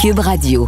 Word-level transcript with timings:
Cube 0.00 0.20
Radio. 0.20 0.66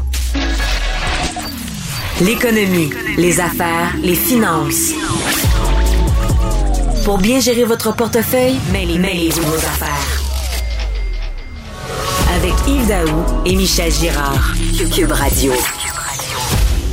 L'économie, 2.21 2.91
les 3.17 3.41
affaires, 3.41 3.97
les 4.03 4.15
finances. 4.15 4.93
Pour 7.07 7.17
bien 7.17 7.41
gérer 7.41 7.65
votre 7.65 7.97
portefeuille, 7.97 8.57
mêlez-vous 8.71 9.41
vos 9.41 9.57
affaires. 9.57 10.23
Avec 12.37 12.53
Yves 12.69 12.89
Daou 12.89 13.25
et 13.47 13.57
Michel 13.57 13.91
Girard. 13.91 14.53
Cube 14.95 15.13
Radio. 15.13 15.53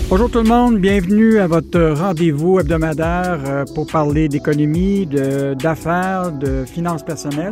Bonjour 0.10 0.32
tout 0.32 0.40
le 0.40 0.48
monde, 0.48 0.78
bienvenue 0.78 1.40
à 1.40 1.48
votre 1.48 1.92
rendez-vous 1.92 2.62
hebdomadaire 2.62 3.42
euh, 3.46 3.66
pour 3.76 3.86
parler 3.86 4.30
d'économie, 4.30 5.06
d'affaires, 5.06 6.32
de, 6.32 6.64
finances 6.66 7.04
personnelles. 7.04 7.52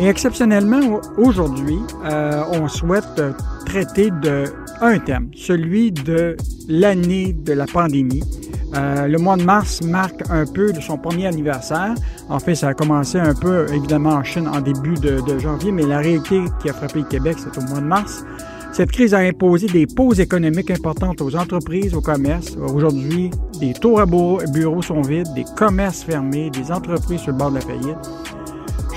Et 0.00 0.06
exceptionnellement, 0.06 1.00
aujourd'hui, 1.16 1.78
euh, 2.04 2.42
on 2.52 2.68
souhaite 2.68 3.20
traiter 3.66 4.10
de 4.10 4.44
un 4.80 4.98
thème, 5.00 5.30
celui 5.34 5.90
de 5.90 6.36
l'année 6.68 7.32
de 7.32 7.52
la 7.52 7.66
pandémie. 7.66 8.22
Euh, 8.76 9.08
le 9.08 9.18
mois 9.18 9.36
de 9.36 9.42
mars 9.42 9.82
marque 9.82 10.22
un 10.30 10.44
peu 10.46 10.72
de 10.72 10.80
son 10.80 10.98
premier 10.98 11.26
anniversaire. 11.26 11.94
En 12.28 12.38
fait, 12.38 12.54
ça 12.54 12.68
a 12.68 12.74
commencé 12.74 13.18
un 13.18 13.34
peu, 13.34 13.66
évidemment, 13.72 14.10
en 14.10 14.22
Chine 14.22 14.46
en 14.46 14.60
début 14.60 14.94
de, 14.94 15.38
janvier, 15.38 15.72
mais 15.72 15.82
la 15.82 15.98
réalité 15.98 16.42
qui 16.62 16.68
a 16.68 16.72
frappé 16.72 17.00
le 17.00 17.06
Québec, 17.06 17.36
c'est 17.38 17.58
au 17.58 17.66
mois 17.66 17.80
de 17.80 17.86
mars. 17.86 18.24
Cette 18.72 18.92
crise 18.92 19.14
a 19.14 19.18
imposé 19.18 19.66
des 19.66 19.86
pauses 19.86 20.20
économiques 20.20 20.70
importantes 20.70 21.20
aux 21.22 21.34
entreprises, 21.34 21.94
aux 21.94 22.02
commerces. 22.02 22.56
Aujourd'hui, 22.56 23.30
des 23.58 23.72
tours 23.72 24.00
à 24.00 24.06
bureaux 24.06 24.82
sont 24.82 25.00
vides, 25.00 25.32
des 25.34 25.44
commerces 25.56 26.04
fermés, 26.04 26.50
des 26.50 26.70
entreprises 26.70 27.20
sur 27.22 27.32
le 27.32 27.38
bord 27.38 27.50
de 27.50 27.56
la 27.56 27.62
faillite. 27.62 27.96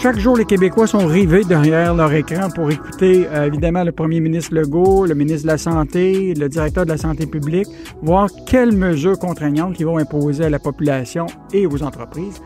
Chaque 0.01 0.17
jour, 0.17 0.35
les 0.35 0.45
Québécois 0.45 0.87
sont 0.87 1.05
rivés 1.05 1.43
derrière 1.43 1.93
leur 1.93 2.11
écran 2.11 2.49
pour 2.49 2.71
écouter 2.71 3.27
euh, 3.27 3.45
évidemment 3.45 3.83
le 3.83 3.91
premier 3.91 4.19
ministre 4.19 4.55
Legault, 4.55 5.05
le 5.05 5.13
ministre 5.13 5.43
de 5.43 5.47
la 5.51 5.59
Santé, 5.59 6.33
le 6.33 6.49
directeur 6.49 6.85
de 6.85 6.89
la 6.89 6.97
Santé 6.97 7.27
publique, 7.27 7.67
voir 8.01 8.27
quelles 8.47 8.75
mesures 8.75 9.19
contraignantes 9.19 9.79
ils 9.79 9.85
vont 9.85 9.99
imposer 9.99 10.45
à 10.45 10.49
la 10.49 10.57
population 10.57 11.27
et 11.53 11.67
aux 11.67 11.83
entreprises. 11.83 12.41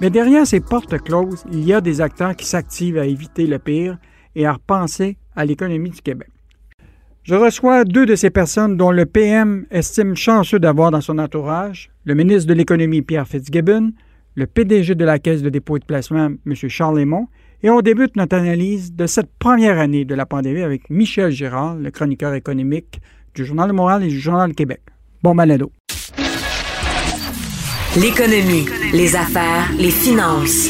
Mais 0.00 0.08
derrière 0.08 0.46
ces 0.46 0.60
portes 0.60 0.98
closes, 1.02 1.44
il 1.52 1.66
y 1.66 1.74
a 1.74 1.82
des 1.82 2.00
acteurs 2.00 2.34
qui 2.34 2.46
s'activent 2.46 2.96
à 2.96 3.04
éviter 3.04 3.46
le 3.46 3.58
pire 3.58 3.98
et 4.34 4.46
à 4.46 4.54
repenser 4.54 5.18
à 5.36 5.44
l'économie 5.44 5.90
du 5.90 6.00
Québec. 6.00 6.30
Je 7.22 7.34
reçois 7.34 7.84
deux 7.84 8.06
de 8.06 8.16
ces 8.16 8.30
personnes 8.30 8.78
dont 8.78 8.90
le 8.90 9.04
PM 9.04 9.66
estime 9.70 10.16
chanceux 10.16 10.58
d'avoir 10.58 10.90
dans 10.90 11.02
son 11.02 11.18
entourage, 11.18 11.90
le 12.04 12.14
ministre 12.14 12.48
de 12.48 12.54
l'Économie 12.54 13.02
Pierre 13.02 13.28
Fitzgibbon, 13.28 13.92
le 14.34 14.46
PDG 14.46 14.94
de 14.94 15.04
la 15.04 15.18
Caisse 15.18 15.42
de 15.42 15.48
dépôt 15.48 15.76
et 15.76 15.80
de 15.80 15.84
placement, 15.84 16.30
M. 16.46 16.54
Charles 16.54 16.98
Lemont, 16.98 17.28
et 17.62 17.70
on 17.70 17.80
débute 17.80 18.16
notre 18.16 18.36
analyse 18.36 18.92
de 18.92 19.06
cette 19.06 19.30
première 19.38 19.78
année 19.78 20.04
de 20.04 20.14
la 20.14 20.26
pandémie 20.26 20.62
avec 20.62 20.90
Michel 20.90 21.30
Girard, 21.30 21.76
le 21.76 21.90
chroniqueur 21.90 22.34
économique 22.34 23.00
du 23.34 23.44
Journal 23.44 23.68
de 23.68 23.72
Montréal 23.72 24.02
et 24.04 24.08
du 24.08 24.20
Journal 24.20 24.50
de 24.50 24.54
Québec. 24.54 24.80
Bon 25.22 25.34
balado. 25.34 25.72
L'économie, 27.96 28.66
les 28.92 29.16
affaires, 29.16 29.70
les 29.78 29.90
finances. 29.90 30.68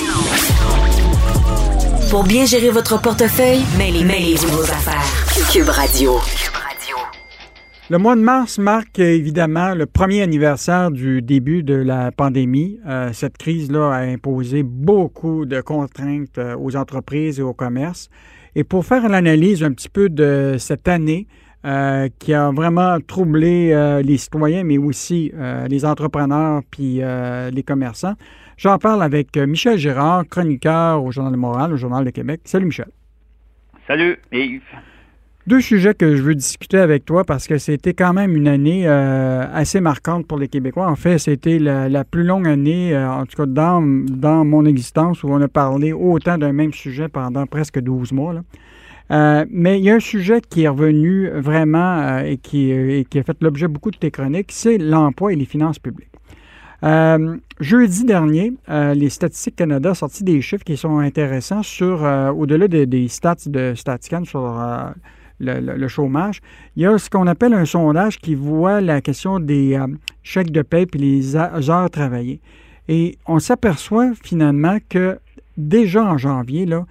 Pour 2.11 2.25
bien 2.25 2.45
gérer 2.45 2.70
votre 2.70 3.01
portefeuille, 3.01 3.65
mêlez-vous 3.79 4.48
vos 4.48 4.62
affaires. 4.62 5.25
Cube 5.51 5.69
Radio. 5.69 6.20
Le 7.91 7.99
mois 7.99 8.17
de 8.17 8.23
mars 8.23 8.59
marque 8.59 8.99
évidemment 8.99 9.75
le 9.75 9.85
premier 9.85 10.23
anniversaire 10.23 10.91
du 10.91 11.21
début 11.21 11.63
de 11.63 11.75
la 11.75 12.13
pandémie. 12.13 12.81
Euh, 12.87 13.13
cette 13.13 13.37
crise-là 13.37 13.93
a 13.93 13.99
imposé 13.99 14.63
beaucoup 14.63 15.45
de 15.45 15.61
contraintes 15.61 16.39
euh, 16.39 16.57
aux 16.57 16.77
entreprises 16.77 17.41
et 17.41 17.43
aux 17.43 17.53
commerces. 17.53 18.09
Et 18.55 18.65
pour 18.65 18.87
faire 18.87 19.07
l'analyse 19.07 19.63
un 19.63 19.71
petit 19.71 19.91
peu 19.91 20.09
de 20.09 20.57
cette 20.59 20.89
année 20.89 21.27
euh, 21.67 22.09
qui 22.19 22.33
a 22.33 22.51
vraiment 22.53 22.97
troublé 23.07 23.75
les 24.03 24.17
citoyens, 24.17 24.65
mais 24.65 24.79
aussi 24.79 25.33
les 25.69 25.85
entrepreneurs 25.85 26.63
puis 26.71 27.01
les 27.53 27.63
commerçants, 27.67 28.14
j'en 28.57 28.79
parle 28.79 29.03
avec 29.03 29.37
Michel 29.37 29.77
Girard, 29.77 30.25
chroniqueur 30.27 31.05
au 31.05 31.11
Journal 31.11 31.33
de 31.33 31.39
Montréal, 31.39 31.73
au 31.73 31.77
Journal 31.77 32.05
de 32.05 32.11
Québec. 32.11 32.41
Salut 32.45 32.67
Michel. 32.67 32.89
Salut 33.87 34.19
Yves. 34.33 34.63
Deux 35.47 35.61
sujets 35.61 35.93
que 35.93 36.17
je 36.17 36.23
veux 36.23 36.35
discuter 36.35 36.79
avec 36.79 37.05
toi 37.05 37.23
parce 37.23 37.47
que 37.47 37.59
c'était 37.59 37.93
quand 37.93 38.15
même 38.15 38.35
une 38.35 38.49
année 38.49 38.89
euh, 38.89 39.45
assez 39.53 39.79
marquante 39.83 40.27
pour 40.27 40.39
les 40.39 40.49
Québécois. 40.49 40.89
En 40.89 40.97
fait, 40.97 41.19
c'était 41.19 41.59
la, 41.59 42.05
plus 42.05 42.25
longue 42.25 42.49
année, 42.49 42.95
euh, 42.95 43.11
en 43.11 43.27
tout 43.27 43.37
cas 43.37 43.45
dans, 43.45 43.83
dans 43.83 44.47
mon 44.47 44.65
existence, 44.65 45.23
où 45.23 45.29
on 45.29 45.43
a 45.43 45.49
parlé 45.49 45.93
autant 45.93 46.39
d'un 46.39 46.53
même 46.53 46.73
sujet 46.73 47.09
pendant 47.09 47.45
presque 47.45 47.79
12 47.79 48.13
mois. 48.13 48.37
Euh, 49.11 49.45
mais 49.51 49.79
il 49.79 49.85
y 49.85 49.91
a 49.91 49.97
un 49.97 50.01
sujet 50.01 50.41
qui 50.41 50.63
est 50.63 50.69
revenu 50.69 51.29
vraiment 51.29 52.21
et, 52.21 52.39
qui, 52.39 53.05
qui 53.11 53.19
a 53.19 53.23
fait 53.23 53.37
l'objet 53.43 53.69
beaucoup 53.69 53.91
de 53.91 53.99
tes 53.99 54.11
chroniques, 54.11 54.51
c'est 54.51 54.79
l'emploi 54.79 55.35
et 55.35 55.37
les 55.37 55.45
finances 55.45 55.79
publiques. 55.79 56.09
jeudi 57.61 58.05
dernier, 58.05 58.55
les 58.67 59.11
Statistiques 59.11 59.57
Canada 59.57 59.91
ont 59.91 59.95
sorti 59.95 60.25
des 60.25 60.41
chiffres 60.41 60.65
qui 60.65 60.79
sont 60.79 61.01
intéressants 61.01 61.63
sur, 61.63 62.03
au-delà 62.35 62.67
des, 62.67 63.09
stats 63.09 63.45
de 63.47 63.75
Statican 63.75 64.25
sur 64.25 64.59
le, 65.40 65.89
chômage. 65.89 66.40
Il 66.77 66.83
y 66.83 66.86
a 66.86 66.96
ce 66.98 67.11
qu'on 67.11 67.27
appelle 67.27 67.55
un 67.55 67.64
sondage 67.64 68.18
qui 68.18 68.34
voit 68.34 68.80
la 68.80 69.00
question 69.00 69.40
des 69.40 69.74
euh, 69.74 69.86
chèques 70.22 70.52
de 70.52 70.62
paie 70.62 70.86
et 70.92 70.98
les 70.98 71.36
heures 71.36 71.90
travaillées. 71.90 72.40
Et 72.89 73.17
on 73.27 73.39
s'aperçoit 73.39 74.12
finalement 74.22 74.78
que 74.89 75.18
déjà 75.56 76.05
en 76.05 76.18
janvier, 76.18 76.67
là, 76.67 76.86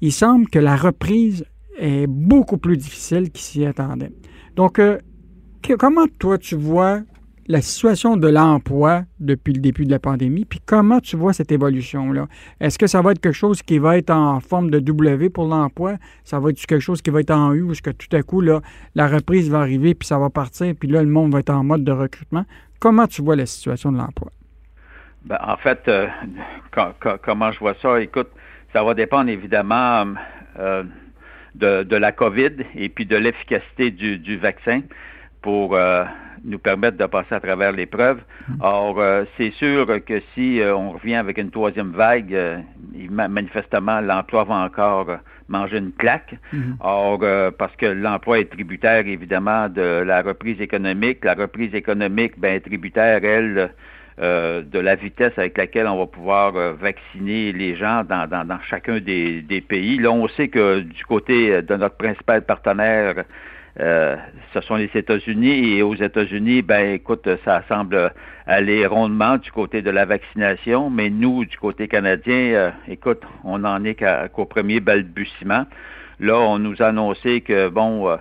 il 0.00 0.12
semble 0.12 0.48
que 0.48 0.58
la 0.58 0.76
reprise 0.76 1.44
est 1.78 2.06
beaucoup 2.06 2.58
plus 2.58 2.76
difficile 2.76 3.30
qu'il 3.30 3.42
s'y 3.42 3.64
attendait. 3.64 4.12
Donc, 4.54 4.78
euh, 4.78 4.98
comment 5.78 6.06
toi 6.18 6.38
tu 6.38 6.54
vois 6.54 7.00
la 7.46 7.60
situation 7.60 8.16
de 8.16 8.28
l'emploi 8.28 9.02
depuis 9.20 9.52
le 9.52 9.60
début 9.60 9.84
de 9.84 9.90
la 9.90 9.98
pandémie, 9.98 10.44
puis 10.44 10.60
comment 10.64 11.00
tu 11.00 11.16
vois 11.16 11.32
cette 11.32 11.52
évolution-là? 11.52 12.26
Est-ce 12.60 12.78
que 12.78 12.86
ça 12.86 13.02
va 13.02 13.12
être 13.12 13.20
quelque 13.20 13.32
chose 13.32 13.62
qui 13.62 13.78
va 13.78 13.98
être 13.98 14.10
en 14.10 14.40
forme 14.40 14.70
de 14.70 14.78
W 14.78 15.30
pour 15.30 15.46
l'emploi? 15.46 15.96
Ça 16.24 16.40
va 16.40 16.50
être 16.50 16.64
quelque 16.64 16.80
chose 16.80 17.02
qui 17.02 17.10
va 17.10 17.20
être 17.20 17.30
en 17.30 17.52
U, 17.52 17.62
ou 17.62 17.72
est-ce 17.72 17.82
que 17.82 17.90
tout 17.90 18.14
à 18.16 18.22
coup, 18.22 18.40
là, 18.40 18.60
la 18.94 19.06
reprise 19.08 19.50
va 19.50 19.60
arriver, 19.60 19.94
puis 19.94 20.06
ça 20.06 20.18
va 20.18 20.30
partir, 20.30 20.74
puis 20.78 20.88
là, 20.88 21.02
le 21.02 21.10
monde 21.10 21.32
va 21.32 21.40
être 21.40 21.50
en 21.50 21.64
mode 21.64 21.84
de 21.84 21.92
recrutement? 21.92 22.44
Comment 22.80 23.06
tu 23.06 23.22
vois 23.22 23.36
la 23.36 23.46
situation 23.46 23.92
de 23.92 23.98
l'emploi? 23.98 24.30
Ben, 25.24 25.38
en 25.42 25.56
fait, 25.56 25.80
euh, 25.88 26.06
comment 27.22 27.50
je 27.50 27.58
vois 27.58 27.74
ça? 27.80 28.00
Écoute, 28.00 28.28
ça 28.74 28.82
va 28.82 28.92
dépendre 28.92 29.30
évidemment 29.30 30.04
euh, 30.58 30.82
de, 31.54 31.96
la 31.96 32.12
COVID 32.12 32.56
et 32.74 32.88
puis 32.88 33.06
de 33.06 33.16
l'efficacité 33.16 33.90
du, 33.90 34.36
vaccin 34.36 34.82
pour 35.44 35.76
euh, 35.76 36.04
nous 36.42 36.58
permettre 36.58 36.96
de 36.96 37.04
passer 37.04 37.34
à 37.34 37.40
travers 37.40 37.70
l'épreuve. 37.70 38.18
Mmh. 38.48 38.54
Or, 38.60 38.98
euh, 38.98 39.24
c'est 39.36 39.50
sûr 39.52 39.86
que 40.06 40.22
si 40.34 40.60
euh, 40.60 40.74
on 40.74 40.92
revient 40.92 41.16
avec 41.16 41.36
une 41.36 41.50
troisième 41.50 41.92
vague, 41.92 42.34
manifestement, 43.10 44.00
l'emploi 44.00 44.44
va 44.44 44.54
encore 44.54 45.18
manger 45.48 45.76
une 45.78 45.92
claque. 45.92 46.34
Mmh. 46.52 46.58
Or, 46.80 47.20
parce 47.58 47.76
que 47.76 47.84
l'emploi 47.84 48.38
est 48.38 48.50
tributaire, 48.50 49.06
évidemment, 49.06 49.68
de 49.68 50.02
la 50.06 50.22
reprise 50.22 50.60
économique. 50.62 51.22
La 51.24 51.34
reprise 51.34 51.74
économique, 51.74 52.38
ben, 52.38 52.54
est 52.54 52.60
tributaire, 52.60 53.22
elle, 53.22 53.70
de 54.18 54.78
la 54.78 54.94
vitesse 54.94 55.32
avec 55.36 55.58
laquelle 55.58 55.88
on 55.88 55.98
va 55.98 56.06
pouvoir 56.06 56.52
vacciner 56.52 57.52
les 57.52 57.76
gens 57.76 58.04
dans, 58.08 58.26
dans, 58.26 58.46
dans 58.46 58.60
chacun 58.70 58.98
des, 59.00 59.42
des, 59.42 59.60
pays. 59.60 59.98
Là, 59.98 60.10
on 60.12 60.28
sait 60.28 60.48
que 60.48 60.80
du 60.80 61.04
côté 61.04 61.60
de 61.60 61.76
notre 61.76 61.96
principal 61.96 62.42
partenaire, 62.46 63.24
euh, 63.80 64.16
ce 64.52 64.60
sont 64.60 64.76
les 64.76 64.90
États-Unis 64.94 65.76
et 65.76 65.82
aux 65.82 65.96
États-Unis, 65.96 66.62
ben 66.62 66.94
écoute, 66.94 67.28
ça 67.44 67.62
semble 67.68 68.12
aller 68.46 68.86
rondement 68.86 69.36
du 69.36 69.50
côté 69.50 69.82
de 69.82 69.90
la 69.90 70.04
vaccination, 70.04 70.90
mais 70.90 71.10
nous, 71.10 71.44
du 71.44 71.56
côté 71.58 71.88
canadien, 71.88 72.34
euh, 72.34 72.70
écoute, 72.86 73.22
on 73.42 73.58
n'en 73.58 73.82
est 73.84 73.96
qu'au 74.32 74.44
premier 74.44 74.80
balbutiement. 74.80 75.66
Là, 76.20 76.38
on 76.38 76.60
nous 76.60 76.80
a 76.82 76.86
annoncé 76.86 77.40
que 77.40 77.68
bon, 77.68 78.08
euh, 78.08 78.16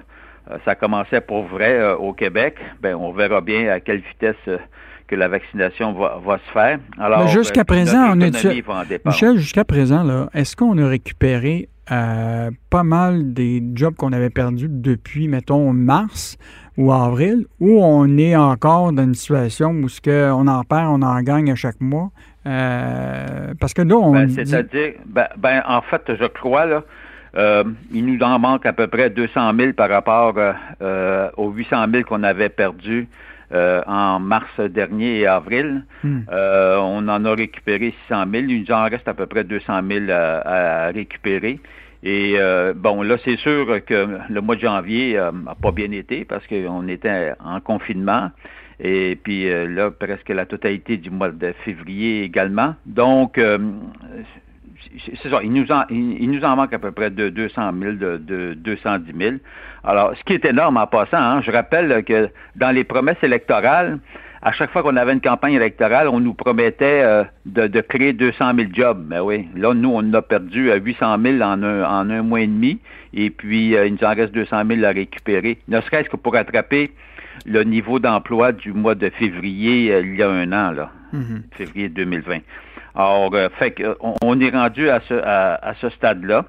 ça 0.66 0.74
commençait 0.74 1.22
pour 1.22 1.44
vrai 1.44 1.94
au 1.94 2.14
Québec. 2.14 2.58
Ben, 2.82 2.96
on 2.96 3.12
verra 3.12 3.42
bien 3.42 3.70
à 3.70 3.80
quelle 3.80 4.02
vitesse 4.02 4.60
que 5.14 5.20
la 5.20 5.28
vaccination 5.28 5.94
va, 5.94 6.20
va 6.26 6.40
se 6.40 6.52
faire. 6.52 6.80
Alors, 6.98 7.28
jusqu'à 7.28 7.64
présent, 7.64 8.16
on 8.16 8.20
est 8.20 8.46
Michel, 9.06 9.38
jusqu'à 9.38 9.64
présent, 9.64 10.04
là, 10.04 10.28
est-ce 10.34 10.56
qu'on 10.56 10.78
a 10.78 10.88
récupéré 10.88 11.70
euh, 11.92 12.50
pas 12.70 12.84
mal 12.84 13.34
des 13.34 13.62
jobs 13.76 13.94
qu'on 13.96 14.14
avait 14.14 14.30
perdus 14.30 14.70
depuis, 14.70 15.28
mettons, 15.28 15.72
mars 15.72 16.38
ou 16.78 16.92
avril, 16.92 17.46
où 17.60 17.84
on 17.84 18.18
est 18.18 18.36
encore 18.36 18.92
dans 18.92 19.04
une 19.04 19.14
situation 19.14 19.72
où 19.72 19.90
ce 19.90 20.02
que 20.02 20.32
on 20.32 20.48
en 20.48 20.64
perd, 20.64 20.88
on 20.88 21.02
en 21.04 21.22
gagne 21.22 21.52
à 21.52 21.56
chaque 21.56 21.80
mois? 21.80 22.10
Euh, 22.48 23.54
parce 23.60 23.74
que 23.74 23.84
là, 23.84 23.96
on. 23.96 24.14
Ben, 24.14 24.30
c'est-à-dire, 24.30 24.94
ben, 25.06 25.28
ben, 25.38 25.62
en 25.68 25.82
fait, 25.82 26.02
je 26.20 26.26
crois, 26.26 26.66
là, 26.66 26.84
euh, 27.36 27.64
il 27.92 28.06
nous 28.06 28.20
en 28.24 28.40
manque 28.40 28.66
à 28.66 28.74
peu 28.74 28.88
près 28.88 29.12
200 29.12 29.54
000 29.56 29.74
par 29.74 29.90
rapport 29.90 30.36
aux 31.38 31.52
800 31.52 31.86
000 31.92 32.04
qu'on 32.04 32.24
avait 32.24 32.50
perdus 32.50 33.08
en 33.54 34.20
mars 34.20 34.60
dernier 34.60 35.20
et 35.20 35.28
avril. 35.28 35.86
Hmm. 36.04 36.22
on 36.30 37.08
en 37.08 37.26
a 37.26 37.36
récupéré 37.36 37.94
600 38.08 38.26
000. 38.32 38.44
Il 38.48 38.62
nous 38.62 38.72
en 38.72 38.84
reste 38.84 39.08
à 39.08 39.14
peu 39.14 39.26
près 39.26 39.44
200 39.44 39.82
000 39.88 40.06
à 40.10 40.88
récupérer. 40.88 41.60
Et 42.04 42.36
bon, 42.76 43.02
là, 43.02 43.18
c'est 43.24 43.38
sûr 43.38 43.80
que 43.86 44.20
le 44.30 44.42
mois 44.42 44.56
de 44.56 44.62
janvier 44.62 45.14
n'a 45.16 45.56
pas 45.56 45.72
bien 45.72 45.92
été 45.92 46.26
parce 46.26 46.46
qu'on 46.48 46.88
était 46.88 47.34
en 47.40 47.60
confinement. 47.60 48.32
Et 48.80 49.18
puis 49.24 49.48
là, 49.50 49.92
presque 49.92 50.30
la 50.30 50.46
totalité 50.46 50.98
du 50.98 51.10
mois 51.10 51.30
de 51.30 51.54
février 51.64 52.24
également. 52.24 52.76
Donc, 52.86 53.40
c'est 55.22 55.30
ça, 55.30 55.40
il 55.44 55.52
nous, 55.52 55.72
en, 55.72 55.84
il, 55.90 56.30
nous 56.30 56.44
en 56.44 56.56
manque 56.56 56.74
à 56.74 56.80
peu 56.80 56.92
près 56.92 57.10
de 57.10 57.30
200 57.30 57.72
000, 57.80 57.92
de, 57.94 58.18
de 58.18 58.54
210 58.56 59.14
000. 59.18 59.36
Alors, 59.84 60.14
ce 60.16 60.24
qui 60.24 60.34
est 60.34 60.46
énorme 60.46 60.78
en 60.78 60.88
passant, 60.88 61.18
hein, 61.18 61.42
je 61.42 61.52
rappelle 61.52 62.04
que 62.04 62.30
dans 62.56 62.72
les 62.72 62.84
promesses 62.84 63.22
électorales, 63.22 64.00
à 64.42 64.52
chaque 64.52 64.72
fois 64.72 64.84
qu'on 64.84 64.98
avait 64.98 65.14
une 65.14 65.22
campagne 65.22 65.54
électorale, 65.54 66.10
on 66.10 66.20
nous 66.20 66.34
promettait 66.34 67.02
euh, 67.02 67.24
de, 67.46 67.82
créer 67.82 68.14
200 68.14 68.54
000 68.56 68.70
jobs. 68.74 69.06
Mais 69.10 69.20
oui, 69.20 69.48
là, 69.56 69.74
nous, 69.74 69.92
on 69.94 70.14
a 70.14 70.22
perdu 70.22 70.72
800 70.72 71.18
000 71.22 71.42
en 71.42 71.64
un, 71.64 71.84
en 71.84 72.10
un 72.10 72.22
mois 72.22 72.42
et 72.42 72.48
demi, 72.48 72.80
et 73.14 73.30
puis 73.30 73.76
euh, 73.76 73.88
il 73.88 73.94
nous 73.94 74.04
en 74.04 74.14
reste 74.14 74.34
200 74.34 74.64
000 74.68 74.84
à 74.84 74.90
récupérer, 74.90 75.60
ne 75.68 75.80
serait-ce 75.82 76.10
que 76.10 76.18
pour 76.18 76.36
attraper 76.36 76.92
le 77.46 77.64
niveau 77.64 78.00
d'emploi 78.00 78.52
du 78.52 78.74
mois 78.74 78.96
de 78.96 79.10
février 79.10 79.94
euh, 79.94 80.02
il 80.02 80.18
y 80.18 80.24
a 80.24 80.30
un 80.30 80.52
an, 80.52 80.72
là, 80.72 80.92
mm-hmm. 81.14 81.42
février 81.52 81.90
2020. 81.90 82.40
Alors, 82.96 83.34
euh, 83.34 83.50
fait 83.58 83.72
que, 83.72 83.98
on, 84.02 84.40
est 84.40 84.50
rendu 84.52 84.90
à 84.90 85.02
ce, 85.08 85.14
à, 85.16 85.74
ce 85.82 85.90
stade-là. 85.90 86.46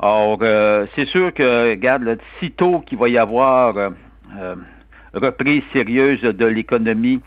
Alors, 0.00 0.38
euh, 0.42 0.86
c'est 0.94 1.06
sûr 1.06 1.32
que, 1.32 1.70
regarde, 1.70 2.18
sitôt 2.40 2.80
qu'il 2.80 2.98
va 2.98 3.08
y 3.08 3.18
avoir 3.18 3.76
euh, 3.76 4.56
reprise 5.14 5.62
sérieuse 5.72 6.20
de 6.22 6.46
l'économie, 6.46 7.20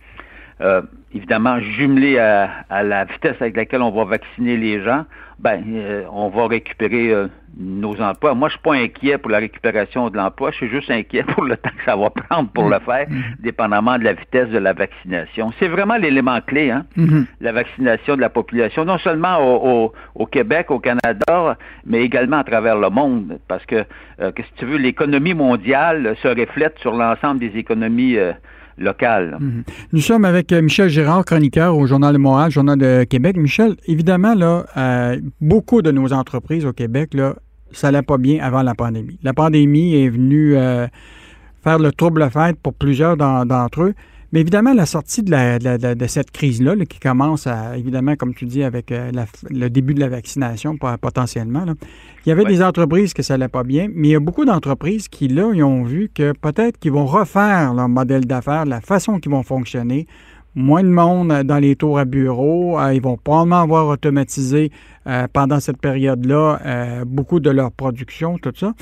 évidemment 1.14 1.60
jumelée 1.60 2.20
à, 2.20 2.50
à, 2.70 2.84
la 2.84 3.06
vitesse 3.06 3.36
avec 3.40 3.56
laquelle 3.56 3.82
on 3.82 3.92
va 3.92 4.06
vacciner 4.06 4.58
les 4.58 4.84
gens, 4.84 5.06
ben, 5.40 5.64
on 6.12 6.30
va 6.30 6.48
récupérer 6.48 7.28
nos 7.60 8.00
emplois. 8.02 8.34
Moi, 8.36 8.50
je 8.50 8.54
suis 8.54 8.62
pas 8.62 8.74
inquiet 8.74 9.18
pour 9.18 9.32
la 9.32 9.40
récupération 9.40 10.10
de 10.10 10.18
l'emploi, 10.18 10.52
je 10.52 10.58
suis 10.58 10.70
juste 10.70 10.92
inquiet 10.92 11.24
pour 11.24 11.44
le 11.44 11.58
temps 11.58 11.70
que 11.70 11.84
ça 11.86 11.96
va 11.96 12.10
prendre 12.10 12.50
pour 12.50 12.70
le 12.70 12.80
faire, 12.80 13.08
mm-hmm. 13.08 13.42
dépendamment 13.42 13.98
de 13.98 14.04
la 14.04 14.14
vitesse 14.14 14.50
de 14.50 14.58
la 14.58 14.74
vaccination. 14.74 15.52
C'est 15.60 15.68
vraiment 15.68 15.98
l'élément 15.98 16.40
clé, 16.42 16.70
hein, 16.70 16.86
mm-hmm. 16.98 17.26
la 17.42 17.52
vaccination 17.52 18.16
de 18.16 18.22
la 18.22 18.30
population, 18.30 18.86
non 18.86 18.98
seulement 19.00 19.38
au, 19.40 19.94
au, 20.16 20.26
Québec, 20.26 20.70
au 20.72 20.80
Canada, 20.80 21.58
mais 21.86 22.02
également 22.02 22.38
à 22.38 22.44
travers 22.44 22.78
le 22.78 22.90
monde, 22.90 23.40
parce 23.48 23.66
que, 23.66 23.86
euh, 24.22 24.32
que 24.32 24.44
si 24.44 24.52
tu 24.58 24.66
veux, 24.66 24.78
l'économie 24.78 25.34
mondiale 25.34 26.16
se 26.22 26.28
reflète 26.28 26.78
sur 26.80 26.94
l'ensemble 26.94 27.40
des 27.40 27.58
économies 27.58 28.18
Mhm. 29.40 29.64
Nous 29.92 30.02
sommes 30.02 30.26
avec 30.26 30.52
euh, 30.52 30.62
Michel 30.62 30.90
Girard, 30.90 31.26
chroniqueur 31.26 31.76
au 31.76 31.88
Journal 31.88 32.14
de 32.14 32.20
Montréal, 32.20 32.52
Journal 32.52 32.78
de 32.78 33.04
Québec. 33.04 33.38
Michel, 33.38 33.76
évidemment, 33.88 34.36
là, 34.36 34.66
euh, 34.78 35.20
beaucoup 35.42 35.82
de 35.82 35.92
nos 35.92 36.14
entreprises 36.14 36.66
au 36.66 36.74
Québec, 36.74 37.14
là, 37.14 37.36
ça 37.72 37.92
n'allait 37.92 38.04
pas 38.04 38.18
bien 38.18 38.40
avant 38.42 38.62
la 38.62 38.76
pandémie. 38.76 39.20
La 39.24 39.34
pandémie 39.34 39.96
est 39.96 40.10
venue 40.10 40.56
euh, 40.56 40.88
faire 41.64 41.80
le 41.80 41.92
trouble 41.92 42.30
fête 42.30 42.58
pour 42.62 42.74
plusieurs 42.74 43.18
d'entre 43.18 43.82
eux. 43.82 43.94
Mais 44.34 44.42
évidemment, 44.42 44.74
la 44.74 44.86
sortie 44.86 45.24
de, 45.24 45.32
la, 45.32 45.58
de, 45.58 46.08
cette 46.08 46.32
crise-là, 46.32 46.76
qui 46.86 47.00
commence, 47.00 47.48
à, 47.48 47.78
évidemment, 47.78 48.16
comme 48.16 48.34
tu 48.34 48.46
dis, 48.46 48.62
avec 48.62 48.92
euh, 48.92 49.12
le 49.50 49.70
début 49.70 49.94
de 49.94 50.02
la 50.02 50.10
vaccination 50.10 50.78
potentiellement, 50.78 51.66
il 52.26 52.30
y 52.30 52.32
avait 52.34 52.44
des 52.44 52.62
entreprises 52.62 53.14
que 53.14 53.24
ça 53.24 53.38
n'allait 53.38 53.48
pas 53.48 53.64
bien, 53.64 53.88
mais 53.94 54.10
il 54.10 54.12
y 54.12 54.16
a 54.16 54.20
beaucoup 54.20 54.44
d'entreprises 54.44 55.08
qui, 55.08 55.30
là, 55.30 55.52
ils 55.54 55.64
ont 55.64 55.84
vu 55.84 56.10
que 56.14 56.34
peut-être 56.34 56.78
qu'ils 56.78 56.92
vont 56.92 57.06
refaire 57.06 57.74
leur 57.74 57.88
modèle 57.88 58.26
d'affaires, 58.26 58.66
la 58.66 58.82
façon 58.82 59.20
qu'ils 59.20 59.32
vont 59.32 59.44
fonctionner. 59.44 60.08
Moins 60.56 60.84
de 60.84 60.90
monde 60.90 61.44
dans 61.44 61.60
les 61.60 61.76
tours 61.76 62.00
à 62.00 62.06
bureau. 62.06 62.80
Euh, 62.80 62.92
ils 62.94 63.02
vont 63.02 63.16
probablement 63.16 63.62
avoir 63.62 63.88
automatisé 63.88 64.72
euh, 65.06 65.28
pendant 65.32 65.60
cette 65.60 65.78
période-là 65.78 67.04
beaucoup 67.06 67.40
de 67.40 67.52
leur 67.52 67.72
production, 67.72 68.40
tout 68.40 68.54
ça. 68.56 68.74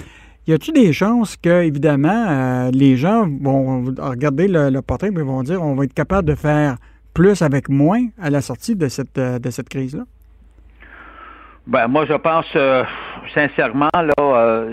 Y 0.48 0.54
a-t-il 0.54 0.74
des 0.74 0.94
chances 0.94 1.38
que, 1.38 1.64
évidemment, 1.64 2.28
euh, 2.30 2.70
les 2.72 2.98
gens 2.98 3.28
vont 3.42 3.84
regarder 3.98 4.48
le, 4.48 4.80
portrait 4.82 5.08
et 5.08 5.24
vont 5.24 5.42
dire 5.42 5.62
on 5.64 5.74
va 5.74 5.86
être 5.86 5.94
capable 5.94 6.28
de 6.28 6.36
faire 6.36 6.78
plus 7.16 7.42
avec 7.42 7.68
moins 7.68 8.06
à 8.22 8.30
la 8.30 8.42
sortie 8.42 8.76
de 8.76 8.88
cette, 8.88 9.18
euh, 9.18 9.40
de 9.40 9.50
cette 9.50 9.70
crise-là? 9.70 10.04
Ben, 11.66 11.88
moi, 11.88 12.06
je 12.06 12.14
pense 12.14 12.46
euh, 12.56 12.84
sincèrement, 13.34 13.90
là, 13.96 14.68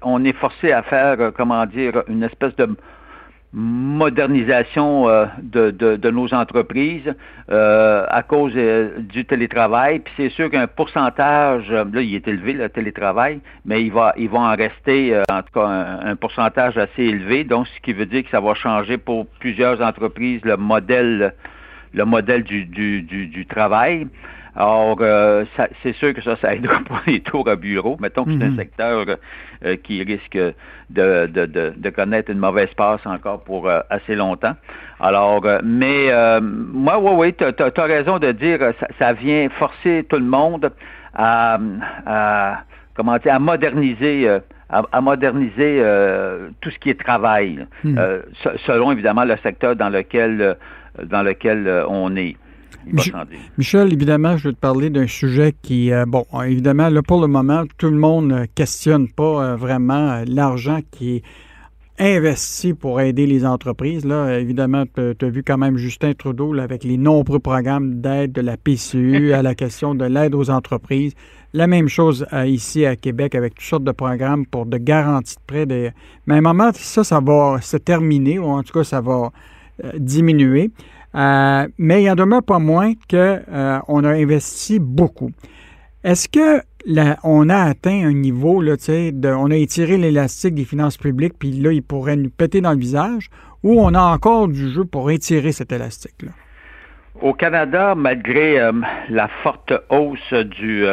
on 0.00 0.24
est 0.24 0.32
forcé 0.32 0.72
à 0.72 0.82
faire, 0.82 1.32
comment 1.36 1.66
dire, 1.66 2.02
une 2.08 2.22
espèce 2.22 2.56
de 2.56 2.74
modernisation 3.52 5.08
euh, 5.08 5.26
de, 5.42 5.70
de, 5.70 6.10
nos 6.10 6.32
entreprises 6.32 7.12
euh, 7.50 8.06
à 8.08 8.22
cause 8.22 8.52
euh, 8.56 8.98
du 9.00 9.24
télétravail. 9.24 9.98
Puis 9.98 10.14
c'est 10.16 10.28
sûr 10.30 10.50
qu'un 10.50 10.68
pourcentage, 10.68 11.68
là, 11.70 11.84
il 11.94 12.14
est 12.14 12.28
élevé, 12.28 12.52
le 12.52 12.68
télétravail, 12.68 13.40
mais 13.64 13.82
il 13.82 13.90
va, 13.92 14.14
il 14.16 14.28
va 14.28 14.38
en 14.38 14.54
rester 14.54 15.20
en 15.30 15.42
tout 15.42 15.52
cas 15.54 15.66
un, 15.66 16.14
pourcentage 16.14 16.78
assez 16.78 17.02
élevé. 17.02 17.42
Donc, 17.42 17.66
ce 17.66 17.80
qui 17.80 17.92
veut 17.92 18.06
dire 18.06 18.22
que 18.22 18.30
ça 18.30 18.40
va 18.40 18.54
changer 18.54 18.98
pour 18.98 19.26
plusieurs 19.40 19.80
entreprises 19.82 20.40
le 20.44 20.56
modèle, 20.56 21.34
le 21.92 22.04
modèle 22.04 22.44
du, 22.44 22.66
du, 22.66 23.02
du, 23.02 23.26
du 23.26 23.46
travail. 23.46 24.06
Alors, 24.56 24.96
euh, 25.00 25.44
c'est 25.82 25.94
sûr 25.94 26.12
que 26.12 26.22
ça, 26.22 26.36
ça 26.36 26.54
aidera 26.54 26.80
pour 26.86 27.00
les 27.06 27.20
tours 27.20 27.48
à 27.48 27.56
bureau. 27.56 27.96
Mettons 28.00 28.24
que 28.24 28.32
c'est 28.32 28.44
un 28.44 28.50
mhm. 28.50 28.56
secteur 28.56 29.06
euh, 29.64 29.76
qui 29.76 30.02
risque 30.02 30.36
de, 30.36 30.54
de, 31.26 31.46
de, 31.46 31.72
de, 31.76 31.90
connaître 31.90 32.30
une 32.30 32.38
mauvaise 32.38 32.72
passe 32.76 33.04
encore 33.06 33.44
pour 33.44 33.68
euh, 33.68 33.80
assez 33.90 34.16
longtemps. 34.16 34.56
Alors, 34.98 35.42
mais 35.62 36.10
moi, 36.42 36.98
oui, 36.98 37.12
oui, 37.14 37.34
tu 37.34 37.44
as, 37.44 37.84
raison 37.84 38.18
de 38.18 38.32
dire 38.32 38.58
ça, 38.80 38.86
ça 38.98 39.12
vient 39.12 39.48
forcer 39.50 40.04
tout 40.08 40.16
le 40.16 40.24
monde 40.24 40.70
à, 41.14 41.58
à 42.06 42.58
comment 42.94 43.16
dire, 43.18 43.34
à 43.34 43.38
moderniser. 43.38 44.40
À, 44.72 45.00
moderniser 45.00 45.82
tout 46.60 46.70
ce 46.70 46.78
qui 46.78 46.90
est 46.90 47.00
travail, 47.00 47.66
mhm. 47.82 48.22
selon 48.66 48.92
évidemment 48.92 49.24
le 49.24 49.36
secteur 49.38 49.74
dans 49.74 49.88
lequel 49.88 50.56
dans 51.02 51.24
lequel 51.24 51.84
on 51.88 52.14
est. 52.14 52.36
Michel, 53.58 53.92
évidemment, 53.92 54.36
je 54.36 54.48
veux 54.48 54.54
te 54.54 54.60
parler 54.60 54.90
d'un 54.90 55.06
sujet 55.06 55.54
qui, 55.62 55.92
euh, 55.92 56.04
bon, 56.06 56.24
évidemment, 56.44 56.88
là, 56.88 57.02
pour 57.02 57.20
le 57.20 57.26
moment, 57.26 57.64
tout 57.78 57.90
le 57.90 57.96
monde 57.96 58.26
ne 58.28 58.46
questionne 58.46 59.08
pas 59.08 59.44
euh, 59.44 59.56
vraiment 59.56 60.10
euh, 60.10 60.24
l'argent 60.26 60.80
qui 60.90 61.16
est 61.16 61.22
investi 61.98 62.72
pour 62.72 63.00
aider 63.00 63.26
les 63.26 63.44
entreprises. 63.44 64.06
Là, 64.06 64.38
évidemment, 64.38 64.84
tu 64.94 65.24
as 65.24 65.28
vu 65.28 65.42
quand 65.42 65.58
même 65.58 65.76
Justin 65.76 66.14
Trudeau 66.14 66.58
avec 66.58 66.82
les 66.82 66.96
nombreux 66.96 67.40
programmes 67.40 68.00
d'aide 68.00 68.32
de 68.32 68.40
la 68.40 68.56
PCU 68.56 69.32
à 69.34 69.42
la 69.42 69.54
question 69.54 69.94
de 69.94 70.06
l'aide 70.06 70.34
aux 70.34 70.48
entreprises. 70.48 71.12
La 71.52 71.66
même 71.66 71.88
chose 71.88 72.26
ici 72.46 72.86
à 72.86 72.96
Québec 72.96 73.34
avec 73.34 73.54
toutes 73.54 73.64
sortes 73.64 73.84
de 73.84 73.92
programmes 73.92 74.46
pour 74.46 74.64
de 74.64 74.78
garanties 74.78 75.34
de 75.34 75.40
prêts. 75.46 75.92
Mais 76.26 76.34
à 76.34 76.38
un 76.38 76.40
moment, 76.40 76.70
ça, 76.72 77.04
ça 77.04 77.20
va 77.20 77.58
se 77.60 77.76
terminer, 77.76 78.38
ou 78.38 78.46
en 78.46 78.62
tout 78.62 78.72
cas, 78.72 78.84
ça 78.84 79.02
va 79.02 79.30
diminuer. 79.98 80.70
Euh, 81.14 81.66
mais 81.78 82.02
il 82.02 82.10
en 82.10 82.14
demeure 82.14 82.42
pas 82.42 82.58
moins 82.58 82.92
qu'on 83.10 83.16
euh, 83.16 83.80
a 83.88 84.08
investi 84.08 84.78
beaucoup. 84.78 85.30
Est-ce 86.04 86.28
que 86.28 86.62
on 87.24 87.50
a 87.50 87.58
atteint 87.58 88.06
un 88.06 88.14
niveau, 88.14 88.62
là, 88.62 88.76
de, 88.76 89.28
on 89.28 89.50
a 89.50 89.56
étiré 89.56 89.98
l'élastique 89.98 90.54
des 90.54 90.64
finances 90.64 90.96
publiques, 90.96 91.34
puis 91.38 91.50
là, 91.50 91.72
il 91.72 91.82
pourrait 91.82 92.16
nous 92.16 92.30
péter 92.30 92.62
dans 92.62 92.72
le 92.72 92.78
visage, 92.78 93.28
ou 93.62 93.82
on 93.82 93.92
a 93.92 94.00
encore 94.00 94.48
du 94.48 94.70
jeu 94.70 94.86
pour 94.86 95.10
étirer 95.10 95.52
cet 95.52 95.72
élastique-là? 95.72 96.30
Au 97.20 97.34
Canada, 97.34 97.94
malgré 97.94 98.58
euh, 98.58 98.72
la 99.10 99.28
forte 99.42 99.74
hausse 99.90 100.32
du, 100.32 100.86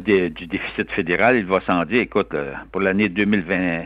du 0.00 0.46
déficit 0.48 0.90
fédéral, 0.90 1.36
il 1.36 1.46
va 1.46 1.60
s'en 1.62 1.84
dire, 1.86 2.02
écoute, 2.02 2.34
pour 2.70 2.82
l'année 2.82 3.08
2020, 3.08 3.84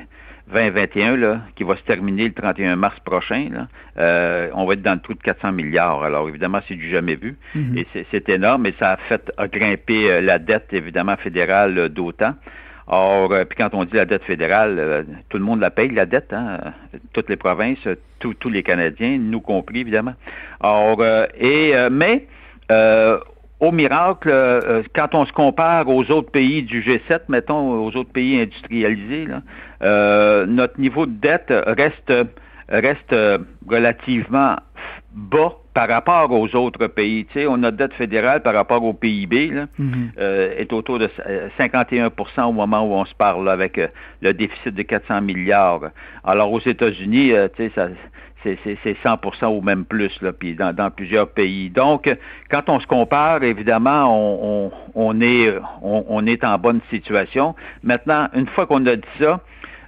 2021, 0.52 1.16
là, 1.16 1.40
qui 1.56 1.64
va 1.64 1.76
se 1.76 1.82
terminer 1.82 2.28
le 2.28 2.32
31 2.32 2.76
mars 2.76 2.98
prochain, 3.00 3.48
là, 3.52 3.68
euh, 3.98 4.48
on 4.54 4.66
va 4.66 4.74
être 4.74 4.82
dans 4.82 4.94
le 4.94 5.00
trou 5.00 5.14
de 5.14 5.22
400 5.22 5.52
milliards. 5.52 6.02
Alors, 6.02 6.28
évidemment, 6.28 6.60
c'est 6.66 6.74
du 6.74 6.90
jamais 6.90 7.16
vu. 7.16 7.36
Mhm. 7.54 7.78
Et 7.78 7.86
c'est 8.10 8.28
énorme, 8.28 8.66
et 8.66 8.74
ça 8.78 8.92
a 8.92 8.96
fait 8.96 9.30
grimper 9.52 10.10
euh, 10.10 10.20
la 10.20 10.38
dette, 10.38 10.68
évidemment, 10.72 11.16
fédérale 11.16 11.78
euh, 11.78 11.88
d'autant. 11.88 12.34
Or, 12.90 13.34
puis 13.46 13.58
quand 13.58 13.74
on 13.74 13.84
dit 13.84 13.96
la 13.96 14.06
dette 14.06 14.24
fédérale, 14.24 15.04
tout 15.28 15.36
le 15.36 15.44
monde 15.44 15.60
la 15.60 15.70
paye, 15.70 15.90
la 15.90 16.06
dette, 16.06 16.32
hein, 16.32 16.58
toutes 17.12 17.28
les 17.28 17.36
provinces, 17.36 17.86
tous 18.18 18.48
les 18.48 18.62
Canadiens, 18.62 19.18
nous 19.18 19.42
compris, 19.42 19.80
évidemment. 19.80 20.14
Or, 20.60 21.04
et, 21.38 21.74
mais, 21.90 22.26
au 23.60 23.72
miracle, 23.72 24.30
euh, 24.30 24.82
quand 24.94 25.14
on 25.14 25.26
se 25.26 25.32
compare 25.32 25.88
aux 25.88 26.10
autres 26.10 26.30
pays 26.30 26.62
du 26.62 26.82
G7, 26.82 27.22
mettons, 27.28 27.84
aux 27.84 27.96
autres 27.96 28.12
pays 28.12 28.40
industrialisés, 28.40 29.26
euh, 29.82 30.46
notre 30.46 30.80
niveau 30.80 31.06
de 31.06 31.12
dette 31.12 31.52
reste, 31.66 32.12
reste 32.68 33.14
relativement 33.68 34.56
bas 35.12 35.54
par 35.74 35.88
rapport 35.88 36.30
aux 36.30 36.54
autres 36.56 36.86
pays. 36.88 37.24
Tu 37.26 37.40
sais, 37.40 37.46
on 37.46 37.56
notre 37.58 37.76
dette 37.76 37.94
fédérale 37.94 38.42
par 38.42 38.54
rapport 38.54 38.82
au 38.84 38.92
PIB 38.92 39.48
là, 39.50 39.66
Mhm. 39.78 40.10
euh, 40.18 40.54
est 40.58 40.72
autour 40.72 40.98
de 40.98 41.08
51% 41.56 42.44
au 42.48 42.52
moment 42.52 42.82
où 42.82 42.92
on 42.94 43.04
se 43.04 43.14
parle, 43.14 43.44
là, 43.44 43.52
avec 43.52 43.78
euh, 43.78 43.88
le 44.20 44.32
déficit 44.34 44.74
de 44.74 44.82
400 44.82 45.20
milliards. 45.22 45.90
Alors 46.24 46.52
aux 46.52 46.60
États-Unis, 46.60 47.32
euh, 47.32 47.48
tu 47.56 47.64
sais, 47.64 47.72
ça 47.74 47.88
c'est 48.44 48.56
c'est- 48.62 48.78
c'est 48.84 48.96
100% 49.02 49.48
ou 49.48 49.60
même 49.62 49.84
plus, 49.84 50.16
là, 50.22 50.32
puis 50.32 50.54
dans, 50.54 50.72
dans 50.72 50.90
plusieurs 50.92 51.28
pays. 51.28 51.70
Donc, 51.70 52.08
quand 52.50 52.68
on 52.68 52.78
se 52.78 52.86
compare, 52.86 53.42
évidemment, 53.42 54.04
on, 54.06 54.70
on, 54.94 55.08
on 55.08 55.20
est, 55.20 55.54
on, 55.82 56.04
on 56.08 56.24
est 56.26 56.44
en 56.44 56.56
bonne 56.56 56.80
situation. 56.88 57.56
Maintenant, 57.82 58.28
une 58.34 58.46
fois 58.46 58.66
qu'on 58.66 58.86
a 58.86 58.94
dit 58.94 59.02
ça, 59.18 59.32
euh, 59.34 59.36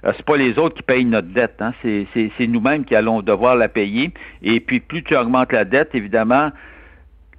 c'est 0.03 0.25
pas 0.25 0.37
les 0.37 0.57
autres 0.57 0.75
qui 0.75 0.83
payent 0.83 1.05
notre 1.05 1.27
dette, 1.27 1.55
hein. 1.59 1.73
c'est 1.83 2.47
nous-mêmes 2.47 2.85
qui 2.85 2.95
allons 2.95 3.21
devoir 3.21 3.55
la 3.55 3.69
payer. 3.69 4.11
Et 4.41 4.59
puis, 4.59 4.79
plus 4.79 5.03
tu 5.03 5.15
augmentes 5.15 5.51
la 5.51 5.65
dette, 5.65 5.93
évidemment, 5.93 6.51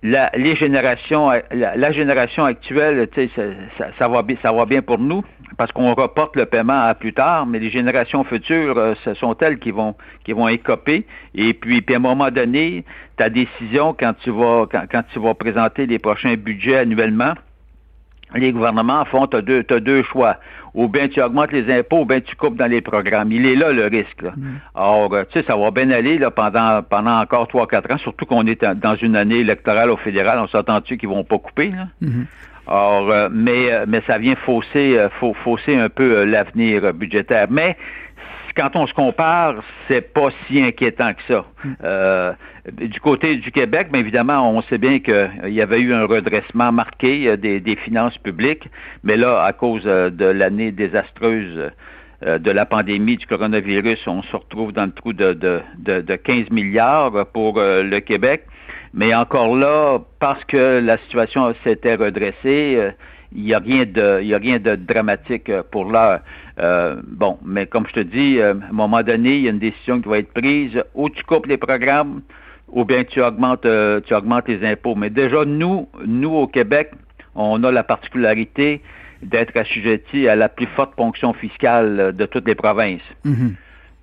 la, 0.03 0.31
les 0.35 0.57
générations, 0.57 1.31
la, 1.31 1.77
la 1.77 1.93
génération 1.93 2.45
actuelle, 2.45 3.09
ça, 3.15 3.43
ça, 3.79 3.87
ça 3.99 4.09
va 4.09 4.23
bien, 4.23 4.37
ça 4.43 4.53
va 4.53 4.65
bien 4.67 4.83
pour 4.83 4.99
nous 4.99 5.23
parce 5.57 5.73
qu'on 5.73 5.95
reporte 5.95 6.37
le 6.37 6.47
paiement 6.47 6.87
à 6.87 6.95
plus 6.95 7.13
tard, 7.13 7.47
mais 7.47 7.59
les 7.59 7.71
générations 7.71 8.25
futures, 8.25 8.79
euh, 8.79 8.95
ce 9.05 9.15
sont 9.15 9.37
elles 9.41 9.59
qui 9.59 9.71
vont 9.71 9.95
qui 10.25 10.33
vont 10.33 10.49
écoper. 10.49 11.07
Et 11.35 11.55
puis, 11.55 11.85
à 11.89 11.97
un 11.97 11.99
moment 11.99 12.31
donné, 12.31 12.85
ta 13.17 13.29
décision 13.29 13.95
quand 13.99 14.15
tu 14.23 14.31
vas 14.31 14.67
quand 14.71 15.03
tu 15.13 15.19
vas 15.19 15.35
présenter 15.35 15.87
les 15.87 15.99
prochains 15.99 16.35
budgets 16.35 16.79
annuellement, 16.79 17.35
les 18.35 18.53
gouvernements 18.53 19.05
font, 19.07 19.27
tu 19.27 19.37
as 19.37 19.43
deux, 19.43 19.63
t'as 19.65 19.81
deux 19.81 20.03
choix. 20.05 20.37
Ou 20.75 20.89
bien 20.89 21.09
tu 21.09 21.21
augmentes 21.21 21.53
les 21.53 21.71
impôts, 21.71 22.01
ou 22.01 22.05
bien 22.07 22.21
tu 22.21 22.35
coupes 22.35 22.57
dans 22.57 22.67
les 22.71 22.81
programmes. 22.81 23.31
Il 23.31 23.45
est 23.45 23.57
là 23.57 23.73
le 23.73 23.85
risque. 23.87 24.23
Là. 24.23 24.33
Or, 24.75 25.13
euh, 25.13 25.25
tu 25.31 25.39
sais, 25.39 25.45
ça 25.47 25.55
va 25.57 25.71
bien 25.71 25.91
aller 25.91 26.17
là, 26.17 26.31
pendant, 26.31 26.83
pendant 26.83 27.21
encore 27.21 27.47
trois, 27.49 27.67
quatre 27.67 27.93
ans, 27.93 27.99
surtout 27.99 28.25
qu'on 28.25 28.47
est 28.47 28.65
dans 28.65 28.97
une 28.97 29.17
année 29.17 29.41
électorale 29.41 29.91
au 29.91 29.99
fédéral. 29.99 30.39
On 30.39 30.47
s'entend-tu 30.47 30.97
qu'ils 30.97 31.11
vont 31.11 31.25
pas 31.25 31.39
couper? 31.39 31.71
Là? 31.71 31.89
Mhm. 32.01 32.27
Or, 32.67 33.11
euh, 33.11 33.29
mais, 33.31 33.71
euh, 33.73 33.85
mais 33.87 34.03
ça 34.07 34.17
vient 34.19 34.37
fausser, 34.37 34.99
fau- 35.21 35.35
fausser 35.45 35.77
un 35.77 35.89
peu 35.91 36.25
l'avenir 36.25 36.95
budgétaire. 36.95 37.49
Mais 37.51 37.77
quand 38.57 38.75
on 38.77 38.87
se 38.87 38.95
compare, 38.95 39.57
c'est 39.89 40.13
pas 40.15 40.29
si 40.47 40.63
inquiétant 40.63 41.13
que 41.13 41.23
ça. 41.35 41.45
Euh, 41.85 42.33
du 42.71 43.01
côté 43.01 43.37
du 43.37 43.51
Québec, 43.51 43.89
bien 43.91 44.01
évidemment, 44.01 44.51
on 44.51 44.63
sait 44.63 44.79
bien 44.79 45.01
qu'il 45.01 45.49
y 45.49 45.61
avait 45.61 45.81
eu 45.81 45.93
un 45.93 46.05
redressement 46.05 46.71
marqué 46.71 47.29
euh, 47.29 47.37
des, 47.37 47.77
finances 47.77 48.17
publiques, 48.19 48.69
mais 49.03 49.17
là, 49.17 49.43
à 49.43 49.53
cause 49.53 49.83
euh, 49.87 50.11
de 50.11 50.27
l'année 50.27 50.71
désastreuse 50.71 51.73
euh, 52.25 52.39
de 52.39 52.51
la 52.51 52.65
pandémie 52.65 53.17
du 53.17 53.27
coronavirus, 53.27 54.07
on 54.07 54.23
se 54.23 54.37
retrouve 54.37 54.73
dans 54.73 54.87
le 54.87 54.93
trou 54.93 55.13
de, 55.13 55.33
de, 55.33 55.61
de, 55.79 56.01
de 56.03 56.17
15 56.17 56.51
milliards 56.51 57.27
pour 57.33 57.59
euh, 57.59 57.83
le 57.83 57.99
Québec. 58.01 58.45
Mais 58.95 59.15
encore 59.15 59.57
là, 59.57 60.01
parce 60.21 60.45
que 60.45 60.81
la 60.85 60.99
situation 60.99 61.55
s'était 61.65 61.95
redressée, 61.95 62.77
euh, 62.77 62.91
il 63.35 63.45
n'y 63.45 63.55
a 63.55 63.59
rien 63.59 63.85
de, 63.87 64.77
dramatique 64.77 65.49
euh, 65.49 65.63
pour 65.71 65.87
l'heure. 65.87 66.21
Euh, 66.59 67.01
bon, 67.07 67.39
mais 67.45 67.67
comme 67.67 67.87
je 67.89 67.95
te 67.95 68.01
dis, 68.01 68.39
euh, 68.39 68.55
à 68.55 68.69
un 68.69 68.73
moment 68.73 69.03
donné, 69.03 69.37
il 69.37 69.43
y 69.43 69.47
a 69.47 69.51
une 69.51 69.59
décision 69.59 70.01
qui 70.01 70.09
va 70.09 70.19
être 70.19 70.33
prise. 70.33 70.83
Ou 70.95 71.09
tu 71.09 71.23
coupes 71.25 71.47
les 71.47 71.57
programmes, 71.57 72.23
ou 72.73 72.85
bien 72.85 73.05
tu 73.05 73.23
augmentes, 73.23 73.67
euh, 73.67 74.01
tu 74.01 74.15
augmentes 74.15 74.49
les 74.49 74.65
impôts. 74.67 74.95
Mais 74.95 75.11
déjà, 75.11 75.45
nous, 75.45 75.89
nous 76.07 76.31
au 76.31 76.47
Québec, 76.47 76.91
on 77.35 77.63
a 77.65 77.71
la 77.71 77.85
particularité 77.85 78.81
d'être 79.23 79.57
assujettis 79.57 80.27
à 80.27 80.35
la 80.35 80.49
plus 80.49 80.67
forte 80.67 80.95
ponction 80.97 81.33
fiscale 81.33 82.13
de 82.17 82.27
toutes 82.27 82.47
les 82.47 82.55
provinces. 82.55 83.01
Mhm. 83.25 83.55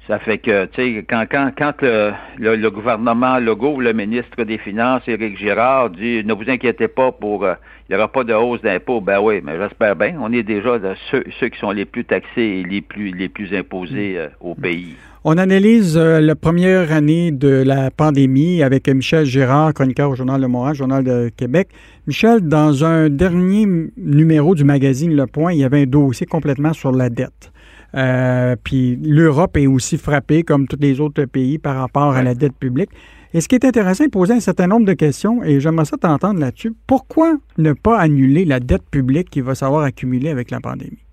Ça 0.08 0.18
fait 0.18 0.40
que, 0.40 0.66
tu 0.66 0.82
sais, 0.82 1.06
quand, 1.08 1.26
quand, 1.30 1.52
quand 1.56 1.74
le, 1.84 2.14
le, 2.40 2.56
le 2.56 2.72
gouvernement 2.72 3.38
Legault, 3.38 3.80
le 3.80 3.94
ministre 3.94 4.44
des 4.44 4.58
Finances, 4.58 5.04
Éric 5.08 5.38
Girard, 5.38 5.92
dit 5.92 6.24
ne 6.26 6.34
vous 6.34 6.50
inquiétez 6.50 6.88
pas 6.88 7.12
pour 7.12 7.46
euh, 7.46 7.54
il 7.88 7.96
n'y 7.96 7.98
aura 7.98 8.12
pas 8.12 8.24
de 8.24 8.34
hausse 8.34 8.62
d'impôts, 8.62 9.02
ben 9.02 9.20
oui, 9.20 9.42
mais 9.44 9.58
j'espère 9.58 9.96
bien. 9.96 10.16
On 10.20 10.32
est 10.32 10.44
déjà 10.44 10.80
de 10.80 10.94
ceux, 11.12 11.24
ceux 11.40 11.50
qui 11.50 11.60
sont 11.60 11.72
les 11.72 11.86
plus 11.86 12.06
taxés 12.06 12.42
et 12.42 12.64
les 12.64 12.82
plus 12.82 13.12
les 13.12 13.30
plus 13.30 13.56
imposés 13.56 14.18
euh, 14.18 14.30
au 14.40 14.56
pays. 14.56 14.96
On 15.26 15.38
analyse 15.38 15.98
euh, 15.98 16.22
la 16.22 16.34
première 16.34 16.94
année 16.94 17.32
de 17.32 17.50
la 17.50 17.92
pandémie 17.92 18.64
avec 18.64 18.88
Michel 18.88 19.26
Gérard, 19.26 19.74
chroniqueur 19.74 20.12
au 20.12 20.16
Journal 20.16 20.40
de 20.40 20.48
Montréal, 20.48 20.76
Journal 20.76 21.04
de 21.04 21.30
Québec. 21.36 21.68
Michel, 22.08 22.40
dans 22.40 22.86
un 22.86 23.10
dernier 23.10 23.68
numéro 23.98 24.56
du 24.56 24.64
magazine 24.64 25.14
Le 25.14 25.28
Point, 25.28 25.52
il 25.52 25.60
y 25.60 25.66
avait 25.66 25.82
un 25.82 25.86
dossier 25.88 26.26
complètement 26.26 26.72
sur 26.72 26.94
la 26.94 27.10
dette. 27.10 27.52
Euh, 27.96 28.56
puis 28.64 28.98
l'Europe 29.04 29.58
est 29.58 29.68
aussi 29.68 29.98
frappée, 29.98 30.44
comme 30.44 30.70
tous 30.70 30.80
les 30.80 31.02
autres 31.02 31.26
pays, 31.26 31.58
par 31.58 31.76
rapport 31.76 32.16
à 32.16 32.24
la 32.24 32.34
dette 32.34 32.56
publique. 32.56 32.92
Et 33.34 33.42
ce 33.42 33.50
qui 33.50 33.56
est 33.56 33.66
intéressant, 33.66 34.06
il 34.06 34.10
posait 34.10 34.36
un 34.36 34.40
certain 34.40 34.68
nombre 34.68 34.86
de 34.86 34.94
questions, 34.94 35.44
et 35.44 35.60
j'aimerais 35.60 35.84
ça 35.84 35.98
t'entendre 35.98 36.40
là-dessus. 36.40 36.74
Pourquoi 36.88 37.36
ne 37.58 37.74
pas 37.74 38.00
annuler 38.00 38.46
la 38.46 38.62
dette 38.62 38.90
publique 38.90 39.30
qui 39.30 39.42
va 39.42 39.54
s'avoir 39.54 39.84
accumulée 39.84 40.30
avec 40.30 40.50
la 40.50 40.62
pandémie? 40.62 41.04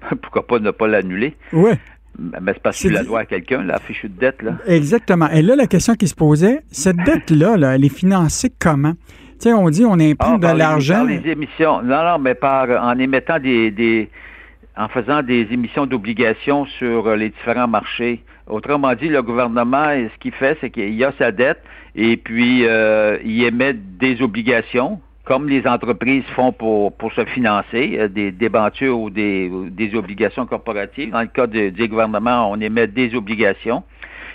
Pourquoi 0.22 0.46
pas 0.46 0.58
ne 0.60 0.70
pas 0.70 0.88
l'annuler? 0.88 1.36
Oui. 1.52 1.72
Mais 2.18 2.52
c'est 2.52 2.62
parce 2.62 2.82
que 2.82 2.88
tu 2.88 2.92
la 2.94 3.02
dois 3.04 3.20
à 3.20 3.24
quelqu'un, 3.24 3.62
la 3.62 3.78
fichue 3.78 4.08
de 4.08 4.18
dette, 4.18 4.42
là. 4.42 4.52
Exactement. 4.66 5.28
Et 5.30 5.42
là, 5.42 5.56
la 5.56 5.66
question 5.66 5.94
qui 5.94 6.06
se 6.08 6.14
posait, 6.14 6.60
cette 6.70 6.96
dette-là, 7.04 7.56
là, 7.56 7.74
elle 7.74 7.84
est 7.84 7.94
financée 7.94 8.50
comment? 8.58 8.92
Tu 8.94 9.48
sais, 9.48 9.52
on 9.54 9.70
dit 9.70 9.84
on 9.86 9.94
imprime 9.94 10.16
Ah, 10.20 10.36
de 10.36 10.40
par 10.42 10.52
les- 10.52 10.58
l'argent. 10.58 10.94
par 10.96 11.04
les 11.04 11.30
émissions. 11.30 11.82
Non, 11.82 12.02
non, 12.04 12.18
mais 12.18 12.34
par 12.34 12.68
en 12.84 12.98
émettant 12.98 13.38
des, 13.38 13.70
des 13.70 14.10
en 14.76 14.88
faisant 14.88 15.22
des 15.22 15.46
émissions 15.50 15.86
d'obligations 15.86 16.66
sur 16.78 17.06
euh, 17.06 17.16
les 17.16 17.30
différents 17.30 17.68
marchés. 17.68 18.22
Autrement 18.46 18.94
dit, 18.94 19.08
le 19.08 19.22
gouvernement, 19.22 19.88
euh, 19.88 20.08
ce 20.12 20.18
qu'il 20.18 20.32
fait, 20.32 20.58
c'est 20.60 20.70
qu'il 20.70 21.02
a 21.04 21.12
sa 21.18 21.32
dette 21.32 21.62
et 21.94 22.16
puis 22.16 22.66
euh, 22.66 23.16
il 23.24 23.42
émet 23.44 23.72
des 23.74 24.20
obligations, 24.22 25.00
comme 25.24 25.48
les 25.48 25.66
entreprises 25.66 26.24
font 26.34 26.52
pour, 26.52 26.96
pour 26.96 27.12
se 27.12 27.24
financer, 27.26 27.96
euh, 27.98 28.08
des 28.08 28.32
débentures 28.32 28.98
ou 28.98 29.10
des, 29.10 29.50
des 29.70 29.94
obligations 29.94 30.46
corporatives. 30.46 31.10
Dans 31.10 31.20
le 31.20 31.26
cas 31.26 31.46
de- 31.46 31.68
des 31.68 31.88
gouvernements, 31.88 32.50
on 32.50 32.60
émet 32.60 32.86
des 32.86 33.14
obligations. 33.14 33.82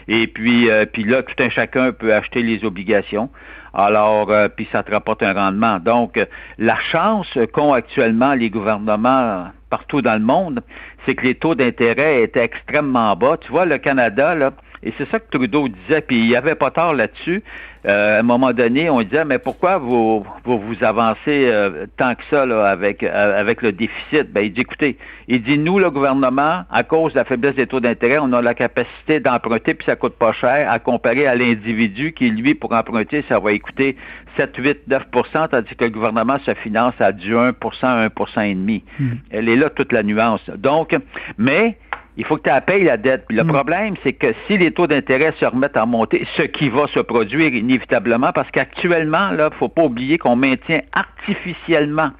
Et 0.08 0.28
puis, 0.28 0.70
euh, 0.70 0.86
là, 0.98 1.24
tout 1.24 1.44
un 1.44 1.50
chacun 1.50 1.92
peut 1.92 2.14
acheter 2.14 2.44
les 2.44 2.64
obligations. 2.64 3.30
Alors, 3.74 4.30
euh, 4.32 4.48
puis 4.48 4.68
ça 4.72 4.84
te 4.84 4.92
rapporte 4.92 5.24
un 5.24 5.34
rendement. 5.34 5.80
Donc, 5.80 6.18
euh, 6.18 6.26
la 6.60 6.78
chance 6.92 7.38
qu'ont 7.52 7.74
actuellement 7.74 8.34
les 8.34 8.50
gouvernements 8.50 9.48
partout 9.70 10.02
dans 10.02 10.14
le 10.14 10.24
monde, 10.24 10.62
c'est 11.06 11.16
que 11.16 11.24
les 11.24 11.36
taux 11.36 11.56
d'intérêt 11.56 12.24
étaient 12.24 12.44
extrêmement 12.46 13.16
bas. 13.16 13.38
Tu 13.42 13.52
vois, 13.52 13.66
le 13.66 13.78
Canada, 13.80 14.36
là, 14.36 14.52
et 14.86 14.94
c'est 14.98 15.10
ça 15.10 15.20
que 15.20 15.26
Trudeau 15.30 15.68
disait, 15.68 16.02
puis 16.02 16.18
il 16.20 16.28
n'y 16.28 16.36
avait 16.36 16.56
pas 16.56 16.70
tort 16.70 16.94
là-dessus. 16.94 17.44
Euh, 17.88 18.18
à 18.18 18.20
un 18.20 18.24
moment 18.24 18.54
donné, 18.54 18.90
on 18.90 19.02
disait, 19.02 19.26
mais 19.26 19.40
pourquoi 19.40 19.78
vous 19.78 20.26
vous, 20.44 20.60
vous 20.60 20.84
avancez 20.84 21.20
euh, 21.28 21.86
tant 21.98 22.16
que 22.16 22.22
ça 22.30 22.46
là, 22.46 22.68
avec, 22.68 23.04
euh, 23.04 23.40
avec 23.40 23.62
le 23.62 23.72
déficit? 23.72 24.32
Ben, 24.32 24.42
il 24.42 24.54
dit, 24.54 24.62
écoutez, 24.62 24.98
il 25.28 25.42
dit, 25.44 25.58
nous, 25.58 25.78
le 25.80 25.92
gouvernement, 25.92 26.64
à 26.72 26.84
cause 26.84 27.14
de 27.14 27.20
la 27.20 27.26
faiblesse 27.26 27.56
des 27.56 27.68
taux 27.68 27.80
d'intérêt, 27.80 28.20
on 28.20 28.32
a 28.34 28.42
la 28.42 28.54
capacité 28.54 29.20
d'emprunter, 29.20 29.74
puis 29.74 29.86
ça 29.86 29.96
coûte 29.96 30.16
pas 30.16 30.34
cher, 30.34 30.72
à 30.72 30.80
comparer 30.80 31.28
à 31.28 31.36
l'individu 31.36 32.14
qui, 32.14 32.30
lui, 32.30 32.54
pour 32.54 32.74
emprunter, 32.74 33.24
ça 33.28 33.40
va 33.40 33.58
coûter 33.58 33.96
7, 34.38 34.56
8, 34.58 34.78
9% 34.90 35.50
tandis 35.50 35.76
que 35.76 35.86
le 35.86 35.92
gouvernement 35.92 36.38
se 36.46 36.54
finance 36.56 36.94
à 37.00 37.12
du 37.12 37.36
1% 37.36 37.54
1% 37.54 38.42
et 38.42 38.54
demi. 38.54 38.84
Elle 39.32 39.50
est 39.50 39.56
là 39.56 39.70
toute 39.70 39.92
la 39.92 40.04
nuance. 40.04 40.42
Donc, 40.58 40.96
mais 41.38 41.78
il 42.18 42.26
faut 42.26 42.38
que 42.38 42.50
tu 42.50 42.66
payes 42.66 42.84
la 42.84 42.98
dette. 42.98 43.26
Puis 43.28 43.38
le 43.38 43.44
problème, 43.44 43.96
c'est 44.04 44.14
que 44.14 44.34
si 44.48 44.58
les 44.58 44.72
taux 44.72 44.88
d'intérêt 44.88 45.34
se 45.40 45.46
remettent 45.46 45.78
à 45.78 45.86
monter, 45.86 46.26
ce 46.38 46.44
qui 46.44 46.70
va 46.70 46.88
se 46.88 47.00
produire 47.00 47.54
inévitablement, 47.54 48.32
parce 48.32 48.50
qu'actuellement, 48.52 49.32
là, 49.32 49.50
faut 49.60 49.70
pas 49.70 49.84
oublier 49.84 50.18
qu'on 50.18 50.36
maintient 50.36 50.82
artificiellement 50.94 52.12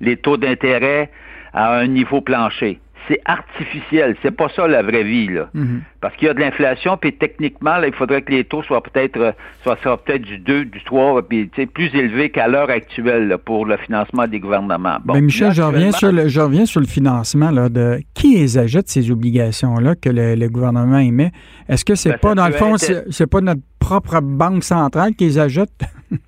les 0.00 0.16
taux 0.16 0.36
d'intérêt 0.36 1.10
à 1.52 1.74
un 1.74 1.86
niveau 1.86 2.20
plancher. 2.20 2.80
C'est 3.08 3.20
artificiel, 3.26 4.16
c'est 4.22 4.30
pas 4.30 4.48
ça 4.56 4.66
la 4.66 4.82
vraie 4.82 5.04
vie 5.04 5.28
là. 5.28 5.48
Mhm. 5.52 5.82
Parce 6.00 6.16
qu'il 6.16 6.26
y 6.26 6.30
a 6.30 6.34
de 6.34 6.40
l'inflation, 6.40 6.96
puis 6.96 7.12
techniquement, 7.14 7.76
là, 7.76 7.86
il 7.86 7.92
faudrait 7.94 8.22
que 8.22 8.32
les 8.32 8.44
taux 8.44 8.62
soient 8.62 8.82
peut-être 8.82 9.16
euh, 9.18 9.32
soient, 9.62 9.76
soient 9.82 10.02
peut-être 10.02 10.22
du 10.22 10.38
2, 10.38 10.64
du 10.66 10.82
3, 10.84 11.22
puis 11.28 11.50
plus 11.72 11.94
élevés 11.94 12.30
qu'à 12.30 12.48
l'heure 12.48 12.70
actuelle 12.70 13.28
là, 13.28 13.36
pour 13.38 13.66
le 13.66 13.76
financement 13.76 14.26
des 14.26 14.40
gouvernements. 14.40 14.96
Bon, 15.04 15.14
Ben, 15.14 15.24
Michel, 15.24 15.52
je 15.52 15.62
reviens, 15.62 15.92
sur 15.92 16.12
le, 16.12 16.28
je 16.28 16.40
reviens 16.40 16.66
sur 16.66 16.80
le 16.80 16.86
financement. 16.86 17.50
Là, 17.50 17.68
de, 17.68 18.00
qui 18.14 18.36
les 18.36 18.56
achète, 18.58 18.88
ces 18.88 19.10
obligations-là, 19.10 19.94
que 19.96 20.08
le, 20.08 20.34
le 20.34 20.48
gouvernement 20.48 20.98
émet? 20.98 21.30
Est-ce 21.68 21.84
que 21.84 21.94
c'est 21.94 22.10
Ben, 22.10 22.18
pas, 22.18 22.34
dans 22.34 22.46
le 22.46 22.52
fond, 22.54 22.74
être- 22.76 23.04
c'est 23.10 23.26
pas 23.26 23.40
notre 23.40 23.60
propre 23.78 24.20
banque 24.20 24.64
centrale 24.64 25.14
qui 25.14 25.24
les 25.24 25.38
achète? 25.38 25.70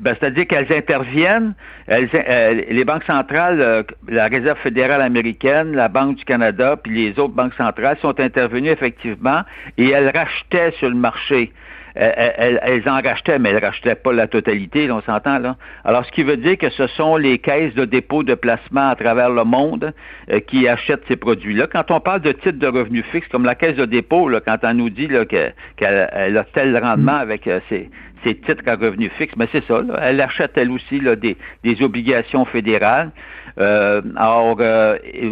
Ben, 0.00 0.14
c'est-à-dire 0.18 0.46
qu'elles 0.46 0.72
interviennent, 0.72 1.54
elles, 1.86 2.08
euh, 2.14 2.62
les 2.68 2.84
banques 2.84 3.04
centrales, 3.04 3.60
euh, 3.60 3.82
la 4.08 4.26
Réserve 4.26 4.58
fédérale 4.58 5.00
américaine, 5.00 5.74
la 5.74 5.88
Banque 5.88 6.16
du 6.16 6.24
Canada, 6.24 6.76
puis 6.82 7.06
les 7.06 7.18
autres 7.18 7.34
banques 7.34 7.54
centrales 7.54 7.96
sont 8.02 8.18
intervenues 8.20 8.68
effectivement 8.68 9.42
et 9.78 9.90
elles 9.90 10.10
rachetaient 10.14 10.72
sur 10.72 10.88
le 10.88 10.96
marché 10.96 11.52
elles, 11.96 12.82
en 12.86 13.00
rachetaient, 13.00 13.38
mais 13.38 13.50
elles 13.50 13.56
ne 13.56 13.60
rachetaient 13.60 13.94
pas 13.94 14.12
la 14.12 14.26
totalité, 14.26 14.90
on 14.90 15.00
s'entend 15.02 15.38
là. 15.38 15.56
Alors, 15.84 16.04
ce 16.04 16.12
qui 16.12 16.22
veut 16.22 16.36
dire 16.36 16.58
que 16.58 16.68
ce 16.68 16.86
sont 16.88 17.16
les 17.16 17.38
caisses 17.38 17.74
de 17.74 17.84
dépôt 17.84 18.22
de 18.22 18.34
placement 18.34 18.90
à 18.90 18.96
travers 18.96 19.30
le 19.30 19.44
monde 19.44 19.94
euh, 20.30 20.40
qui 20.40 20.68
achètent 20.68 21.04
ces 21.08 21.16
produits-là. 21.16 21.66
Quand 21.66 21.90
on 21.90 22.00
parle 22.00 22.20
de 22.20 22.32
titres 22.32 22.58
de 22.58 22.66
revenus 22.66 23.04
fixes, 23.06 23.28
comme 23.28 23.44
la 23.44 23.54
caisse 23.54 23.76
de 23.76 23.86
dépôt, 23.86 24.28
là, 24.28 24.40
quand 24.40 24.58
on 24.62 24.74
nous 24.74 24.90
dit 24.90 25.08
qu'elle 25.78 26.36
a 26.36 26.44
tel 26.52 26.76
rendement 26.76 27.12
mm. 27.12 27.20
avec 27.20 27.46
euh, 27.46 27.60
ses, 28.24 28.34
titres 28.36 28.62
à 28.66 28.76
revenus 28.76 29.10
fixes, 29.18 29.34
mais 29.36 29.48
c'est 29.52 29.64
ça, 29.66 29.82
elle 30.00 30.20
achète 30.20 30.52
elle 30.56 30.70
aussi 30.70 31.00
là, 31.00 31.16
des, 31.16 31.36
des 31.64 31.82
obligations 31.82 32.44
fédérales 32.44 33.10
euh, 33.58 34.02
or, 34.18 34.58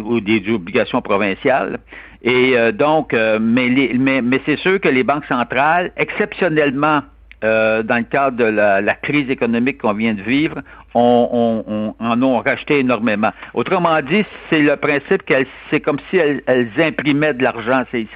ou 0.05 0.19
des 0.19 0.43
obligations 0.49 1.01
provinciales. 1.01 1.79
Et 2.25 2.57
euh, 2.57 2.71
donc, 2.71 3.13
euh, 3.13 3.37
mais, 3.39 3.69
mais, 3.95 4.21
mais 4.21 4.41
c'est 4.45 4.57
sûr 4.57 4.81
que 4.81 4.89
les 4.89 5.03
banques 5.03 5.25
centrales, 5.25 5.91
exceptionnellement, 5.95 7.01
euh, 7.43 7.83
dans 7.83 7.97
le 7.97 8.03
cadre 8.03 8.37
de 8.37 8.45
la, 8.45 8.95
crise 8.95 9.29
économique 9.29 9.79
qu'on 9.79 9.93
vient 9.93 10.15
de 10.15 10.21
vivre, 10.23 10.61
on, 10.95 11.93
en 11.99 12.23
ont 12.23 12.39
racheté 12.39 12.79
énormément. 12.79 13.29
Autrement 13.53 14.01
dit, 14.01 14.25
c'est 14.49 14.61
le 14.61 14.75
principe 14.77 15.23
qu'elles, 15.25 15.45
c'est 15.69 15.81
comme 15.81 15.99
si 16.09 16.17
elles, 16.17 16.41
imprimaient 16.79 17.35
de 17.35 17.43
l'argent. 17.43 17.83
C'est, 17.91 18.07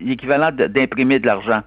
l'équivalent 0.00 0.50
d'imprimer 0.52 1.18
de 1.18 1.26
l'argent. 1.26 1.62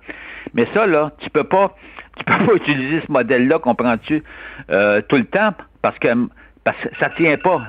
Mais 0.54 0.68
ça, 0.74 0.88
là, 0.88 1.12
tu 1.20 1.30
peux 1.30 1.44
pas, 1.44 1.76
tu 2.18 2.24
peux 2.26 2.46
pas 2.46 2.54
utiliser 2.56 3.02
ce 3.06 3.12
modèle-là, 3.12 3.60
comprends-tu, 3.60 4.22
tout 4.22 5.16
le 5.16 5.26
temps, 5.26 5.54
parce 5.82 5.98
que, 6.00 6.08
parce 6.64 6.78
que 6.78 6.90
ça 7.00 7.10
tient 7.18 7.38
pas. 7.38 7.62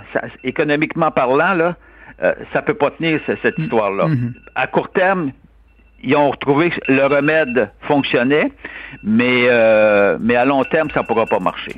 économiquement 0.45 1.11
parlant, 1.11 1.55
là, 1.55 1.77
euh, 2.23 2.35
ça 2.53 2.61
peut 2.61 2.75
pas 2.75 2.91
tenir 2.91 3.21
cette 3.27 3.59
mm. 3.59 3.63
histoire-là. 3.63 4.07
Mm-hmm. 4.07 4.33
À 4.55 4.67
court 4.67 4.91
terme, 4.91 5.33
ils 6.03 6.15
ont 6.17 6.31
retrouvé 6.31 6.71
que 6.71 6.81
le 6.89 7.07
remède 7.07 7.71
fonctionnait, 7.83 8.53
mais, 9.03 9.47
euh, 9.49 10.19
mais 10.21 10.37
à 10.37 10.45
long 10.45 10.65
terme, 10.65 10.91
ça 10.91 11.01
ne 11.01 11.07
pourra 11.07 11.27
pas 11.27 11.39
marcher. 11.39 11.73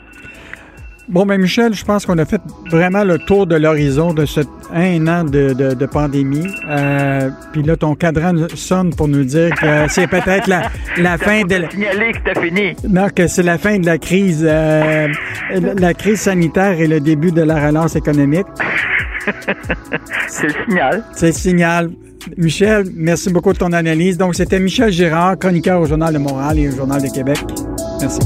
Bon, 1.13 1.27
ben 1.27 1.39
Michel, 1.39 1.75
je 1.75 1.85
pense 1.85 2.07
qu'on 2.07 2.17
a 2.17 2.25
fait 2.25 2.41
vraiment 2.71 3.05
le 3.05 3.19
tour 3.19 3.47
de 3.47 3.55
l'horizon 3.55 4.15
de 4.15 4.25
ce 4.25 4.41
un 4.73 5.07
an 5.07 5.25
de, 5.25 5.87
pandémie. 5.87 6.47
Euh, 6.71 7.29
puis 7.53 7.63
là, 7.63 7.77
ton 7.77 7.95
cadran 7.95 8.35
sonne 8.55 8.95
pour 8.95 9.09
nous 9.09 9.25
dire 9.25 9.51
que 9.55 9.89
c'est 9.89 10.07
peut-être 10.07 10.47
la, 10.47 10.71
la 10.97 11.19
fin 11.19 11.43
de... 11.43 11.67
Signaler 11.71 12.13
que 12.13 12.19
c'était 12.25 12.41
fini. 12.41 12.77
Non, 12.89 13.09
que 13.15 13.27
c'est 13.27 13.43
la 13.43 13.59
fin 13.59 13.79
de 13.79 13.85
la 13.85 13.99
crise, 13.99 14.43
la 14.43 15.95
crise 15.95 16.21
sanitaire 16.21 16.81
et 16.81 16.87
le 16.87 17.01
début 17.01 17.31
de 17.31 17.43
la 17.43 17.67
relance 17.67 17.95
économique. 17.95 18.47
c'est 20.29 20.47
le 20.47 20.55
signal. 20.67 21.05
C'est 21.15 21.27
le 21.27 21.33
signal. 21.33 21.91
Michel, 22.39 22.87
merci 22.95 23.31
beaucoup 23.31 23.53
de 23.53 23.59
ton 23.59 23.73
analyse. 23.73 24.17
Donc, 24.17 24.35
c'était 24.35 24.61
Michel 24.61 24.91
Girard, 24.91 25.39
chroniqueur 25.39 25.81
au 25.81 25.87
Journal 25.87 26.15
de 26.15 26.19
Montréal 26.19 26.59
et 26.59 26.69
au 26.69 26.77
Journal 26.77 27.03
de 27.03 27.09
Québec. 27.09 27.39
Merci. 28.01 28.21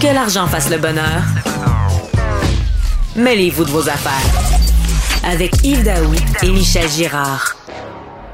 Que 0.00 0.14
l'argent 0.14 0.46
fasse 0.46 0.70
le 0.70 0.78
bonheur, 0.78 1.24
Mêlez-vous 3.16 3.64
de 3.64 3.70
vos 3.70 3.88
affaires. 3.88 5.28
Avec 5.28 5.50
Yves 5.64 5.82
Daoui 5.82 6.18
et 6.44 6.52
Michel 6.52 6.88
Girard. 6.88 7.56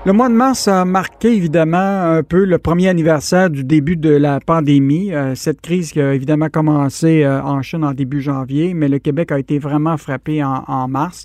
Le 0.04 0.12
mois 0.12 0.28
de 0.28 0.34
mars 0.34 0.68
a 0.68 0.84
marqué 0.84 1.34
évidemment 1.34 1.78
un 1.78 2.22
peu 2.22 2.44
le 2.44 2.58
premier 2.58 2.88
anniversaire 2.88 3.48
du 3.48 3.64
début 3.64 3.96
de 3.96 4.10
la 4.10 4.40
pandémie. 4.40 5.14
Euh, 5.14 5.34
cette 5.34 5.62
crise 5.62 5.92
qui 5.92 6.02
a 6.02 6.12
évidemment 6.12 6.50
commencé 6.50 7.24
euh, 7.24 7.40
en 7.42 7.62
Chine 7.62 7.82
en 7.82 7.94
début 7.94 8.20
janvier, 8.20 8.74
mais 8.74 8.88
le 8.88 8.98
Québec 8.98 9.32
a 9.32 9.38
été 9.38 9.58
vraiment 9.58 9.96
frappé 9.96 10.44
en, 10.44 10.86
mars. 10.88 11.24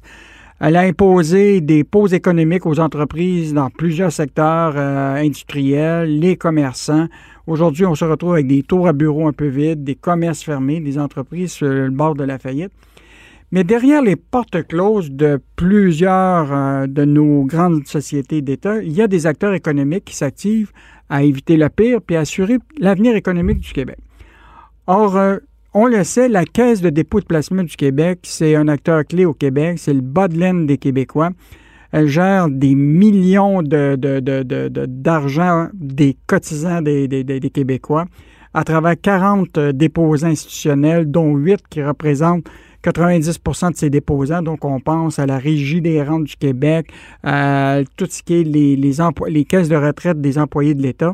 Elle 0.61 0.77
a 0.77 0.81
imposé 0.81 1.59
des 1.59 1.83
pauses 1.83 2.13
économiques 2.13 2.65
aux 2.65 2.79
entreprises 2.79 3.53
dans 3.53 3.69
plusieurs 3.69 4.13
secteurs 4.13 4.75
euh, 4.77 5.15
industriels, 5.15 6.17
les 6.17 6.37
commerçants. 6.37 7.07
Aujourd'hui, 7.49 7.87
on 7.87 7.95
se 7.95 8.05
retrouve 8.05 8.33
avec 8.33 8.45
des 8.45 8.61
tours 8.61 8.87
à 8.87 8.93
bureaux 8.93 9.27
un 9.27 9.33
peu 9.33 9.47
vides, 9.47 9.83
des 9.83 9.95
commerces 9.95 10.43
fermés, 10.43 10.81
des 10.81 10.99
entreprises 10.99 11.51
sur 11.51 11.67
le 11.67 11.89
bord 11.89 12.13
de 12.13 12.23
la 12.23 12.37
faillite. 12.37 12.71
Mais 13.51 13.63
derrière 13.63 14.03
les 14.03 14.15
portes 14.15 14.67
closes 14.67 15.09
de 15.09 15.39
plusieurs 15.55 16.53
euh, 16.53 16.85
de 16.85 17.05
nos 17.05 17.45
grandes 17.45 17.87
sociétés 17.87 18.43
d'État, 18.43 18.83
il 18.83 18.91
y 18.91 19.01
a 19.01 19.07
des 19.07 19.25
acteurs 19.25 19.55
économiques 19.55 20.05
qui 20.05 20.15
s'activent 20.15 20.71
à 21.09 21.23
éviter 21.23 21.57
le 21.57 21.69
pire 21.69 22.01
puis 22.05 22.17
à 22.17 22.19
assurer 22.19 22.59
l'avenir 22.77 23.15
économique 23.15 23.61
du 23.61 23.73
Québec. 23.73 23.97
Or, 24.85 25.17
euh, 25.17 25.37
on 25.73 25.87
le 25.87 26.03
sait, 26.03 26.29
la 26.29 26.45
Caisse 26.45 26.81
de 26.81 26.91
dépôt 26.91 27.19
de 27.19 27.25
placement 27.25 27.63
du 27.63 27.75
Québec, 27.75 28.19
c'est 28.25 28.53
un 28.53 28.67
acteur 28.67 29.03
clé 29.05 29.25
au 29.25 29.33
Québec, 29.33 29.79
c'est 29.79 29.95
le 29.95 30.01
bas 30.01 30.27
de 30.27 30.37
laine 30.37 30.67
des 30.67 30.77
Québécois. 30.77 31.31
Elle 31.91 32.07
gère 32.07 32.49
des 32.49 32.75
millions 32.75 33.63
d'argent 33.63 35.67
de, 35.73 35.75
des 35.93 36.17
cotisants 36.27 36.81
des, 36.81 37.51
Québécois 37.53 38.05
à 38.53 38.63
travers 38.63 38.99
40 38.99 39.57
euh, 39.57 39.71
déposants 39.71 40.27
institutionnels, 40.27 41.09
dont 41.09 41.35
8 41.35 41.61
qui 41.69 41.83
représentent 41.83 42.49
90% 42.83 43.71
de 43.71 43.77
ses 43.77 43.89
déposants. 43.91 44.41
Donc, 44.41 44.65
on 44.65 44.79
pense 44.79 45.19
à 45.19 45.27
la 45.27 45.37
Régie 45.37 45.81
des 45.81 46.01
rentes 46.01 46.23
du 46.23 46.35
Québec, 46.35 46.87
à 47.23 47.81
tout 47.95 48.07
ce 48.09 48.23
qui 48.23 48.41
est 48.41 48.43
les 48.43 49.45
caisses 49.45 49.69
de 49.69 49.75
retraite 49.75 50.19
des 50.19 50.39
employés 50.39 50.73
de 50.73 50.81
l'État. 50.81 51.13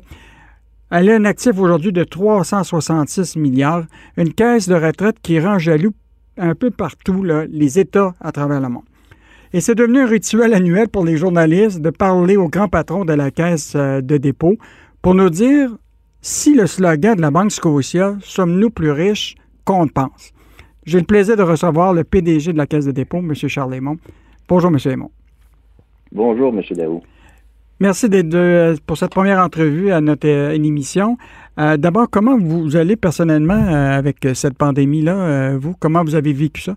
Elle 0.91 1.09
a 1.09 1.15
un 1.15 1.25
actif 1.25 1.57
aujourd'hui 1.57 1.91
de 1.91 2.03
366 2.03 3.37
milliards, 3.37 3.85
une 4.17 4.33
caisse 4.33 4.69
de 4.69 4.75
retraite 4.75 5.17
qui 5.21 5.39
rend 5.39 5.57
jaloux 5.57 5.93
un 6.37 6.53
peu 6.53 6.69
partout 6.69 7.23
les 7.23 7.79
États 7.79 8.13
à 8.21 8.31
travers 8.31 8.61
le 8.61 8.69
monde. 8.69 8.83
Et 9.55 9.61
c'est 9.61 9.73
devenu 9.73 9.99
un 9.99 10.05
rituel 10.05 10.53
annuel 10.53 10.89
pour 10.89 11.05
les 11.05 11.15
journalistes 11.15 11.79
de 11.79 11.89
parler 11.89 12.35
au 12.35 12.49
grand 12.49 12.67
patron 12.67 13.05
de 13.05 13.13
la 13.13 13.31
caisse 13.31 13.71
euh, 13.77 14.01
de 14.01 14.17
dépôt 14.17 14.57
pour 15.01 15.15
nous 15.15 15.29
dire 15.29 15.69
si 16.19 16.53
le 16.53 16.67
slogan 16.67 17.15
de 17.15 17.21
la 17.21 17.31
Banque 17.31 17.53
Scotia, 17.53 18.17
sommes-nous 18.19 18.69
plus 18.69 18.91
riches 18.91 19.35
qu'on 19.63 19.85
ne 19.85 19.89
pense. 19.89 20.33
J'ai 20.85 20.99
le 20.99 21.05
plaisir 21.05 21.37
de 21.37 21.41
recevoir 21.41 21.93
le 21.93 22.03
PDG 22.03 22.51
de 22.51 22.57
la 22.57 22.67
Caisse 22.67 22.85
de 22.85 22.91
dépôt, 22.91 23.19
M. 23.19 23.33
Charles 23.33 23.71
Lémon. 23.71 23.95
Bonjour, 24.49 24.69
M. 24.69 24.77
Lémon. 24.83 25.09
Bonjour, 26.11 26.53
M. 26.53 26.61
Daou. 26.71 27.01
Merci 27.79 28.09
d'être 28.09 28.77
pour 28.85 28.97
cette 28.97 29.11
première 29.11 29.39
entrevue 29.39 29.89
à 29.89 30.01
notre 30.01 30.27
euh, 30.27 30.51
émission. 30.51 31.17
Euh, 31.59 31.77
d'abord, 31.77 32.09
comment 32.09 32.37
vous 32.37 32.75
allez 32.75 32.97
personnellement 32.97 33.53
euh, 33.53 33.97
avec 33.97 34.17
cette 34.33 34.57
pandémie-là, 34.57 35.55
vous? 35.55 35.75
Comment 35.79 36.03
vous 36.03 36.15
avez 36.15 36.33
vécu 36.33 36.61
ça? 36.61 36.75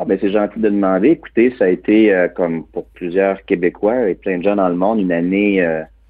Ah 0.00 0.06
ben 0.06 0.16
c'est 0.18 0.30
gentil 0.30 0.58
de 0.60 0.70
demander. 0.70 1.10
Écoutez, 1.10 1.54
ça 1.58 1.66
a 1.66 1.68
été, 1.68 2.26
comme 2.34 2.64
pour 2.64 2.86
plusieurs 2.86 3.44
Québécois 3.44 4.08
et 4.08 4.14
plein 4.14 4.38
de 4.38 4.42
gens 4.42 4.56
dans 4.56 4.70
le 4.70 4.74
monde, 4.74 4.98
une 4.98 5.12
année 5.12 5.62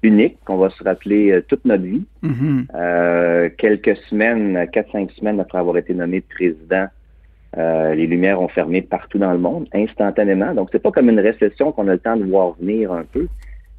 unique 0.03 0.37
qu'on 0.45 0.57
va 0.57 0.69
se 0.69 0.83
rappeler 0.83 1.31
euh, 1.31 1.41
toute 1.47 1.65
notre 1.65 1.83
vie. 1.83 2.03
Mm-hmm. 2.23 2.65
Euh, 2.75 3.49
quelques 3.57 3.97
semaines, 4.09 4.67
quatre, 4.71 4.91
cinq 4.91 5.11
semaines 5.11 5.39
après 5.39 5.59
avoir 5.59 5.77
été 5.77 5.93
nommé 5.93 6.21
président, 6.21 6.87
euh, 7.57 7.93
les 7.93 8.07
lumières 8.07 8.41
ont 8.41 8.47
fermé 8.47 8.81
partout 8.81 9.17
dans 9.17 9.31
le 9.31 9.37
monde, 9.37 9.67
instantanément. 9.73 10.53
Donc, 10.53 10.69
c'est 10.71 10.81
pas 10.81 10.91
comme 10.91 11.09
une 11.09 11.19
récession 11.19 11.71
qu'on 11.71 11.87
a 11.87 11.93
le 11.93 11.99
temps 11.99 12.17
de 12.17 12.23
voir 12.23 12.53
venir 12.59 12.91
un 12.91 13.03
peu. 13.03 13.27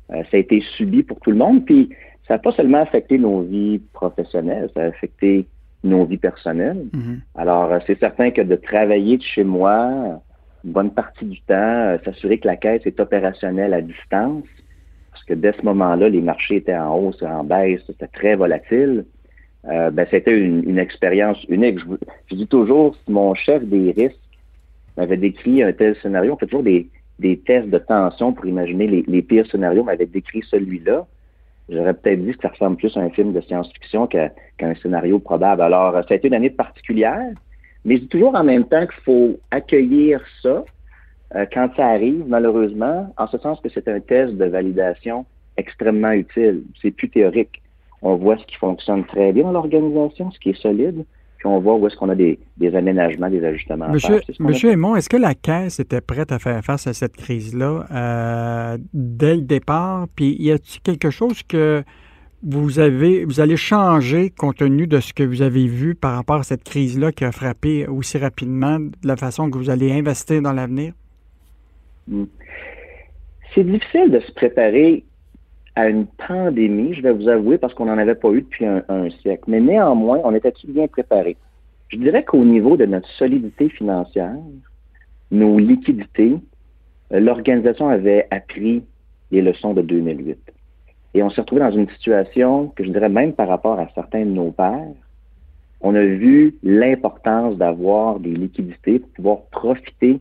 ça 0.08 0.18
a 0.32 0.36
été 0.36 0.62
subi 0.76 1.02
pour 1.02 1.18
tout 1.20 1.30
le 1.30 1.38
monde. 1.38 1.64
Puis, 1.64 1.90
ça 2.28 2.34
n'a 2.34 2.38
pas 2.38 2.52
seulement 2.52 2.82
affecté 2.82 3.18
nos 3.18 3.40
vies 3.40 3.80
professionnelles, 3.92 4.70
ça 4.74 4.82
a 4.82 4.86
affecté 4.86 5.46
nos 5.84 6.04
vies 6.04 6.18
personnelles. 6.18 6.86
Mm-hmm. 6.92 7.18
Alors, 7.36 7.70
c'est 7.86 7.98
certain 7.98 8.30
que 8.30 8.42
de 8.42 8.56
travailler 8.56 9.18
de 9.18 9.22
chez 9.22 9.44
moi, 9.44 10.20
une 10.64 10.72
bonne 10.72 10.92
partie 10.92 11.24
du 11.24 11.40
temps, 11.42 11.96
s'assurer 12.04 12.38
que 12.38 12.46
la 12.46 12.56
caisse 12.56 12.82
est 12.84 13.00
opérationnelle 13.00 13.74
à 13.74 13.80
distance, 13.80 14.44
parce 15.10 15.24
que 15.24 15.34
dès 15.34 15.52
ce 15.52 15.62
moment-là, 15.62 16.08
les 16.08 16.20
marchés 16.20 16.56
étaient 16.56 16.76
en 16.76 16.96
hausse, 16.96 17.22
en 17.22 17.44
baisse, 17.44 17.80
c'était 17.86 18.08
très 18.08 18.34
volatile. 18.34 19.04
Euh, 19.66 19.90
ben, 19.90 20.06
c'était 20.10 20.36
une, 20.36 20.78
expérience 20.78 21.44
unique. 21.48 21.78
Je, 22.30 22.34
dis 22.34 22.46
toujours, 22.48 22.96
si 23.04 23.12
mon 23.12 23.34
chef 23.34 23.62
des 23.62 23.92
risques 23.92 24.16
m'avait 24.96 25.16
décrit 25.16 25.62
un 25.62 25.72
tel 25.72 25.94
scénario, 26.02 26.32
on 26.32 26.36
fait 26.36 26.46
toujours 26.46 26.64
des, 26.64 26.88
tests 27.46 27.68
de 27.68 27.78
tension 27.78 28.32
pour 28.32 28.46
imaginer 28.46 29.04
les, 29.06 29.22
pires 29.22 29.46
scénarios, 29.46 29.84
m'avait 29.84 30.06
décrit 30.06 30.42
celui-là. 30.50 31.06
J'aurais 31.72 31.94
peut-être 31.94 32.24
dit 32.24 32.32
que 32.32 32.42
ça 32.42 32.48
ressemble 32.48 32.76
plus 32.76 32.96
à 32.96 33.00
un 33.00 33.10
film 33.10 33.32
de 33.32 33.40
science-fiction 33.40 34.06
qu'à 34.06 34.30
un 34.60 34.74
scénario 34.76 35.18
probable. 35.18 35.62
Alors, 35.62 35.92
ça 35.92 36.14
a 36.14 36.14
été 36.14 36.28
une 36.28 36.34
année 36.34 36.50
particulière, 36.50 37.32
mais 37.84 37.96
je 37.96 38.02
dis 38.02 38.08
toujours 38.08 38.34
en 38.34 38.44
même 38.44 38.64
temps 38.64 38.86
qu'il 38.86 39.02
faut 39.04 39.40
accueillir 39.50 40.20
ça, 40.42 40.64
euh, 41.34 41.46
quand 41.52 41.70
ça 41.76 41.86
arrive, 41.86 42.24
malheureusement, 42.26 43.12
en 43.16 43.26
ce 43.26 43.38
sens 43.38 43.60
que 43.60 43.68
c'est 43.70 43.88
un 43.88 44.00
test 44.00 44.34
de 44.34 44.44
validation 44.44 45.24
extrêmement 45.56 46.12
utile. 46.12 46.62
C'est 46.80 46.90
plus 46.90 47.08
théorique. 47.08 47.62
On 48.02 48.16
voit 48.16 48.36
ce 48.36 48.44
qui 48.44 48.56
fonctionne 48.56 49.04
très 49.04 49.32
bien 49.32 49.44
dans 49.44 49.52
l'organisation, 49.52 50.30
ce 50.30 50.38
qui 50.38 50.50
est 50.50 50.60
solide, 50.60 51.04
puis 51.42 51.48
on 51.48 51.58
voit 51.58 51.74
où 51.74 51.84
est-ce 51.88 51.96
qu'on 51.96 52.08
a 52.08 52.14
des, 52.14 52.38
aménagements, 52.72 53.28
des 53.28 53.44
ajustements 53.44 53.88
Monsieur, 53.88 54.20
Monsieur 54.38 54.70
Aymon, 54.70 54.94
est-ce 54.94 55.08
que 55.08 55.16
la 55.16 55.34
Caisse 55.34 55.80
était 55.80 56.00
prête 56.00 56.30
à 56.30 56.38
faire 56.38 56.64
face 56.64 56.86
à 56.86 56.92
cette 56.92 57.16
crise-là 57.16 57.84
euh, 57.90 58.78
dès 58.94 59.34
le 59.34 59.42
départ? 59.42 60.06
Puis 60.14 60.36
y 60.38 60.52
a-t-il 60.52 60.80
quelque 60.82 61.10
chose 61.10 61.42
que 61.42 61.82
vous 62.44 62.78
avez 62.78 63.24
vous 63.24 63.40
allez 63.40 63.56
changer 63.56 64.30
compte 64.30 64.58
tenu 64.58 64.86
de 64.86 65.00
ce 65.00 65.12
que 65.12 65.24
vous 65.24 65.42
avez 65.42 65.66
vu 65.66 65.96
par 65.96 66.14
rapport 66.14 66.36
à 66.36 66.42
cette 66.44 66.62
crise-là 66.62 67.10
qui 67.10 67.24
a 67.24 67.32
frappé 67.32 67.88
aussi 67.88 68.18
rapidement 68.18 68.78
de 68.78 68.92
la 69.02 69.16
façon 69.16 69.50
que 69.50 69.58
vous 69.58 69.68
allez 69.68 69.90
investir 69.90 70.42
dans 70.42 70.52
l'avenir? 70.52 70.92
Hmm. 72.06 72.26
C'est 73.52 73.64
difficile 73.64 74.12
de 74.12 74.20
se 74.20 74.30
préparer 74.30 75.02
à 75.74 75.88
une 75.88 76.06
pandémie, 76.06 76.94
je 76.94 77.02
vais 77.02 77.12
vous 77.12 77.28
avouer, 77.28 77.58
parce 77.58 77.72
qu'on 77.74 77.86
n'en 77.86 77.98
avait 77.98 78.14
pas 78.14 78.30
eu 78.30 78.42
depuis 78.42 78.66
un, 78.66 79.10
siècle. 79.22 79.44
Mais 79.46 79.60
néanmoins, 79.60 80.20
on 80.24 80.34
était-tu 80.34 80.66
bien 80.66 80.86
préparé? 80.86 81.36
Je 81.88 81.96
dirais 81.96 82.24
qu'au 82.24 82.44
niveau 82.44 82.76
de 82.76 82.86
notre 82.86 83.08
solidité 83.10 83.68
financière, 83.68 84.36
nos 85.30 85.58
liquidités, 85.58 86.36
euh, 87.12 87.20
l'organisation 87.20 87.88
avait 87.88 88.26
appris 88.30 88.82
les 89.30 89.42
leçons 89.42 89.72
de 89.72 89.82
2008. 89.82 90.38
Et 91.14 91.22
on 91.22 91.30
s'est 91.30 91.40
retrouvé 91.40 91.62
dans 91.62 91.70
une 91.70 91.88
situation 91.90 92.68
que 92.68 92.84
je 92.84 92.90
dirais 92.90 93.08
même 93.08 93.32
par 93.32 93.48
rapport 93.48 93.78
à 93.78 93.88
certains 93.94 94.24
de 94.24 94.30
nos 94.30 94.50
pères, 94.50 94.88
on 95.80 95.94
a 95.94 96.04
vu 96.04 96.54
l'importance 96.62 97.56
d'avoir 97.56 98.20
des 98.20 98.34
liquidités 98.34 99.00
pour 99.00 99.10
pouvoir 99.10 99.38
profiter 99.50 100.20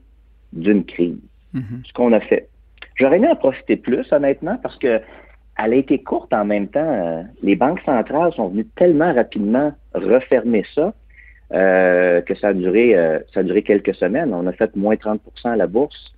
d'une 0.53 0.83
crise. 0.83 1.19
Mm-hmm. 1.53 1.85
Ce 1.85 1.93
qu'on 1.93 2.11
a 2.13 2.19
fait. 2.19 2.49
J'aurais 2.95 3.17
aimé 3.17 3.27
en 3.29 3.35
profiter 3.35 3.77
plus, 3.77 4.11
honnêtement, 4.11 4.57
parce 4.61 4.77
que 4.77 5.01
elle 5.57 5.73
a 5.73 5.75
été 5.75 6.01
courte 6.01 6.33
en 6.33 6.45
même 6.45 6.67
temps. 6.67 6.79
Euh, 6.79 7.23
les 7.43 7.55
banques 7.55 7.81
centrales 7.81 8.33
sont 8.33 8.47
venues 8.47 8.67
tellement 8.75 9.13
rapidement 9.13 9.73
refermer 9.93 10.63
ça 10.73 10.93
euh, 11.53 12.21
que 12.21 12.35
ça 12.35 12.49
a 12.49 12.53
duré 12.53 12.95
euh, 12.95 13.19
ça 13.33 13.41
a 13.41 13.43
duré 13.43 13.61
quelques 13.61 13.95
semaines. 13.95 14.33
On 14.33 14.47
a 14.47 14.53
fait 14.53 14.75
moins 14.75 14.95
30% 14.95 15.19
à 15.43 15.55
la 15.55 15.67
bourse 15.67 16.13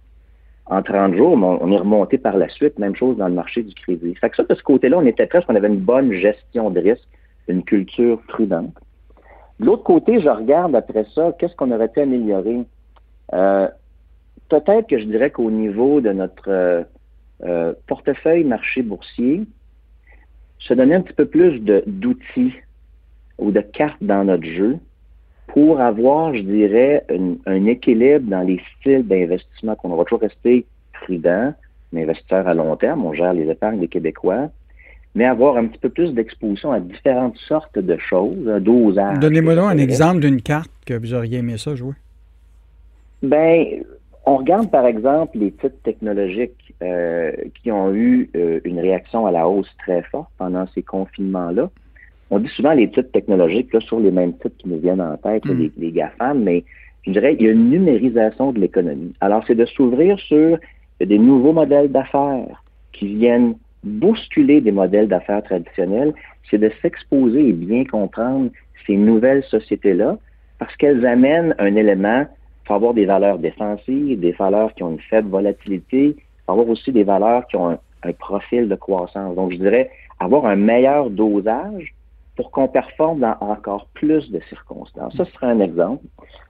en 0.68 0.82
30 0.82 1.16
jours, 1.16 1.38
mais 1.38 1.46
on 1.46 1.72
est 1.72 1.78
remonté 1.78 2.18
par 2.18 2.38
la 2.38 2.48
suite. 2.50 2.80
Même 2.80 2.96
chose 2.96 3.18
dans 3.18 3.28
le 3.28 3.34
marché 3.34 3.64
du 3.64 3.74
crédit. 3.74 4.16
Fait 4.16 4.30
que 4.30 4.38
ça, 4.38 4.44
de 4.44 4.56
ce 4.56 4.64
côté-là, 4.64 4.98
on 4.98 5.06
était 5.06 5.26
presque, 5.26 5.50
on 5.50 5.56
avait 5.56 5.68
une 5.68 5.80
bonne 5.80 6.14
gestion 6.14 6.70
de 6.70 6.80
risque, 6.80 7.08
une 7.48 7.64
culture 7.64 8.22
prudente. 8.28 8.74
De 9.60 9.66
l'autre 9.66 9.84
côté, 9.84 10.22
je 10.22 10.30
regarde 10.30 10.76
après 10.76 11.06
ça, 11.14 11.34
qu'est-ce 11.38 11.56
qu'on 11.56 11.72
aurait 11.72 11.90
pu 11.90 12.00
améliorer? 12.00 12.62
Peut-être 13.30 14.88
que 14.88 15.00
je 15.00 15.06
dirais 15.06 15.32
qu'au 15.32 15.52
niveau 15.52 16.00
de 16.00 16.12
notre 16.12 16.86
euh, 17.44 17.74
portefeuille 17.88 18.44
marché 18.44 18.82
boursier, 18.82 19.44
se 20.60 20.74
donner 20.74 20.96
un 20.96 21.02
petit 21.02 21.14
peu 21.14 21.26
plus 21.26 21.60
d'outils 21.60 22.54
ou 23.38 23.52
de 23.52 23.62
cartes 23.62 24.02
dans 24.02 24.24
notre 24.24 24.46
jeu 24.46 24.78
pour 25.48 25.82
avoir, 25.82 26.34
je 26.34 26.42
dirais, 26.42 27.06
un, 27.46 27.66
équilibre 27.66 28.30
dans 28.30 28.42
les 28.42 28.62
styles 28.80 29.06
d'investissement 29.08 29.76
qu'on 29.76 29.96
va 29.96 30.04
toujours 30.04 30.22
rester 30.22 30.66
prudent, 30.94 31.54
investisseur 31.96 32.48
à 32.48 32.54
long 32.54 32.76
terme, 32.76 33.06
on 33.06 33.14
gère 33.14 33.34
les 33.34 33.50
épargnes 33.50 33.80
des 33.80 33.88
Québécois, 33.88 34.50
mais 35.16 35.26
avoir 35.26 35.58
un 35.58 35.68
petit 35.68 35.78
peu 35.78 35.90
plus 35.90 36.14
d'exposition 36.14 36.72
à 36.72 36.80
différentes 36.80 37.38
sortes 37.38 37.78
de 37.78 37.98
choses, 37.98 38.48
un 38.48 38.60
dosage. 38.60 39.20
Donnez-moi 39.20 39.56
donc 39.56 39.72
un 39.72 39.78
exemple 39.78 40.22
d'une 40.22 40.42
carte 40.42 40.72
que 40.86 40.96
vous 40.96 41.14
auriez 41.14 41.40
aimé 41.40 41.58
ça 41.58 41.76
jouer. 41.76 41.94
Ben, 43.22 43.84
on 44.26 44.38
regarde 44.38 44.72
par 44.72 44.86
exemple 44.86 45.38
les 45.38 45.52
titres 45.52 45.82
technologiques 45.84 46.74
euh, 46.82 47.32
qui 47.62 47.72
ont 47.72 47.94
eu 47.94 48.30
euh, 48.36 48.60
une 48.64 48.80
réaction 48.80 49.26
à 49.26 49.32
la 49.32 49.48
hausse 49.48 49.70
très 49.80 50.02
forte 50.04 50.30
pendant 50.38 50.66
ces 50.74 50.82
confinements-là. 50.82 51.70
On 52.30 52.40
dit 52.40 52.50
souvent 52.50 52.72
les 52.72 52.90
titres 52.90 53.12
technologiques 53.12 53.74
là, 53.74 53.82
sur 53.82 54.00
les 54.00 54.12
mêmes 54.12 54.34
titres 54.34 54.58
qui 54.58 54.70
nous 54.70 54.80
viennent 54.80 55.02
en 55.02 55.18
tête, 55.18 55.46
mm. 55.46 55.70
les, 55.78 55.92
GAFAM, 55.92 56.42
mais 56.42 56.64
je 57.06 57.12
dirais 57.12 57.36
il 57.38 57.46
y 57.46 57.50
a 57.50 57.52
une 57.52 57.70
numérisation 57.70 58.54
de 58.54 58.60
l'économie. 58.60 59.14
Alors, 59.20 59.44
c'est 59.46 59.56
de 59.56 59.66
s'ouvrir 59.66 60.18
sur 60.20 60.58
des 61.02 61.20
nouveaux 61.20 61.54
modèles 61.54 61.92
d'affaires 61.92 62.64
qui 62.94 63.16
viennent 63.16 63.56
bousculer 63.84 64.62
des 64.62 64.72
modèles 64.72 65.10
d'affaires 65.10 65.44
traditionnels, 65.44 66.14
c'est 66.50 66.58
de 66.58 66.72
s'exposer 66.82 67.50
et 67.50 67.52
bien 67.52 67.84
comprendre 67.84 68.50
ces 68.88 68.96
nouvelles 68.96 69.44
sociétés-là 69.44 70.18
parce 70.60 70.76
qu'elles 70.78 71.06
amènent 71.06 71.54
un 71.60 71.76
élément 71.76 72.26
il 72.64 72.68
faut 72.68 72.74
avoir 72.76 72.94
des 72.94 73.06
valeurs 73.06 73.40
défensives, 73.40 74.20
des 74.20 74.32
valeurs 74.32 74.74
qui 74.74 74.84
ont 74.84 74.92
une 74.92 75.02
faible 75.02 75.30
volatilité, 75.30 76.16
il 76.18 76.46
faut 76.46 76.54
avoir 76.54 76.70
aussi 76.70 76.92
des 76.92 77.04
valeurs 77.04 77.46
qui 77.48 77.58
ont 77.58 77.72
un, 77.72 78.14
profil 78.20 78.68
de 78.68 78.76
croissance. 78.76 79.36
Donc, 79.36 79.52
je 79.52 79.58
dirais 79.58 79.90
avoir 80.20 80.46
un 80.46 80.56
meilleur 80.56 81.10
dosage 81.10 81.94
pour 82.36 82.52
qu'on 82.52 82.68
performe 82.68 83.20
dans 83.20 83.36
encore 83.40 83.88
plus 83.94 84.30
de 84.30 84.40
circonstances. 84.50 85.16
Ça, 85.16 85.26
ce 85.26 85.32
serait 85.32 85.48
un 85.48 85.60
exemple. 85.60 86.04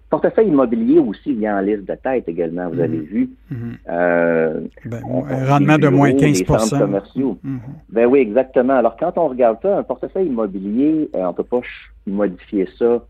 Portefeuille 0.09 0.47
immobilier 0.47 0.99
aussi 0.99 1.33
vient 1.33 1.57
en 1.57 1.61
liste 1.61 1.85
de 1.85 1.95
tête 1.95 2.27
également, 2.27 2.69
vous 2.69 2.79
avez 2.79 2.97
mhm. 2.97 3.03
vu. 3.03 3.29
Mhm. 3.49 3.77
Euh, 3.89 4.61
ben, 4.85 5.01
un 5.29 5.45
rendement 5.47 5.77
de 5.79 5.87
moins 5.87 6.13
15 6.13 6.43
commerciaux. 6.43 7.37
Mhm. 7.43 7.59
Ben 7.89 8.05
oui, 8.05 8.19
exactement. 8.19 8.73
Alors, 8.73 8.95
quand 8.97 9.17
on 9.17 9.27
regarde 9.29 9.57
ça, 9.63 9.79
un 9.79 9.83
portefeuille 9.83 10.27
immobilier, 10.27 11.09
euh, 11.15 11.23
on 11.23 11.29
ne 11.29 11.33
peut 11.33 11.43
pas 11.43 11.61
modifier 12.05 12.67
ça 12.77 13.03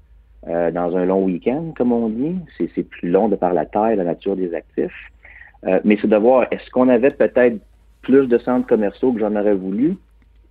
euh, 0.47 0.71
dans 0.71 0.95
un 0.97 1.05
long 1.05 1.23
week-end, 1.23 1.73
comme 1.77 1.91
on 1.91 2.09
dit. 2.09 2.35
C'est 2.57 2.83
plus 2.83 3.09
long 3.09 3.29
de 3.29 3.35
par 3.35 3.53
la 3.53 3.65
taille, 3.65 3.95
la 3.95 4.03
nature 4.03 4.35
des 4.35 4.53
actifs. 4.53 5.11
Euh, 5.65 5.79
mais 5.83 5.97
c'est 6.01 6.09
de 6.09 6.17
voir, 6.17 6.47
est-ce 6.51 6.69
qu'on 6.71 6.89
avait 6.89 7.11
peut-être 7.11 7.57
plus 8.01 8.27
de 8.27 8.37
centres 8.37 8.67
commerciaux 8.67 9.13
que 9.13 9.19
j'en 9.19 9.35
aurais 9.35 9.55
voulu? 9.55 9.95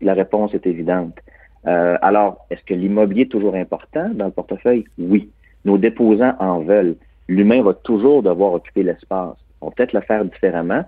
La 0.00 0.14
réponse 0.14 0.54
est 0.54 0.66
évidente. 0.66 1.18
Euh, 1.66 1.96
alors, 2.02 2.46
est-ce 2.50 2.64
que 2.64 2.74
l'immobilier 2.74 3.22
est 3.22 3.30
toujours 3.30 3.54
important 3.54 4.08
dans 4.14 4.26
le 4.26 4.30
portefeuille? 4.30 4.84
Oui. 4.98 5.30
Nos 5.64 5.78
déposants 5.78 6.34
en 6.38 6.60
veulent. 6.60 6.96
L'humain 7.28 7.62
va 7.62 7.74
toujours 7.74 8.22
devoir 8.22 8.54
occuper 8.54 8.82
l'espace. 8.82 9.36
On 9.60 9.68
peut 9.68 9.74
peut-être 9.76 9.92
le 9.92 10.00
faire 10.00 10.24
différemment. 10.24 10.84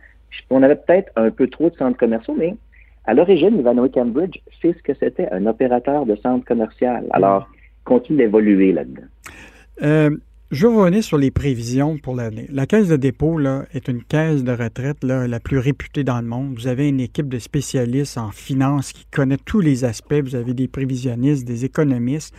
On 0.51 0.63
avait 0.63 0.77
peut-être 0.77 1.13
un 1.15 1.31
peu 1.31 1.47
trop 1.47 1.71
de 1.71 1.77
centres 1.77 1.97
commerciaux, 1.97 2.35
mais 2.37 2.57
à 3.05 3.15
l'origine, 3.15 3.59
Ivanhoe 3.59 3.89
Cambridge, 3.89 4.39
c'est 4.61 4.73
ce 4.77 4.83
que 4.83 4.95
c'était, 4.95 5.29
un 5.31 5.47
opérateur 5.47 6.07
de 6.07 6.17
centre 6.17 6.45
commercial. 6.45 7.07
Alors, 7.11 7.49
continue 7.85 8.19
d'évoluer 8.19 8.73
là-dedans. 8.73 9.03
Euh, 9.83 10.11
je 10.51 10.67
vais 10.67 10.75
revenir 10.75 11.03
sur 11.03 11.19
les 11.19 11.31
prévisions 11.31 11.99
pour 11.99 12.15
l'année. 12.15 12.47
La 12.51 12.67
caisse 12.67 12.89
de 12.89 12.97
dépôt 12.97 13.39
là, 13.39 13.65
est 13.75 13.89
une 13.89 14.03
caisse 14.03 14.45
de 14.45 14.53
retraite 14.53 15.03
là, 15.03 15.27
la 15.27 15.41
plus 15.41 15.59
réputée 15.59 16.05
dans 16.05 16.21
le 16.21 16.27
monde. 16.27 16.55
Vous 16.55 16.69
avez 16.69 16.89
une 16.89 17.01
équipe 17.01 17.29
de 17.29 17.39
spécialistes 17.39 18.19
en 18.19 18.31
finance 18.31 18.93
qui 18.93 19.05
connaît 19.07 19.39
tous 19.45 19.61
les 19.61 19.85
aspects. 19.85 20.21
Vous 20.23 20.37
avez 20.37 20.55
des 20.55 20.69
prévisionnistes, 20.69 21.45
des 21.45 21.65
économistes. 21.65 22.35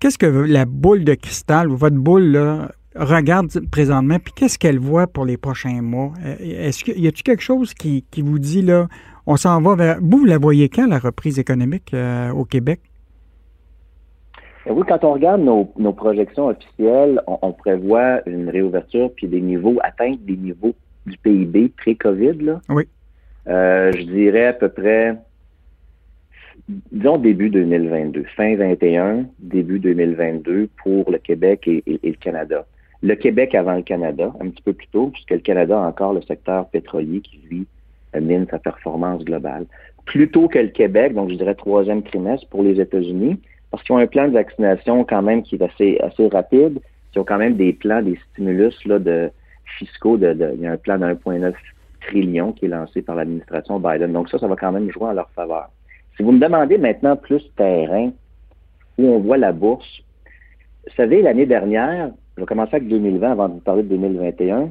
Qu'est-ce 0.00 0.16
que 0.16 0.26
la 0.26 0.64
boule 0.64 1.04
de 1.04 1.14
cristal, 1.14 1.68
votre 1.68 1.96
boule, 1.96 2.30
là, 2.30 2.70
regarde 2.94 3.48
présentement, 3.70 4.18
puis 4.18 4.32
qu'est-ce 4.34 4.58
qu'elle 4.58 4.78
voit 4.78 5.06
pour 5.06 5.24
les 5.24 5.36
prochains 5.36 5.82
mois? 5.82 6.12
Euh, 6.24 6.36
est-ce 6.40 6.84
qu'il 6.84 7.00
y 7.00 7.08
a-t-il 7.08 7.22
quelque 7.24 7.42
chose 7.42 7.74
qui, 7.74 8.04
vous 8.16 8.38
dit, 8.38 8.62
là, 8.62 8.88
on 9.26 9.36
s'en 9.36 9.60
va 9.60 9.74
vers... 9.74 9.98
Vous, 10.00 10.18
vous 10.18 10.24
la 10.24 10.38
voyez 10.38 10.68
quand, 10.68 10.86
la 10.86 10.98
reprise 10.98 11.38
économique 11.38 11.92
euh, 11.94 12.30
au 12.30 12.44
Québec? 12.44 12.80
Ben 14.68 14.74
oui, 14.74 14.82
quand 14.86 15.02
on 15.02 15.14
regarde 15.14 15.40
nos, 15.40 15.92
projections 15.94 16.48
officielles, 16.48 17.22
on, 17.26 17.52
prévoit 17.52 18.20
une 18.28 18.50
réouverture 18.50 19.10
puis 19.16 19.26
des 19.26 19.40
niveaux, 19.40 19.78
atteindre 19.82 20.18
des 20.20 20.36
niveaux 20.36 20.74
du 21.06 21.16
PIB 21.16 21.70
pré-COVID. 21.78 22.58
Oui. 22.68 22.84
Euh, 23.46 23.92
je 23.92 24.02
dirais 24.02 24.48
à 24.48 24.52
peu 24.52 24.68
près, 24.68 25.16
disons 26.92 27.16
début 27.16 27.48
2022, 27.48 28.24
fin 28.36 28.56
21, 28.56 29.24
début 29.38 29.78
2022 29.78 30.68
pour 30.82 31.10
le 31.10 31.16
Québec 31.16 31.66
et, 31.66 31.82
le 31.86 32.12
Canada. 32.12 32.66
Le 33.02 33.14
Québec 33.14 33.54
avant 33.54 33.74
le 33.74 33.82
Canada, 33.82 34.34
un 34.38 34.50
petit 34.50 34.62
peu 34.62 34.74
plus 34.74 34.88
tôt, 34.88 35.06
puisque 35.06 35.30
le 35.30 35.38
Canada 35.38 35.82
a 35.82 35.88
encore 35.88 36.12
le 36.12 36.20
secteur 36.20 36.68
pétrolier 36.68 37.20
qui, 37.20 37.40
lui, 37.48 37.66
mine 38.20 38.46
sa 38.50 38.58
performance 38.58 39.24
globale. 39.24 39.64
Plutôt 40.04 40.48
que 40.48 40.58
le 40.58 40.68
Québec, 40.68 41.14
donc 41.14 41.30
je 41.30 41.36
dirais 41.36 41.54
troisième 41.54 42.02
trimestre 42.02 42.46
pour 42.48 42.62
les 42.62 42.78
États-Unis, 42.78 43.40
parce 43.70 43.82
qu'ils 43.82 43.94
ont 43.94 43.98
un 43.98 44.06
plan 44.06 44.28
de 44.28 44.32
vaccination 44.32 45.04
quand 45.04 45.22
même 45.22 45.42
qui 45.42 45.56
est 45.56 45.62
assez, 45.62 45.98
assez 46.00 46.26
rapide. 46.28 46.80
Ils 47.14 47.18
ont 47.18 47.24
quand 47.24 47.38
même 47.38 47.56
des 47.56 47.72
plans, 47.72 48.02
des 48.02 48.18
stimulus 48.30 48.74
là, 48.86 48.98
de 48.98 49.30
fiscaux. 49.78 50.16
De, 50.16 50.52
il 50.54 50.60
y 50.60 50.66
a 50.66 50.72
un 50.72 50.76
plan 50.76 50.98
de 50.98 51.04
1,9 51.04 51.52
trillion 52.00 52.52
qui 52.52 52.66
est 52.66 52.68
lancé 52.68 53.02
par 53.02 53.16
l'administration 53.16 53.78
Biden. 53.80 54.12
Donc 54.12 54.30
ça, 54.30 54.38
ça 54.38 54.46
va 54.46 54.56
quand 54.56 54.72
même 54.72 54.90
jouer 54.90 55.06
en 55.06 55.12
leur 55.12 55.30
faveur. 55.30 55.68
Si 56.16 56.22
vous 56.22 56.32
me 56.32 56.40
demandez 56.40 56.78
maintenant 56.78 57.16
plus 57.16 57.42
terrain, 57.56 58.10
où 58.98 59.06
on 59.06 59.20
voit 59.20 59.36
la 59.36 59.52
bourse, 59.52 60.02
vous 60.86 60.94
savez, 60.96 61.22
l'année 61.22 61.46
dernière, 61.46 62.10
je 62.36 62.42
vais 62.42 62.46
commencer 62.46 62.76
avec 62.76 62.88
2020 62.88 63.32
avant 63.32 63.48
de 63.48 63.54
vous 63.54 63.60
parler 63.60 63.82
de 63.82 63.88
2021. 63.88 64.70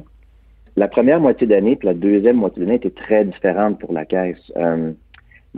La 0.76 0.88
première 0.88 1.20
moitié 1.20 1.46
d'année 1.46 1.76
puis 1.76 1.86
la 1.86 1.94
deuxième 1.94 2.36
moitié 2.36 2.62
d'année 2.62 2.76
était 2.76 2.90
très 2.90 3.24
différente 3.24 3.78
pour 3.78 3.92
la 3.92 4.04
caisse. 4.04 4.52
Euh, 4.56 4.92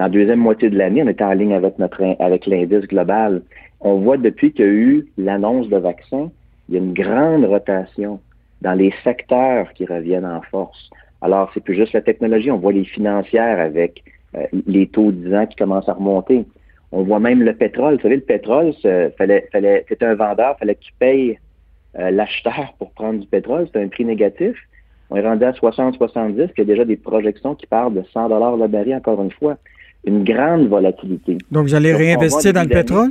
dans 0.01 0.07
la 0.07 0.13
deuxième 0.13 0.39
moitié 0.39 0.71
de 0.71 0.79
l'année, 0.79 1.03
on 1.03 1.09
était 1.09 1.25
en 1.25 1.35
ligne 1.35 1.53
avec 1.53 1.79
notre 1.79 2.03
avec 2.21 2.47
l'indice 2.47 2.87
global. 2.89 3.43
On 3.83 3.97
voit 3.97 4.17
depuis 4.17 4.51
qu'il 4.51 4.65
y 4.65 4.69
a 4.69 4.73
eu 4.73 5.07
l'annonce 5.19 5.69
de 5.69 5.77
vaccins, 5.77 6.31
il 6.69 6.75
y 6.75 6.79
a 6.79 6.81
une 6.81 6.95
grande 6.95 7.45
rotation 7.45 8.19
dans 8.63 8.73
les 8.73 8.95
secteurs 9.05 9.71
qui 9.75 9.85
reviennent 9.85 10.25
en 10.25 10.41
force. 10.41 10.89
Alors, 11.21 11.51
c'est 11.53 11.63
plus 11.63 11.75
juste 11.75 11.93
la 11.93 12.01
technologie, 12.01 12.51
on 12.51 12.57
voit 12.57 12.73
les 12.73 12.87
financières 12.87 13.61
avec 13.61 14.03
euh, 14.37 14.47
les 14.67 14.87
taux 14.87 15.13
de 15.13 15.29
10 15.29 15.35
ans 15.35 15.47
qui 15.47 15.57
commencent 15.57 15.91
à 15.91 15.93
remonter. 15.93 16.47
On 16.93 17.03
voit 17.03 17.21
même 17.21 17.43
le 17.43 17.53
pétrole. 17.53 17.97
Vous 17.97 18.01
savez, 18.01 18.17
le 18.17 18.23
pétrole, 18.23 18.73
fallait, 19.19 19.49
fallait, 19.53 19.85
c'était 19.87 20.07
un 20.07 20.15
vendeur, 20.15 20.57
fallait 20.59 20.77
qu'il 20.77 20.95
paye 20.99 21.39
euh, 21.99 22.11
l'acheteur 22.11 22.73
pour 22.79 22.91
prendre 22.93 23.21
du 23.21 23.27
pétrole. 23.27 23.67
C'était 23.67 23.83
un 23.83 23.89
prix 23.89 24.07
négatif. 24.07 24.57
On 25.11 25.17
est 25.17 25.29
rendu 25.29 25.45
à 25.45 25.53
60-70, 25.53 26.47
puis 26.47 26.53
il 26.57 26.59
y 26.61 26.63
a 26.63 26.65
déjà 26.65 26.87
des 26.87 26.97
projections 26.97 27.55
qui 27.55 27.67
parlent 27.67 27.93
de 27.93 28.03
100 28.15 28.31
dollars 28.31 28.57
le 28.57 28.67
baril, 28.67 28.95
encore 28.95 29.23
une 29.23 29.33
fois. 29.33 29.59
Une 30.05 30.25
grande 30.25 30.69
volatilité. 30.69 31.39
Donc, 31.51 31.65
vous 31.65 31.75
allez 31.75 31.95
réinvestir 31.95 32.53
dans 32.53 32.63
le 32.63 32.69
pétrole? 32.69 33.11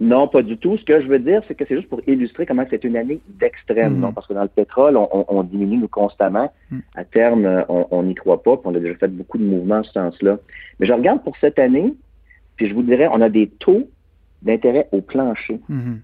Non, 0.00 0.26
pas 0.26 0.42
du 0.42 0.58
tout. 0.58 0.76
Ce 0.76 0.84
que 0.84 1.00
je 1.00 1.06
veux 1.06 1.20
dire, 1.20 1.42
c'est 1.46 1.54
que 1.54 1.64
c'est 1.66 1.76
juste 1.76 1.88
pour 1.88 2.00
illustrer 2.06 2.46
comment 2.46 2.64
c'est 2.68 2.82
une 2.84 2.96
année 2.96 3.20
d'extrême. 3.28 4.00
Hmm. 4.00 4.12
Parce 4.12 4.26
que 4.26 4.34
dans 4.34 4.42
le 4.42 4.48
pétrole, 4.48 4.96
on, 4.96 5.42
diminue 5.44 5.78
nous 5.78 5.88
constamment. 5.88 6.52
Hmm. 6.70 6.80
À 6.96 7.04
terme, 7.04 7.64
on 7.68 8.02
n'y 8.02 8.14
croit 8.14 8.42
pas. 8.42 8.56
Puis 8.56 8.66
on 8.66 8.74
a 8.74 8.80
déjà 8.80 8.96
fait 8.96 9.08
beaucoup 9.08 9.38
de 9.38 9.44
mouvements 9.44 9.78
en 9.78 9.84
ce 9.84 9.92
sens-là. 9.92 10.38
Mais 10.78 10.86
je 10.86 10.92
regarde 10.92 11.22
pour 11.22 11.36
cette 11.36 11.58
année, 11.58 11.94
puis 12.56 12.68
je 12.68 12.74
vous 12.74 12.82
dirais, 12.82 13.08
on 13.12 13.20
a 13.20 13.28
des 13.28 13.46
taux 13.46 13.88
d'intérêt 14.42 14.88
au 14.92 15.00
plancher, 15.00 15.60
hmm. 15.68 15.94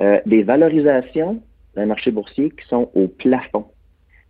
euh, 0.00 0.20
des 0.26 0.42
valorisations 0.42 1.40
dans 1.74 1.82
le 1.82 1.88
marché 1.88 2.10
boursier 2.10 2.50
qui 2.50 2.66
sont 2.68 2.90
au 2.94 3.06
plafond. 3.06 3.66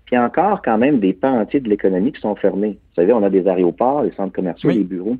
Puis 0.08 0.16
encore 0.16 0.62
quand 0.62 0.78
même 0.78 1.00
des 1.00 1.12
pans 1.12 1.38
entiers 1.38 1.60
de 1.60 1.68
l'économie 1.68 2.12
qui 2.12 2.20
sont 2.22 2.34
fermés. 2.34 2.78
Vous 2.88 2.94
savez, 3.02 3.12
on 3.12 3.22
a 3.22 3.28
des 3.28 3.46
aéroports, 3.46 4.04
les 4.04 4.12
centres 4.12 4.32
commerciaux, 4.32 4.70
les 4.70 4.82
bureaux. 4.82 5.18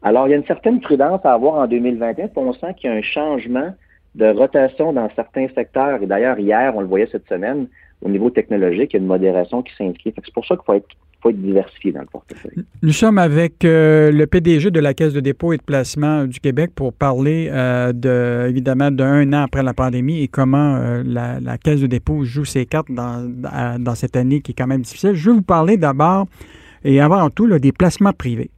Alors, 0.00 0.28
il 0.28 0.30
y 0.30 0.34
a 0.34 0.36
une 0.36 0.46
certaine 0.46 0.80
prudence 0.80 1.26
à 1.26 1.32
avoir 1.32 1.54
en 1.54 1.66
2021, 1.66 2.28
puis 2.28 2.32
on 2.36 2.52
sent 2.52 2.74
qu'il 2.76 2.88
y 2.88 2.92
a 2.92 2.96
un 2.96 3.02
changement 3.02 3.74
de 4.14 4.26
rotation 4.26 4.92
dans 4.92 5.10
certains 5.16 5.48
secteurs. 5.56 6.00
Et 6.04 6.06
d'ailleurs, 6.06 6.38
hier, 6.38 6.72
on 6.76 6.82
le 6.82 6.86
voyait 6.86 7.08
cette 7.10 7.28
semaine, 7.28 7.66
au 8.00 8.08
niveau 8.08 8.30
technologique, 8.30 8.92
il 8.92 8.98
y 8.98 9.00
a 9.00 9.02
une 9.02 9.08
modération 9.08 9.60
qui 9.60 9.74
s'inscrit. 9.74 10.14
C'est 10.14 10.32
pour 10.32 10.46
ça 10.46 10.54
qu'il 10.54 10.64
faut 10.64 10.74
être, 10.74 10.86
être 11.26 11.42
diversifié 11.42 11.92
dans 11.92 12.00
le 12.00 12.06
portefeuille. 12.06 12.64
Nous 12.82 12.92
sommes 12.92 13.18
avec 13.18 13.64
euh, 13.64 14.10
le 14.12 14.26
PDG 14.26 14.70
de 14.70 14.80
la 14.80 14.94
Caisse 14.94 15.12
de 15.12 15.20
dépôt 15.20 15.52
et 15.52 15.56
de 15.56 15.62
placement 15.62 16.24
du 16.24 16.40
Québec 16.40 16.70
pour 16.74 16.92
parler 16.92 17.48
euh, 17.50 17.92
de, 17.92 18.48
évidemment 18.48 18.90
d'un 18.90 19.32
an 19.32 19.42
après 19.42 19.62
la 19.62 19.74
pandémie 19.74 20.22
et 20.22 20.28
comment 20.28 20.76
euh, 20.76 21.02
la, 21.04 21.58
Caisse 21.58 21.80
de 21.80 21.86
dépôt 21.86 22.24
joue 22.24 22.44
ses 22.44 22.66
cartes 22.66 22.90
dans, 22.90 23.28
dans 23.78 23.94
cette 23.94 24.16
année 24.16 24.40
qui 24.40 24.52
est 24.52 24.54
quand 24.54 24.66
même 24.66 24.82
difficile. 24.82 25.14
Je 25.14 25.30
vais 25.30 25.36
vous 25.36 25.42
parler 25.42 25.76
d'abord 25.76 26.26
et 26.84 27.00
avant 27.00 27.28
tout 27.30 27.48
des 27.58 27.72
placements 27.72 28.12
privés. 28.12 28.50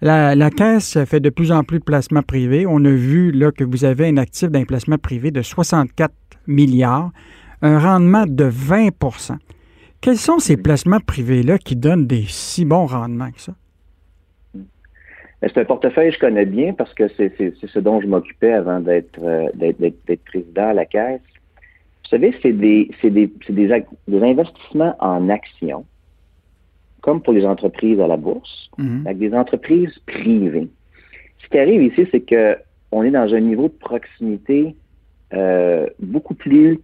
La, 0.00 0.50
Caisse 0.50 0.98
fait 1.06 1.20
de 1.20 1.30
plus 1.30 1.50
en 1.50 1.64
plus 1.64 1.78
de 1.78 1.84
placements 1.84 2.22
privés. 2.22 2.66
On 2.68 2.84
a 2.84 2.90
vu 2.90 3.32
là, 3.32 3.50
que 3.50 3.64
vous 3.64 3.84
avez 3.84 4.06
un 4.08 4.18
actif 4.18 4.50
d'un 4.50 4.64
placement 4.64 4.98
privé 4.98 5.30
de 5.30 5.40
64 5.40 6.12
milliards, 6.46 7.10
un 7.62 7.78
rendement 7.78 8.26
de 8.26 8.44
20 8.44 8.90
Quels 10.04 10.18
sont 10.18 10.38
ces 10.38 10.58
placements 10.58 11.00
privés-là 11.00 11.56
qui 11.56 11.76
donnent 11.76 12.06
des 12.06 12.24
si 12.28 12.66
bons 12.66 12.84
rendements 12.84 13.30
que 13.30 13.40
ça? 13.40 13.54
C'est 15.40 15.56
un 15.56 15.64
portefeuille 15.64 16.10
que 16.10 16.16
je 16.16 16.20
connais 16.20 16.44
bien 16.44 16.74
parce 16.74 16.92
que 16.92 17.08
c'est 17.16 17.32
ce 17.38 17.78
dont 17.78 18.02
je 18.02 18.06
m'occupais 18.06 18.52
avant 18.52 18.80
d'être 18.80 19.18
euh, 19.22 19.48
président 20.26 20.68
à 20.68 20.74
la 20.74 20.84
Caisse. 20.84 21.22
Vous 22.02 22.10
savez, 22.10 22.34
c'est 22.42 22.52
des, 22.52 22.90
des, 23.02 23.32
des 23.48 24.22
investissements 24.22 24.94
en 25.00 25.30
actions 25.30 25.86
comme 27.00 27.22
pour 27.22 27.32
les 27.32 27.46
entreprises 27.46 28.00
à 28.00 28.06
la 28.06 28.18
bourse, 28.18 28.70
mhm. 28.78 29.06
avec 29.06 29.18
des 29.18 29.34
entreprises 29.34 29.98
privées. 30.06 30.68
Ce 31.42 31.48
qui 31.48 31.58
arrive 31.58 31.82
ici, 31.82 32.06
c'est 32.10 32.20
que 32.20 32.56
on 32.92 33.02
est 33.02 33.10
dans 33.10 33.34
un 33.34 33.40
niveau 33.40 33.68
de 33.68 33.74
proximité 33.74 34.74
euh, 35.32 35.86
beaucoup 35.98 36.34
plus, 36.34 36.78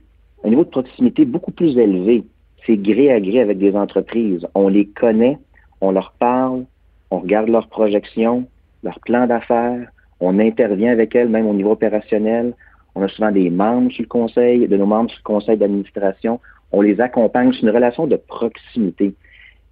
un 0.45 0.49
niveau 0.49 0.65
de 0.65 0.71
proximité 0.71 1.27
beaucoup 1.27 1.53
plus 1.53 1.77
élevé. 1.77 2.25
C'est 2.67 2.77
gré 2.77 3.13
à 3.13 3.21
gré 3.21 3.41
avec 3.41 3.59
des 3.59 3.75
entreprises. 3.75 4.47
On 4.55 4.69
les 4.69 4.87
connaît, 4.87 5.39
on 5.81 5.93
leur 5.93 6.13
parle, 6.19 6.65
on 7.11 7.19
regarde 7.19 7.49
leurs 7.49 7.69
projections, 7.69 8.47
leurs 8.83 9.01
plans 9.01 9.27
d'affaires, 9.27 9.89
on 10.21 10.39
intervient 10.39 10.93
avec 10.93 11.15
elles, 11.15 11.29
même 11.29 11.47
au 11.47 11.55
niveau 11.55 11.73
opérationnel. 11.73 12.55
On 12.95 13.03
a 13.03 13.09
souvent 13.09 13.33
des 13.33 13.51
membres 13.51 13.91
sur 13.91 14.03
le 14.03 14.09
conseil, 14.09 14.69
de 14.69 14.77
nos 14.77 14.87
membres 14.87 15.11
sur 15.11 15.21
le 15.21 15.25
conseil 15.25 15.57
d'administration. 15.57 16.41
On 16.73 16.83
les 16.83 17.01
accompagne. 17.01 17.53
C'est 17.53 17.63
une 17.63 17.71
relation 17.71 18.07
de 18.07 18.17
proximité. 18.17 19.15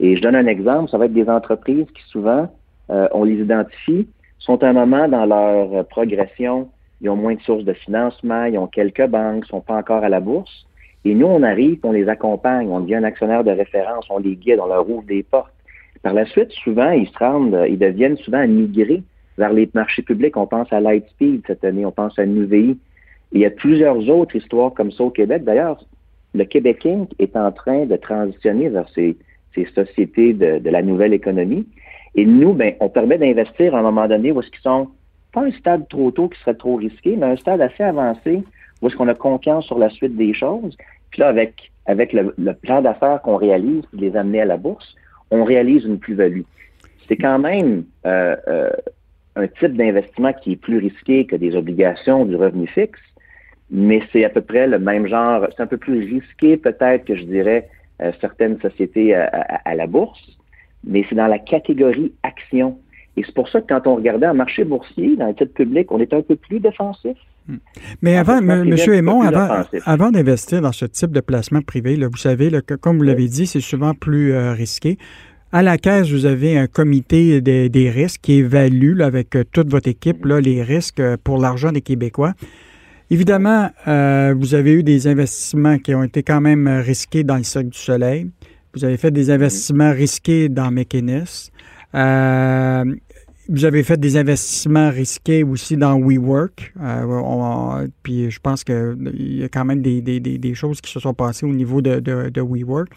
Et 0.01 0.17
je 0.17 0.23
donne 0.23 0.37
un 0.37 0.47
exemple, 0.47 0.91
ça 0.91 0.99
va 0.99 1.07
être 1.07 1.13
des 1.13 1.29
entreprises 1.29 1.87
qui 1.95 2.03
souvent, 2.09 2.49
euh, 2.91 3.09
on 3.13 3.25
les 3.25 3.35
identifie, 3.35 4.09
sont 4.39 4.63
à 4.63 4.69
un 4.69 4.73
moment 4.73 5.09
dans 5.09 5.27
leur 5.27 5.87
progression, 5.89 6.69
ils 7.01 7.11
ont 7.11 7.17
moins 7.17 7.35
de 7.35 7.41
sources 7.41 7.65
de 7.65 7.73
financement, 7.73 8.45
ils 8.45 8.59
ont 8.59 8.69
quelques 8.69 9.07
banques, 9.07 9.45
sont 9.47 9.61
pas 9.61 9.77
encore 9.77 10.05
à 10.05 10.09
la 10.09 10.21
bourse. 10.21 10.67
Et 11.05 11.15
nous, 11.15 11.27
on 11.27 11.43
arrive, 11.43 11.79
on 11.83 11.93
les 11.93 12.09
accompagne, 12.09 12.69
on 12.69 12.81
devient 12.81 12.97
un 12.97 13.05
actionnaire 13.05 13.45
de 13.45 13.51
référence, 13.51 14.07
on 14.11 14.19
les 14.19 14.37
guide, 14.37 14.59
on 14.61 14.67
leur 14.67 14.89
ouvre 14.89 15.05
des 15.05 15.23
portes. 15.23 15.53
Par 16.03 16.13
la 16.13 16.27
suite, 16.27 16.51
souvent, 16.53 16.91
ils 16.91 17.09
se 17.09 17.19
rendent, 17.19 17.65
ils 17.69 17.79
deviennent 17.79 18.17
souvent 18.17 18.47
migrés 18.47 19.03
vers 19.37 19.53
les 19.53 19.69
marchés 19.75 20.03
publics. 20.03 20.37
On 20.37 20.47
pense 20.47 20.73
à 20.73 20.81
Lightspeed 20.81 21.43
cette 21.47 21.65
année, 21.65 21.85
on 21.85 21.93
pense 21.93 22.19
à 22.19 22.27
NUVI. 22.27 22.77
il 23.33 23.41
y 23.41 23.47
a 23.47 23.51
plusieurs 23.51 24.09
autres 24.09 24.37
histoires 24.37 24.73
comme 24.75 24.91
ça 24.91 25.05
au 25.05 25.11
Québec. 25.11 25.45
D'ailleurs, 25.45 25.83
le 26.35 26.45
Québec 26.45 26.85
Inc. 26.85 27.09
est 27.19 27.37
en 27.37 27.51
train 27.53 27.87
de 27.87 27.97
transitionner 27.97 28.69
vers 28.69 28.89
ces, 28.95 29.17
ces 29.55 29.67
sociétés 29.75 30.33
de, 30.33 30.69
la 30.69 30.83
nouvelle 30.83 31.15
économie. 31.15 31.67
Et 32.15 32.27
nous, 32.27 32.53
ben, 32.53 32.75
on 32.81 32.89
permet 32.89 33.19
d'investir 33.19 33.75
à 33.75 33.79
un 33.79 33.83
moment 33.83 34.09
donné 34.09 34.33
où 34.33 34.41
est-ce 34.41 34.51
qu'ils 34.51 34.61
sont 34.61 34.89
pas 35.33 35.43
un 35.43 35.51
stade 35.53 35.89
trop 35.89 36.11
tôt 36.11 36.29
qui 36.29 36.41
serait 36.41 36.55
trop 36.55 36.77
risqué, 36.77 37.17
mais 37.17 37.27
un 37.27 37.37
stade 37.37 37.61
assez 37.61 37.83
avancé 37.83 38.43
où 38.81 38.89
est-ce 38.89 38.97
qu'on 38.97 39.09
a 39.09 39.15
confiance 39.15 39.67
sur 39.67 39.79
la 39.79 39.91
suite 39.91 40.17
des 40.17 40.35
choses? 40.35 40.77
Puis 41.11 41.21
là, 41.21 41.29
avec, 41.29 41.71
avec 41.87 42.13
le, 42.13 42.53
plan 42.55 42.83
d'affaires 42.83 43.21
qu'on 43.23 43.37
réalise, 43.37 43.85
les 43.93 44.17
amener 44.17 44.43
à 44.43 44.45
la 44.45 44.57
bourse, 44.57 44.95
on 45.31 45.45
réalise 45.45 45.85
une 45.85 45.99
plus-value. 45.99 46.43
C'est 47.09 47.17
quand 47.17 47.39
même 47.39 47.85
euh, 48.07 48.37
euh, 48.49 48.71
un 49.37 49.47
type 49.47 49.77
d'investissement 49.77 50.33
qui 50.33 50.53
est 50.53 50.57
plus 50.57 50.79
risqué 50.79 51.27
que 51.27 51.37
des 51.37 51.57
obligations 51.57 52.25
du 52.25 52.37
revenu 52.37 52.67
fixe, 52.67 53.01
mais 53.71 54.03
c'est 54.13 54.25
à 54.25 54.31
peu 54.31 54.41
près 54.41 54.67
le 54.67 54.79
même 54.79 55.07
genre. 55.07 55.47
C'est 55.57 55.63
un 55.63 55.67
peu 55.67 55.77
plus 55.77 56.05
risqué 56.05 56.57
peut-être 56.57 57.05
que 57.05 57.17
je 57.17 57.25
dirais 57.25 57.69
euh, 58.03 58.13
certaines 58.21 58.61
sociétés 58.61 59.15
à, 59.15 59.75
la 59.75 59.87
bourse, 59.87 60.23
mais 60.85 61.05
c'est 61.09 61.15
dans 61.15 61.27
la 61.27 61.39
catégorie 61.39 62.13
action. 62.23 62.79
Et 63.19 63.25
c'est 63.27 63.35
pour 63.35 63.49
ça 63.49 63.61
que 63.61 63.67
quand 63.67 63.85
on 63.89 63.97
regardait 63.97 64.27
un 64.27 64.35
marché 64.35 64.63
boursier, 64.63 65.17
dans 65.17 65.27
le 65.27 65.35
titre 65.35 65.53
public, 65.53 65.91
on 65.91 66.01
était 66.01 66.15
un 66.15 66.23
peu 66.23 66.37
plus 66.37 66.61
défensif. 66.61 67.17
Hmm. 67.49 67.57
Mais 68.01 68.17
avant, 68.17 68.39
M. 68.39 68.73
Aymon, 68.93 69.23
avant, 69.23 69.65
avant 69.87 70.11
d'investir 70.13 70.61
dans 70.61 70.71
ce 70.71 70.85
type 70.85 71.11
de 71.11 71.19
placement 71.19 71.61
privé, 71.61 71.97
là, 71.97 72.07
vous 72.07 72.17
savez, 72.17 72.49
que, 72.65 72.75
comme 72.75 72.99
vous 72.99 73.03
l'avez 73.03 73.27
dit, 73.27 73.49
c'est 73.49 73.61
souvent 73.61 73.93
plus 73.93 74.33
euh, 74.33 74.53
risqué. 74.53 74.99
À 75.51 75.65
la 75.65 75.79
caisse, 75.79 76.13
vous 76.13 76.27
avez 76.27 76.57
un 76.57 76.69
comité 76.69 77.41
des, 77.41 77.91
risques 77.91 78.21
qui 78.21 78.35
évalue 78.35 79.01
avec 79.01 79.35
euh, 79.35 79.43
toute 79.51 79.69
votre 79.69 79.89
équipe 79.89 80.25
là, 80.25 80.41
les 80.41 80.63
risques 80.63 81.03
pour 81.25 81.39
l'argent 81.39 81.73
des 81.73 81.81
Québécois. 81.81 82.35
Évidemment, 83.11 83.71
euh, 83.89 84.33
vous 84.39 84.55
avez 84.55 84.75
eu 84.75 84.83
des 84.85 85.09
investissements 85.09 85.79
qui 85.79 85.93
ont 85.93 86.05
été 86.05 86.23
quand 86.23 86.41
même 86.41 86.69
risqués 86.69 87.25
dans 87.25 87.37
le 87.37 87.43
Cirque 87.43 87.71
du 87.71 87.79
Soleil. 87.79 88.31
Vous 88.75 88.85
avez 88.85 88.97
fait 88.97 89.11
des 89.11 89.31
investissements 89.31 89.91
risqués 89.91 90.49
dans 90.49 90.71
McInnes. 90.71 91.25
Euh, 91.95 92.85
avez 93.65 93.83
fait 93.83 93.99
des 93.99 94.17
investissements 94.17 94.91
risqués 94.91 95.43
aussi 95.43 95.77
dans 95.77 95.99
WeWork. 95.99 96.75
Euh, 96.81 97.89
puis 98.03 98.31
je 98.31 98.41
pense 98.41 98.65
qu'il 98.65 99.39
y 99.39 99.45
a 99.45 99.49
quand 99.49 99.65
même 99.65 99.81
des, 99.81 100.55
choses 100.55 100.81
qui 100.81 100.91
se 100.93 101.01
sont 101.01 101.15
passées 101.15 101.47
au 101.47 101.55
niveau 101.55 101.81
de, 101.81 102.41
WeWork. 102.41 102.89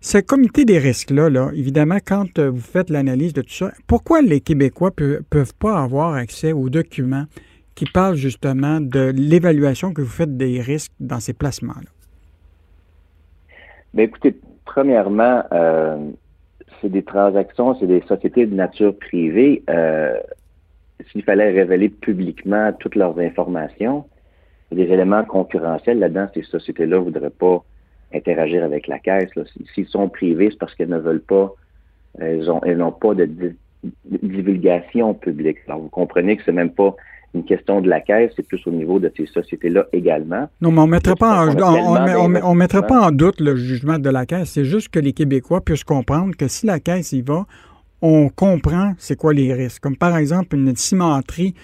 Ce 0.00 0.18
comité 0.18 0.64
des 0.64 0.78
risques-là, 0.78 1.30
là, 1.30 1.50
évidemment, 1.54 1.98
quand 2.04 2.38
vous 2.38 2.60
faites 2.60 2.90
l'analyse 2.90 3.32
de 3.32 3.42
tout 3.42 3.52
ça, 3.52 3.70
pourquoi 3.86 4.20
les 4.20 4.40
Québécois 4.40 4.90
ne 4.98 5.18
peuvent 5.30 5.54
pas 5.54 5.80
avoir 5.80 6.14
accès 6.14 6.52
aux 6.52 6.68
documents 6.68 7.26
qui 7.74 7.86
parle 7.86 8.16
justement 8.16 8.80
de 8.80 9.12
l'évaluation 9.14 9.92
que 9.92 10.02
vous 10.02 10.08
faites 10.08 10.36
des 10.36 10.60
risques 10.60 10.92
dans 10.98 11.20
ces 11.20 11.32
placements-là? 11.32 11.88
Bien, 13.94 14.04
écoutez, 14.04 14.36
premièrement, 14.64 15.44
euh, 15.52 16.10
c'est 16.82 16.90
des 16.90 17.02
transactions, 17.02 17.76
c'est 17.78 17.86
des 17.86 18.02
sociétés 18.02 18.46
de 18.46 18.54
nature 18.54 18.96
privée. 18.98 19.62
Euh, 19.70 20.18
s'il 21.10 21.22
fallait 21.22 21.50
révéler 21.50 21.88
publiquement 21.88 22.72
toutes 22.78 22.96
leurs 22.96 23.18
informations, 23.18 24.04
des 24.70 24.84
éléments 24.84 25.24
concurrentiels 25.24 25.98
là-dedans, 25.98 26.28
ces 26.34 26.42
sociétés-là 26.42 26.98
ne 26.98 27.04
voudraient 27.04 27.30
pas 27.30 27.64
interagir 28.12 28.64
avec 28.64 28.86
la 28.86 28.98
caisse. 28.98 29.30
S'ils 29.74 29.88
sont 29.88 30.08
privés, 30.08 30.48
c'est 30.50 30.58
parce 30.58 30.74
qu'elles 30.74 30.88
ne 30.88 30.98
veulent 30.98 31.22
pas, 31.22 31.54
elles 32.18 32.44
n'ont 32.76 32.92
pas 32.92 33.14
de, 33.14 33.54
divulgation 34.04 35.14
publique. 35.14 35.58
Alors, 35.66 35.80
vous 35.80 35.88
comprenez 35.88 36.36
que 36.36 36.42
c'est 36.44 36.52
même 36.52 36.72
pas 36.72 36.94
une 37.34 37.44
question 37.44 37.80
de 37.80 37.88
la 37.88 38.00
caisse, 38.00 38.32
c'est 38.36 38.46
plus 38.46 38.60
au 38.66 38.70
niveau 38.70 38.98
de 38.98 39.10
ces 39.16 39.26
sociétés-là 39.26 39.86
également. 39.92 40.48
Non, 40.60 40.70
mais 40.70 40.80
on 40.80 40.86
ne 40.86 40.90
mettrait, 40.90 41.14
pas 41.14 41.46
en, 41.46 42.42
on, 42.42 42.54
mettrait 42.54 42.86
pas 42.86 43.00
en 43.00 43.10
doute 43.10 43.40
le 43.40 43.56
jugement 43.56 43.98
de 43.98 44.10
la 44.10 44.26
caisse. 44.26 44.50
C'est 44.50 44.64
juste 44.64 44.88
que 44.88 44.98
les 44.98 45.12
Québécois 45.12 45.62
puissent 45.62 45.84
comprendre 45.84 46.36
que 46.36 46.48
si 46.48 46.66
la 46.66 46.78
caisse 46.78 47.12
y 47.12 47.22
va, 47.22 47.46
on 48.02 48.28
comprend 48.28 48.92
c'est 48.98 49.16
quoi 49.16 49.32
les 49.32 49.54
risques. 49.54 49.82
Comme 49.82 49.96
par 49.96 50.16
exemple 50.16 50.56
une 50.56 50.76
cimenterie 50.76 51.54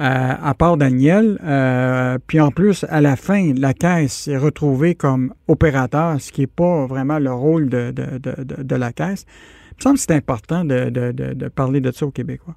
euh, 0.00 0.04
à 0.42 0.54
part 0.54 0.78
Daniel, 0.78 1.38
euh, 1.44 2.16
puis 2.26 2.40
en 2.40 2.50
plus, 2.50 2.86
à 2.88 3.02
la 3.02 3.16
fin, 3.16 3.52
la 3.54 3.74
caisse 3.74 4.28
est 4.28 4.38
retrouvée 4.38 4.94
comme 4.94 5.34
opérateur, 5.46 6.18
ce 6.18 6.32
qui 6.32 6.42
n'est 6.42 6.46
pas 6.46 6.86
vraiment 6.86 7.18
le 7.18 7.30
rôle 7.30 7.68
de, 7.68 7.90
de, 7.90 8.76
la 8.76 8.92
caisse. 8.92 9.26
Il 9.72 9.74
me 9.76 9.82
semble 9.82 9.96
que 9.96 10.00
c'est 10.00 10.14
important 10.14 10.64
de, 10.64 11.48
parler 11.48 11.82
de 11.82 11.90
ça 11.90 12.06
aux 12.06 12.10
Québécois. 12.10 12.54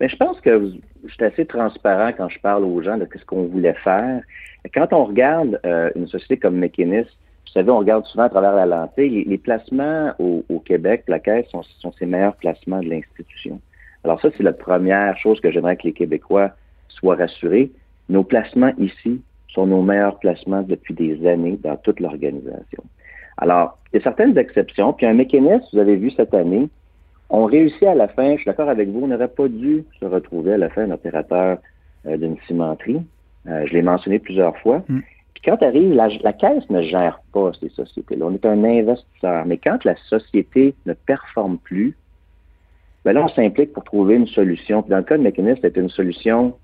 Mais 0.00 0.08
je 0.08 0.16
pense 0.16 0.40
que 0.40 0.72
je 1.06 1.12
suis 1.12 1.24
assez 1.24 1.46
transparent 1.46 2.12
quand 2.16 2.28
je 2.28 2.38
parle 2.40 2.64
aux 2.64 2.82
gens 2.82 2.96
de 2.96 3.06
ce 3.14 3.24
qu'on 3.24 3.44
voulait 3.44 3.76
faire. 3.84 4.22
Quand 4.74 4.92
on 4.92 5.04
regarde 5.04 5.60
euh, 5.64 5.90
une 5.96 6.06
société 6.06 6.36
comme 6.36 6.58
McKinnis, 6.58 7.06
vous 7.46 7.52
savez, 7.52 7.70
on 7.70 7.78
regarde 7.78 8.06
souvent 8.06 8.24
à 8.24 8.28
travers 8.30 8.54
la 8.54 8.66
lentille, 8.66 9.24
les, 9.24 9.38
placements 9.38 10.12
au, 10.18 10.58
Québec, 10.64 11.04
la 11.08 11.18
Caisse, 11.18 11.46
sont, 11.50 11.92
ses 11.98 12.06
meilleurs 12.06 12.36
placements 12.36 12.80
de 12.80 12.88
l'institution. 12.88 13.60
Alors 14.04 14.20
ça, 14.20 14.30
c'est 14.36 14.42
la 14.42 14.54
première 14.54 15.16
chose 15.18 15.40
que 15.40 15.50
j'aimerais 15.50 15.76
que 15.76 15.84
les 15.84 15.92
Québécois 15.92 16.52
soient 16.88 17.16
rassurés. 17.16 17.70
Nos 18.08 18.24
placements 18.24 18.72
ici 18.78 19.20
sont 19.48 19.66
nos 19.66 19.82
meilleurs 19.82 20.18
placements 20.18 20.62
depuis 20.62 20.94
des 20.94 21.26
années 21.26 21.58
dans 21.62 21.76
toute 21.76 22.00
l'organisation. 22.00 22.82
Alors, 23.36 23.78
il 23.92 23.96
y 23.96 24.00
a 24.00 24.02
certaines 24.02 24.38
exceptions. 24.38 24.92
Puis 24.92 25.04
un 25.04 25.14
mécanisme, 25.14 25.64
vous 25.72 25.78
avez 25.78 25.96
vu 25.96 26.10
cette 26.10 26.32
année, 26.32 26.68
on 27.32 27.46
réussit 27.46 27.82
à 27.84 27.94
la 27.94 28.08
fin, 28.08 28.32
je 28.32 28.42
suis 28.42 28.44
d'accord 28.44 28.68
avec 28.68 28.90
vous, 28.90 29.00
on 29.04 29.08
n'aurait 29.08 29.26
pas 29.26 29.48
dû 29.48 29.84
se 29.98 30.04
retrouver 30.04 30.52
à 30.52 30.58
la 30.58 30.68
fin 30.68 30.82
un 30.82 30.90
opérateur 30.90 31.58
euh, 32.06 32.16
d'une 32.18 32.36
cimenterie. 32.46 33.00
Euh, 33.48 33.64
je 33.66 33.72
l'ai 33.72 33.80
mentionné 33.80 34.18
plusieurs 34.18 34.56
fois. 34.58 34.84
Mm. 34.86 35.00
Puis 35.32 35.42
quand 35.46 35.62
arrive, 35.62 35.94
la, 35.94 36.08
la, 36.08 36.32
caisse 36.34 36.68
ne 36.68 36.82
gère 36.82 37.20
pas 37.32 37.52
ces 37.58 37.70
sociétés-là. 37.70 38.26
On 38.26 38.34
est 38.34 38.44
un 38.44 38.62
investisseur. 38.62 39.46
Mais 39.46 39.56
quand 39.56 39.82
la 39.84 39.96
société 40.08 40.74
ne 40.84 40.92
performe 40.92 41.56
plus, 41.56 41.96
ben 43.06 43.14
là, 43.14 43.24
on 43.24 43.28
s'implique 43.28 43.72
pour 43.72 43.84
trouver 43.84 44.16
une 44.16 44.26
solution. 44.26 44.82
Puis 44.82 44.90
dans 44.90 44.98
le 44.98 45.02
cas 45.02 45.16
de 45.16 45.22
mécanisme, 45.22 45.60
c'était 45.62 45.80
une 45.80 45.88
solution, 45.88 46.54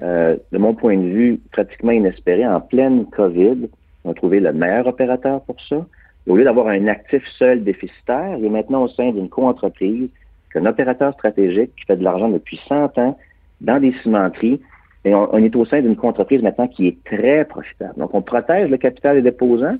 euh, 0.00 0.36
de 0.52 0.58
mon 0.58 0.74
point 0.74 0.96
de 0.96 1.08
vue, 1.08 1.40
pratiquement 1.50 1.92
inespérée. 1.92 2.46
En 2.46 2.60
pleine 2.60 3.06
COVID, 3.06 3.68
on 4.04 4.12
a 4.12 4.14
trouvé 4.14 4.38
le 4.38 4.52
meilleur 4.52 4.86
opérateur 4.86 5.42
pour 5.42 5.56
ça. 5.68 5.84
Au 6.26 6.36
lieu 6.36 6.44
d'avoir 6.44 6.68
un 6.68 6.86
actif 6.86 7.22
seul 7.38 7.62
déficitaire, 7.62 8.36
il 8.38 8.46
est 8.46 8.50
maintenant 8.50 8.84
au 8.84 8.88
sein 8.88 9.12
d'une 9.12 9.28
co-entreprise, 9.28 10.08
un 10.54 10.66
opérateur 10.66 11.12
stratégique 11.14 11.70
qui 11.76 11.84
fait 11.84 11.96
de 11.96 12.04
l'argent 12.04 12.28
depuis 12.28 12.60
100 12.68 12.96
ans 12.98 13.18
dans 13.60 13.80
des 13.80 13.92
cimenteries. 14.02 14.60
Et 15.04 15.14
on, 15.14 15.36
est 15.36 15.54
au 15.54 15.66
sein 15.66 15.82
d'une 15.82 15.96
entreprise 16.02 16.42
maintenant 16.42 16.66
qui 16.66 16.88
est 16.88 17.04
très 17.04 17.44
profitable. 17.44 17.94
Donc, 17.98 18.14
on 18.14 18.22
protège 18.22 18.70
le 18.70 18.78
capital 18.78 19.16
des 19.16 19.22
déposants, 19.22 19.76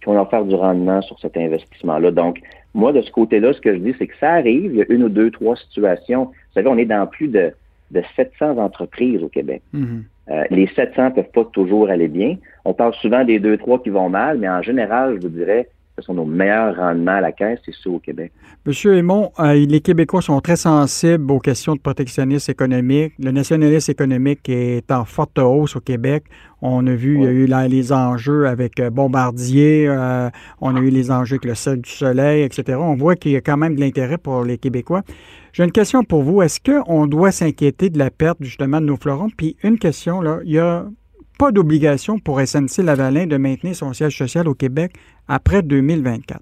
puis 0.00 0.10
on 0.10 0.14
va 0.14 0.26
faire 0.26 0.44
du 0.44 0.54
rendement 0.54 1.00
sur 1.00 1.18
cet 1.18 1.36
investissement-là. 1.36 2.10
Donc, 2.10 2.40
moi, 2.74 2.92
de 2.92 3.00
ce 3.00 3.10
côté-là, 3.10 3.54
ce 3.54 3.60
que 3.60 3.72
je 3.72 3.78
dis, 3.78 3.94
c'est 3.98 4.06
que 4.06 4.16
ça 4.20 4.32
arrive, 4.32 4.72
il 4.72 4.76
y 4.76 4.82
a 4.82 4.84
une 4.90 5.04
ou 5.04 5.08
deux, 5.08 5.30
trois 5.30 5.56
situations. 5.56 6.24
Vous 6.24 6.52
savez, 6.54 6.68
on 6.68 6.76
est 6.76 6.84
dans 6.84 7.06
plus 7.06 7.28
de, 7.28 7.52
de 7.90 8.02
700 8.16 8.58
entreprises 8.58 9.22
au 9.22 9.28
Québec. 9.28 9.62
Mm-hmm. 9.74 10.02
Euh, 10.28 10.44
les 10.50 10.66
700 10.66 11.12
peuvent 11.12 11.30
pas 11.32 11.44
toujours 11.46 11.88
aller 11.88 12.08
bien. 12.08 12.36
On 12.66 12.74
parle 12.74 12.92
souvent 12.94 13.24
des 13.24 13.38
deux, 13.38 13.56
trois 13.56 13.82
qui 13.82 13.88
vont 13.88 14.10
mal, 14.10 14.38
mais 14.38 14.48
en 14.48 14.60
général, 14.60 15.14
je 15.16 15.22
vous 15.22 15.32
dirais, 15.32 15.68
ce 15.96 16.02
sont 16.02 16.14
nos 16.14 16.24
meilleurs 16.24 16.76
rendements 16.76 17.12
à 17.12 17.20
la 17.20 17.32
caisse, 17.32 17.58
c'est 17.64 17.74
ceux 17.82 17.90
au 17.90 17.98
Québec. 17.98 18.32
Monsieur 18.66 18.96
Aymon, 18.96 19.32
euh, 19.38 19.54
les 19.54 19.80
Québécois 19.80 20.20
sont 20.20 20.40
très 20.40 20.56
sensibles 20.56 21.30
aux 21.30 21.38
questions 21.38 21.74
de 21.74 21.80
protectionnisme 21.80 22.50
économique. 22.50 23.14
Le 23.18 23.30
nationalisme 23.30 23.90
économique 23.90 24.48
est 24.48 24.90
en 24.90 25.04
forte 25.04 25.38
hausse 25.38 25.76
au 25.76 25.80
Québec. 25.80 26.24
On 26.60 26.86
a 26.86 26.94
vu, 26.94 27.16
il 27.16 27.22
y 27.22 27.26
a 27.26 27.30
eu 27.30 27.46
les 27.68 27.92
enjeux 27.92 28.46
avec 28.46 28.80
euh, 28.80 28.90
Bombardier, 28.90 29.86
euh, 29.88 30.28
on 30.60 30.76
a 30.76 30.80
eu 30.80 30.90
les 30.90 31.10
enjeux 31.10 31.36
avec 31.36 31.44
le 31.44 31.54
Cirque 31.54 31.80
du 31.80 31.90
Soleil, 31.90 32.42
etc. 32.42 32.78
On 32.80 32.94
voit 32.94 33.16
qu'il 33.16 33.32
y 33.32 33.36
a 33.36 33.40
quand 33.40 33.56
même 33.56 33.74
de 33.74 33.80
l'intérêt 33.80 34.18
pour 34.18 34.44
les 34.44 34.58
Québécois. 34.58 35.02
J'ai 35.52 35.64
une 35.64 35.72
question 35.72 36.04
pour 36.04 36.22
vous. 36.22 36.42
Est-ce 36.42 36.60
qu'on 36.60 37.06
doit 37.06 37.32
s'inquiéter 37.32 37.88
de 37.88 37.98
la 37.98 38.10
perte 38.10 38.38
justement 38.40 38.80
de 38.80 38.86
nos 38.86 38.96
fleurons? 38.96 39.28
Puis 39.34 39.56
une 39.62 39.78
question, 39.78 40.20
là, 40.20 40.40
il 40.44 40.52
y 40.52 40.58
a 40.58 40.86
pas 41.38 41.52
d'obligation 41.52 42.18
pour 42.18 42.40
SNC-Lavalin 42.40 43.26
de 43.26 43.36
maintenir 43.36 43.74
son 43.74 43.92
siège 43.92 44.16
social 44.16 44.48
au 44.48 44.54
Québec 44.54 44.92
après 45.28 45.62
2024. 45.62 46.40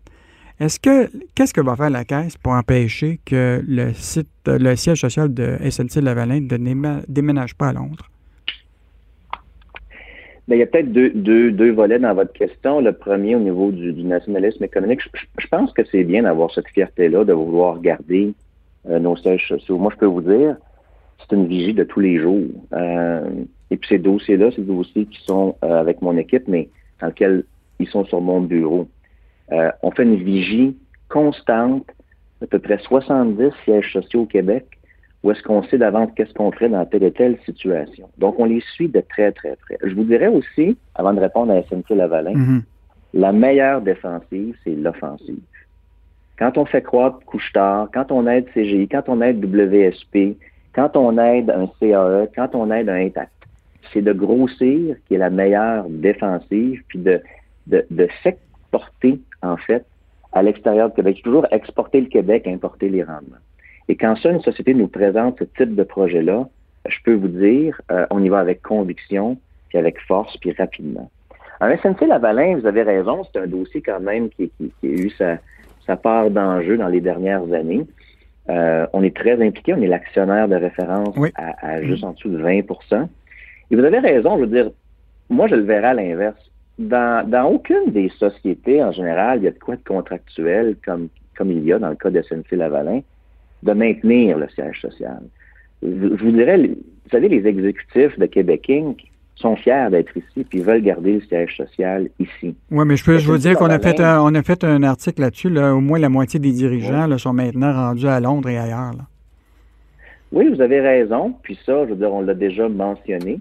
Est-ce 0.61 0.79
que 0.79 1.11
qu'est-ce 1.35 1.53
que 1.53 1.61
va 1.61 1.75
faire 1.75 1.91
la 1.91 2.05
Caisse 2.05 2.37
pour 2.37 2.53
empêcher 2.53 3.19
que 3.25 3.63
le 3.67 3.93
site, 3.93 4.29
le 4.47 4.77
siège 4.77 5.01
social 5.01 5.35
de 5.35 5.57
SNC-Lavalin 5.69 6.41
ne 6.41 7.01
déménage 7.09 7.57
pas 7.57 7.69
à 7.69 7.73
Londres? 7.73 8.09
Bien, 10.47 10.57
il 10.59 10.61
y 10.61 10.63
a 10.63 10.67
peut-être 10.67 10.93
deux, 10.93 11.73
volets 11.73 11.99
dans 11.99 12.15
votre 12.15 12.33
question. 12.35 12.81
Le 12.81 12.93
premier, 12.93 13.35
au 13.35 13.41
niveau 13.41 13.73
du, 13.73 13.93
nationalisme 14.05 14.63
économique, 14.63 15.01
je, 15.39 15.47
pense 15.49 15.73
que 15.73 15.83
c'est 15.91 16.05
bien 16.05 16.23
d'avoir 16.23 16.53
cette 16.53 16.69
fierté-là, 16.69 17.25
de 17.25 17.33
vouloir 17.33 17.81
garder 17.81 18.35
euh, 18.89 18.99
nos 18.99 19.17
sièges 19.17 19.49
sociaux. 19.49 19.79
Moi, 19.79 19.91
je 19.95 20.01
peux 20.01 20.07
vous 20.07 20.21
dire, 20.21 20.57
c'est 21.19 21.35
une 21.35 21.47
vigie 21.47 21.73
de 21.73 21.85
tous 21.85 22.01
les 22.01 22.21
jours. 22.21 22.45
Euh, 22.75 23.23
et 23.75 23.77
puis 23.77 23.89
ces 23.89 23.99
dossiers-là, 23.99 24.51
c'est 24.55 24.63
des 24.63 24.73
dossiers 24.73 25.05
qui 25.07 25.21
sont 25.25 25.57
euh, 25.65 25.81
avec 25.81 26.01
mon 26.01 26.17
équipe, 26.17 26.47
mais 26.47 26.69
dans 27.01 27.09
lesquels 27.09 27.43
ils 27.81 27.89
sont 27.89 28.05
sur 28.05 28.21
mon 28.21 28.41
bureau. 28.41 28.87
Euh, 29.51 29.69
on 29.83 29.91
fait 29.91 30.05
une 30.05 30.15
vigie 30.15 30.77
constante 31.09 31.85
à 32.41 32.47
peu 32.47 32.61
près 32.61 32.79
70 32.79 33.51
sièges 33.65 33.93
sociaux 33.93 34.21
au 34.21 34.27
Québec 34.27 34.65
où 35.25 35.33
est-ce 35.33 35.43
qu'on 35.43 35.65
sait 35.65 35.79
d'avance 35.79 36.11
qu'est-ce 36.15 36.33
qu'on 36.35 36.53
ferait 36.53 36.69
dans 36.69 36.87
telle 36.87 37.03
et 37.03 37.11
telle 37.11 37.37
situation. 37.45 38.09
Donc, 38.19 38.39
on 38.39 38.45
les 38.45 38.61
suit 38.75 38.89
de 38.89 39.01
très, 39.01 39.33
très 39.33 39.57
près. 39.57 39.77
Je 39.83 39.93
vous 39.93 40.05
dirais 40.05 40.29
aussi, 40.29 40.77
avant 40.95 41.13
de 41.13 41.19
répondre 41.21 41.53
à 41.53 41.61
SNC 41.63 41.97
Lavalin, 41.97 42.35
mm-hmm. 42.35 42.63
la 43.15 43.33
meilleure 43.33 43.81
défensive, 43.81 44.55
c'est 44.63 44.77
l'offensive. 44.77 45.43
Quand 46.39 46.59
on 46.59 46.65
fait 46.65 46.83
croître 46.83 47.19
couche-tard, 47.27 47.89
quand 47.93 48.13
on 48.13 48.29
aide 48.29 48.47
CGI, 48.55 48.87
quand 48.87 49.09
on 49.09 49.21
aide 49.21 49.45
WSP, 49.45 50.37
quand 50.75 50.97
on 50.97 51.17
aide 51.19 51.51
un 51.51 51.69
CAE, 51.81 52.29
quand 52.35 52.55
on 52.55 52.71
aide 52.71 52.89
un 52.89 53.07
Intact, 53.07 53.31
c'est 53.93 54.03
de 54.03 54.13
grossir 54.13 54.97
qui 55.07 55.15
est 55.15 55.19
la 55.19 55.31
meilleure 55.31 55.87
défensive, 55.89 56.83
puis 56.89 56.99
de, 56.99 57.21
de, 57.67 57.85
de 57.91 58.09
s'exporter, 58.23 59.21
en 59.43 59.57
fait, 59.57 59.85
à 60.33 60.43
l'extérieur 60.43 60.89
du 60.91 60.97
Québec. 60.97 61.21
Toujours 61.23 61.47
exporter 61.51 62.01
le 62.01 62.09
Québec, 62.09 62.47
importer 62.47 62.89
les 62.89 63.03
rendements. 63.03 63.43
Et 63.89 63.97
quand 63.97 64.17
ça, 64.17 64.31
une 64.31 64.41
société 64.41 64.75
nous 64.75 64.89
présente 64.89 65.39
ce 65.39 65.45
type 65.45 65.75
de 65.75 65.83
projet-là, 65.83 66.49
je 66.89 66.97
peux 67.05 67.15
vous 67.15 67.29
dire, 67.29 67.81
euh, 67.91 68.07
on 68.11 68.23
y 68.23 68.29
va 68.29 68.41
avec 68.41 68.63
conviction, 68.63 69.39
puis 69.69 69.79
avec 69.79 70.01
force, 70.01 70.37
puis 70.39 70.53
rapidement. 70.53 71.11
Un 71.61 71.77
SNC 71.77 72.07
Lavalin, 72.07 72.57
vous 72.59 72.67
avez 72.67 72.83
raison, 72.83 73.23
c'est 73.25 73.41
un 73.41 73.47
dossier 73.47 73.81
quand 73.81 74.01
même 74.01 74.29
qui, 74.31 74.51
qui, 74.59 74.73
qui 74.81 74.87
a 74.87 74.91
eu 74.91 75.11
sa, 75.11 75.39
sa 75.87 75.97
part 75.97 76.31
d'enjeu 76.31 76.77
dans 76.77 76.89
les 76.89 77.01
dernières 77.01 77.53
années. 77.53 77.87
Euh, 78.51 78.87
on 78.93 79.03
est 79.03 79.17
très 79.17 79.43
impliqué, 79.43 79.73
on 79.73 79.81
est 79.81 79.87
l'actionnaire 79.87 80.49
de 80.49 80.57
référence 80.57 81.17
à, 81.37 81.83
juste 81.83 82.05
en 82.05 82.13
dessous 82.13 82.29
de 82.29 82.39
20 82.39 82.63
Et 83.75 83.77
vous 83.77 83.83
avez 83.85 83.99
raison, 83.99 84.37
je 84.37 84.43
veux 84.43 84.47
dire, 84.47 84.71
moi 85.31 85.49
je 85.49 85.57
le 85.57 85.63
verrai 85.63 85.89
à 85.89 85.95
l'inverse. 85.95 86.39
Dans, 86.79 87.29
dans 87.29 87.47
aucune 87.47 87.91
des 87.91 88.09
sociétés, 88.21 88.81
en 88.85 88.93
général, 88.93 89.41
il 89.41 89.45
y 89.45 89.49
a 89.49 89.51
de 89.51 89.59
quoi 89.59 89.75
de 89.75 89.83
contractuel, 89.85 90.77
comme, 90.85 91.09
comme 91.37 91.51
il 91.51 91.65
y 91.65 91.73
a 91.73 91.81
dans 91.81 91.89
le 91.89 91.97
cas 91.97 92.11
de 92.11 92.23
SNC-Lavalin, 92.23 93.01
de 93.65 93.73
maintenir 93.73 94.39
le 94.39 94.49
siège 94.51 94.81
social. 94.81 95.23
Je, 95.83 95.89
vous 95.89 96.31
dirais, 96.31 96.57
vous 96.57 97.11
savez, 97.11 97.29
les 97.29 97.45
exécutifs 97.49 98.17
de 98.17 98.27
Québec 98.27 98.71
Inc., 98.71 98.97
sont 99.35 99.57
fiers 99.57 99.89
d'être 99.91 100.17
ici 100.17 100.45
puis 100.49 100.61
veulent 100.61 100.83
garder 100.83 101.15
le 101.15 101.21
siège 101.23 101.57
social 101.57 102.09
ici. 102.21 102.55
Oui, 102.71 102.85
mais 102.87 102.97
je 102.97 103.05
peux 103.05 103.19
je 103.19 103.27
vous 103.27 103.37
dire 103.37 103.57
qu'on 103.57 103.71
a 103.71 103.81
fait 103.81 103.99
un, 103.99 104.21
on 104.21 104.33
a 104.37 104.43
fait 104.45 104.63
un 104.63 104.85
article 104.85 105.23
là-dessus. 105.23 105.51
Là, 105.51 105.75
au 105.75 105.81
moins 105.81 105.99
la 105.99 106.09
moitié 106.09 106.39
des 106.39 106.53
dirigeants 106.53 107.19
sont 107.19 107.33
maintenant 107.33 107.73
rendus 107.73 108.07
à 108.07 108.21
Londres 108.21 108.49
et 108.49 108.57
ailleurs. 108.57 108.93
Oui, 110.31 110.49
vous 110.49 110.61
avez 110.61 110.81
raison. 110.81 111.35
Puis 111.43 111.59
ça, 111.67 111.85
je 111.85 111.91
veux 111.91 111.97
dire, 111.97 112.13
on 112.13 112.21
l'a 112.21 112.35
déjà 112.35 112.69
mentionné. 112.69 113.41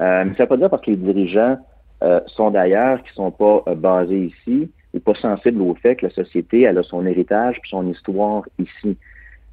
Euh, 0.00 0.24
mais 0.24 0.34
ça 0.34 0.44
ne 0.44 0.44
veut 0.44 0.46
pas 0.46 0.56
dire 0.56 0.70
parce 0.70 0.82
que 0.82 0.90
les 0.90 0.96
dirigeants 0.96 1.58
euh, 2.02 2.20
sont 2.26 2.50
d'ailleurs, 2.50 3.02
qui 3.02 3.10
ne 3.10 3.14
sont 3.14 3.30
pas 3.30 3.62
euh, 3.68 3.74
basés 3.74 4.32
ici, 4.46 4.70
ou 4.94 5.00
pas 5.00 5.14
sensibles 5.14 5.62
au 5.62 5.74
fait 5.74 5.96
que 5.96 6.06
la 6.06 6.12
société 6.12 6.62
elle 6.62 6.78
a 6.78 6.82
son 6.82 7.06
héritage 7.06 7.58
puis 7.60 7.70
son 7.70 7.88
histoire 7.88 8.44
ici. 8.58 8.96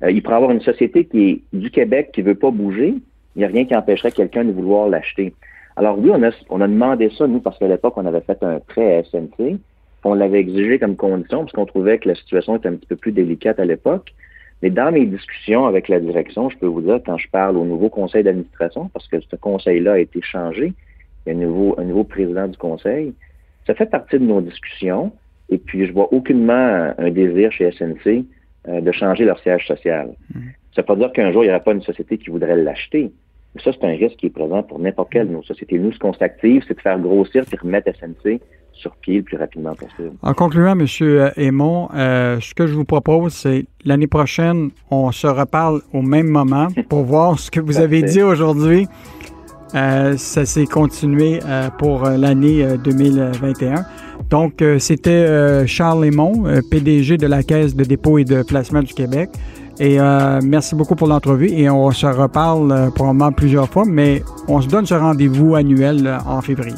il 0.08 0.22
pourrait 0.22 0.36
avoir 0.36 0.52
une 0.52 0.62
société 0.62 1.06
qui 1.06 1.30
est 1.30 1.42
du 1.54 1.72
Québec 1.72 2.12
qui 2.14 2.22
ne 2.22 2.28
veut 2.28 2.36
pas 2.36 2.52
bouger. 2.52 2.96
Il 3.36 3.40
n'y 3.40 3.46
a 3.46 3.48
rien 3.48 3.66
qui 3.66 3.76
empêcherait 3.76 4.12
quelqu'un 4.12 4.44
de 4.44 4.52
vouloir 4.52 4.90
l'acheter. 4.90 5.34
Alors 5.78 5.98
oui, 5.98 6.10
on 6.14 6.22
a, 6.24 6.32
on 6.50 6.60
a 6.60 6.68
demandé 6.68 7.10
ça, 7.18 7.26
nous, 7.26 7.40
parce 7.40 7.58
qu'à 7.58 7.68
l'époque, 7.68 7.94
on 7.96 8.06
avait 8.06 8.22
fait 8.22 8.42
un 8.44 8.60
prêt 8.60 8.98
à 8.98 9.04
SNC. 9.04 9.60
On 10.04 10.14
l'avait 10.14 10.40
exigé 10.40 10.80
comme 10.80 10.96
condition 10.96 11.40
parce 11.40 11.54
qu'on 11.54 11.66
trouvait 11.66 12.00
que 12.00 12.10
la 12.10 12.16
situation 12.16 12.58
était 12.58 12.68
un 12.68 12.76
petit 12.76 12.88
peu 12.88 12.96
plus 12.96 13.12
délicate 13.12 13.60
à 13.60 13.66
l'époque. 13.66 14.14
Mais 14.62 14.70
dans 14.70 14.92
mes 14.92 15.06
discussions 15.06 15.66
avec 15.66 15.88
la 15.88 16.00
direction, 16.00 16.50
je 16.50 16.58
peux 16.58 16.68
vous 16.68 16.82
dire, 16.82 17.00
quand 17.06 17.18
je 17.18 17.30
parle 17.30 17.58
au 17.58 17.66
nouveau 17.66 17.90
conseil 17.90 18.24
d'administration, 18.24 18.90
parce 18.94 19.08
que 19.08 19.18
ce 19.22 19.36
conseil-là 19.36 19.94
a 19.94 20.00
été 20.00 20.22
changé, 20.22 20.74
il 21.26 21.30
y 21.30 21.36
a 21.36 21.38
un 21.38 21.42
nouveau, 21.42 21.76
un 21.78 21.86
nouveau 21.86 22.04
président 22.04 22.48
du 22.48 22.58
conseil, 22.58 23.14
ça 23.66 23.74
fait 23.74 23.86
partie 23.86 24.20
de 24.20 24.26
nos 24.26 24.42
discussions. 24.42 25.12
Et 25.50 25.58
puis, 25.58 25.86
je 25.86 25.94
vois 25.94 26.14
aucunement 26.14 26.94
un 26.98 27.12
désir 27.12 27.52
chez 27.52 27.72
SNC 27.72 28.26
euh, 28.68 28.82
de 28.82 28.92
changer 28.92 29.26
leur 29.26 29.40
siège 29.40 29.66
social. 29.66 30.10
Mmh. 30.34 30.40
Ça 30.76 30.82
ne 30.82 30.82
veut 30.82 30.86
pas 30.86 30.96
dire 30.96 31.12
qu'un 31.12 31.32
jour, 31.32 31.44
il 31.44 31.48
n'y 31.48 31.52
aura 31.52 31.60
pas 31.60 31.72
une 31.72 31.82
société 31.82 32.18
qui 32.18 32.30
voudrait 32.30 32.58
l'acheter. 32.58 33.12
Ça, 33.64 33.72
c'est 33.72 33.84
un 33.84 33.96
risque 33.96 34.18
qui 34.18 34.28
est 34.28 34.32
présent 34.32 34.62
pour 34.62 34.80
n'importe 34.80 35.12
quelle 35.12 35.28
de 35.28 35.34
nos 35.34 35.44
sociétés. 35.44 35.80
Nous, 35.80 35.92
ce 35.92 36.00
qu'on 36.00 36.14
s'active, 36.14 36.64
c'est 36.68 36.76
de 36.76 36.82
faire 36.82 37.00
grossir 37.00 37.44
et 37.52 37.56
remettre 37.56 37.92
SNC 37.96 38.40
sur 38.80 38.96
pied 38.96 39.18
le 39.18 39.24
plus 39.24 39.38
rapidement 39.38 39.76
possible. 39.76 40.12
En 40.22 40.34
concluant, 40.34 40.78
M. 40.78 40.86
Aymon, 41.38 41.90
euh, 41.94 42.40
ce 42.40 42.54
que 42.54 42.68
je 42.68 42.74
vous 42.74 42.86
propose, 42.86 43.34
c'est 43.34 43.66
l'année 43.86 44.08
prochaine, 44.08 44.72
on 44.90 45.12
se 45.12 45.28
reparle 45.28 45.82
au 45.94 46.02
même 46.02 46.28
moment 46.28 46.68
pour 46.90 47.04
voir 47.06 47.40
ce 47.40 47.52
que 47.52 47.60
vous 47.60 47.80
avez 47.80 48.02
dit 48.04 48.22
aujourd'hui. 48.22 48.88
Euh, 49.76 50.18
ça 50.18 50.46
s'est 50.46 50.66
continué 50.66 51.40
euh, 51.46 51.70
pour 51.78 52.04
l'année 52.04 52.66
2021. 52.84 53.86
Donc, 54.30 54.64
c'était 54.80 55.66
Charles 55.68 56.06
Aymon, 56.06 56.44
PDG 56.70 57.18
de 57.18 57.28
la 57.28 57.44
Caisse 57.44 57.76
de 57.76 57.84
dépôt 57.84 58.18
et 58.18 58.26
de 58.26 58.44
placement 58.44 58.82
du 58.82 58.94
Québec. 58.94 59.30
Et 59.80 59.98
euh, 59.98 60.42
merci 60.44 60.76
beaucoup 60.76 60.96
pour 60.96 61.08
l'entrevue 61.08 61.48
et 61.52 61.70
on 61.70 61.90
se 61.92 62.06
reparle 62.06 62.72
euh, 62.72 62.90
probablement 62.90 63.32
plusieurs 63.32 63.70
fois, 63.70 63.86
mais 63.88 64.24
on 64.50 64.60
se 64.62 64.68
donne 64.68 64.86
ce 64.86 64.94
rendez-vous 64.94 65.56
annuel 65.56 66.06
euh, 66.06 66.18
en 66.26 66.42
février. 66.42 66.76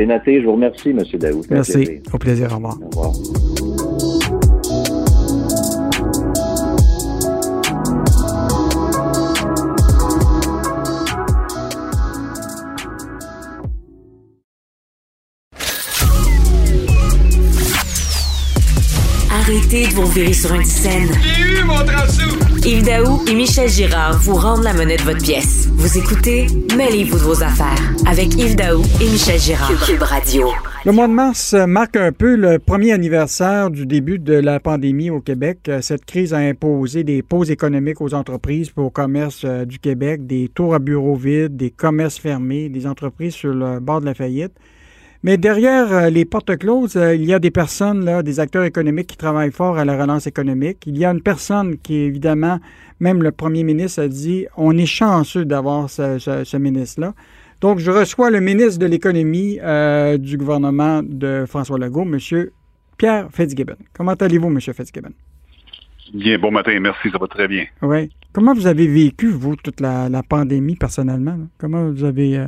C'est 0.00 0.06
noté. 0.06 0.40
Je 0.40 0.46
vous 0.46 0.52
remercie, 0.52 0.88
M. 0.90 1.02
Daou. 1.18 1.42
Merci. 1.50 2.00
Au 2.10 2.16
plaisir. 2.16 2.52
Au 2.52 2.56
revoir. 2.56 2.78
Au 2.80 3.00
revoir. 3.00 3.59
De 19.90 19.96
vous 19.96 20.06
virer 20.06 20.32
sur 20.32 20.54
une 20.54 20.64
scène. 20.64 21.08
J'ai 21.20 21.42
eu 21.42 21.64
mon 21.64 21.74
Yves 22.64 22.84
Daou 22.84 23.24
et 23.28 23.34
Michel 23.34 23.68
Girard 23.68 24.18
vous 24.20 24.34
rendent 24.34 24.62
la 24.62 24.72
monnaie 24.72 24.96
de 24.96 25.02
votre 25.02 25.20
pièce. 25.20 25.68
Vous 25.72 25.98
écoutez 25.98 26.46
Mêlez-vous 26.76 27.18
de 27.18 27.22
vos 27.22 27.42
affaires 27.42 27.92
avec 28.06 28.34
Yves 28.36 28.54
Daou 28.54 28.82
et 29.00 29.08
Michel 29.10 29.40
Girard. 29.40 29.72
Cube 29.84 30.02
Radio. 30.02 30.48
Le 30.84 30.92
mois 30.92 31.08
de 31.08 31.12
mars 31.12 31.54
marque 31.54 31.96
un 31.96 32.12
peu 32.12 32.36
le 32.36 32.60
premier 32.60 32.92
anniversaire 32.92 33.70
du 33.70 33.84
début 33.84 34.20
de 34.20 34.34
la 34.34 34.60
pandémie 34.60 35.10
au 35.10 35.20
Québec. 35.20 35.68
Cette 35.80 36.04
crise 36.04 36.32
a 36.34 36.38
imposé 36.38 37.02
des 37.02 37.22
pauses 37.22 37.50
économiques 37.50 38.00
aux 38.00 38.14
entreprises 38.14 38.68
et 38.76 38.80
au 38.80 38.90
commerce 38.90 39.42
euh, 39.44 39.64
du 39.64 39.80
Québec, 39.80 40.24
des 40.26 40.48
tours 40.54 40.74
à 40.74 40.78
bureaux 40.78 41.16
vides, 41.16 41.56
des 41.56 41.70
commerces 41.70 42.18
fermés, 42.18 42.68
des 42.68 42.86
entreprises 42.86 43.34
sur 43.34 43.52
le 43.52 43.80
bord 43.80 44.00
de 44.00 44.06
la 44.06 44.14
faillite. 44.14 44.52
Mais 45.22 45.36
derrière 45.36 45.92
euh, 45.92 46.08
les 46.08 46.24
portes 46.24 46.56
closes, 46.56 46.96
euh, 46.96 47.14
il 47.14 47.24
y 47.26 47.34
a 47.34 47.38
des 47.38 47.50
personnes, 47.50 48.06
là, 48.06 48.22
des 48.22 48.40
acteurs 48.40 48.64
économiques 48.64 49.08
qui 49.08 49.16
travaillent 49.18 49.52
fort 49.52 49.76
à 49.76 49.84
la 49.84 50.00
relance 50.00 50.26
économique. 50.26 50.78
Il 50.86 50.96
y 50.96 51.04
a 51.04 51.10
une 51.10 51.20
personne 51.20 51.76
qui, 51.76 51.96
évidemment, 51.96 52.58
même 53.00 53.22
le 53.22 53.30
premier 53.30 53.62
ministre 53.62 54.02
a 54.02 54.08
dit, 54.08 54.46
on 54.56 54.76
est 54.78 54.86
chanceux 54.86 55.44
d'avoir 55.44 55.90
ce, 55.90 56.56
ministre-là. 56.56 57.12
Donc, 57.60 57.80
je 57.80 57.90
reçois 57.90 58.30
le 58.30 58.40
ministre 58.40 58.78
de 58.78 58.86
l'Économie 58.86 59.58
euh, 59.62 60.16
du 60.16 60.38
gouvernement 60.38 61.02
de 61.02 61.44
François 61.46 61.78
Legault, 61.78 62.06
M. 62.10 62.18
Pierre 62.96 63.28
Fitzgibbon. 63.30 63.76
Comment 63.92 64.14
allez-vous, 64.14 64.48
M. 64.48 64.58
Fitzgibbon? 64.58 65.12
Bien, 66.14 66.38
bon 66.38 66.50
matin, 66.50 66.78
merci, 66.80 67.10
ça 67.10 67.18
va 67.18 67.26
très 67.26 67.46
bien. 67.46 67.66
Oui. 67.82 68.10
Comment 68.32 68.54
vous 68.54 68.66
avez 68.66 68.86
vécu, 68.86 69.28
vous, 69.28 69.56
toute 69.56 69.80
la, 69.80 70.08
pandémie 70.26 70.76
personnellement? 70.76 71.36
Comment 71.58 71.90
vous 71.90 72.04
avez... 72.04 72.46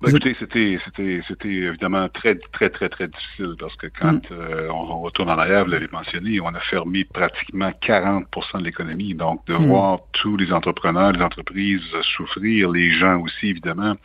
Ben, 0.00 0.10
écoutez, 0.10 0.36
c'était, 0.38 0.78
c'était, 0.84 1.20
c'était 1.26 1.48
évidemment 1.48 2.08
très, 2.08 2.36
très, 2.52 2.70
très, 2.70 2.88
très 2.88 3.08
difficile 3.08 3.56
parce 3.58 3.74
que 3.74 3.88
quand 3.88 4.30
mm. 4.30 4.32
euh, 4.32 4.68
on, 4.70 5.00
retourne 5.00 5.28
en 5.28 5.38
arrière, 5.38 5.64
vous 5.64 5.72
l'avez 5.72 5.88
mentionné, 5.90 6.40
on 6.40 6.54
a 6.54 6.60
fermé 6.60 7.04
pratiquement 7.04 7.70
40% 7.70 8.60
de 8.60 8.64
l'économie. 8.64 9.14
Donc, 9.14 9.44
de 9.46 9.54
mm. 9.54 9.66
voir 9.66 9.98
tous 10.12 10.36
les 10.36 10.52
entrepreneurs, 10.52 11.10
les 11.12 11.22
entreprises 11.22 11.82
souffrir, 12.02 12.70
les 12.70 12.92
gens 12.92 13.20
aussi, 13.20 13.48
évidemment, 13.48 13.96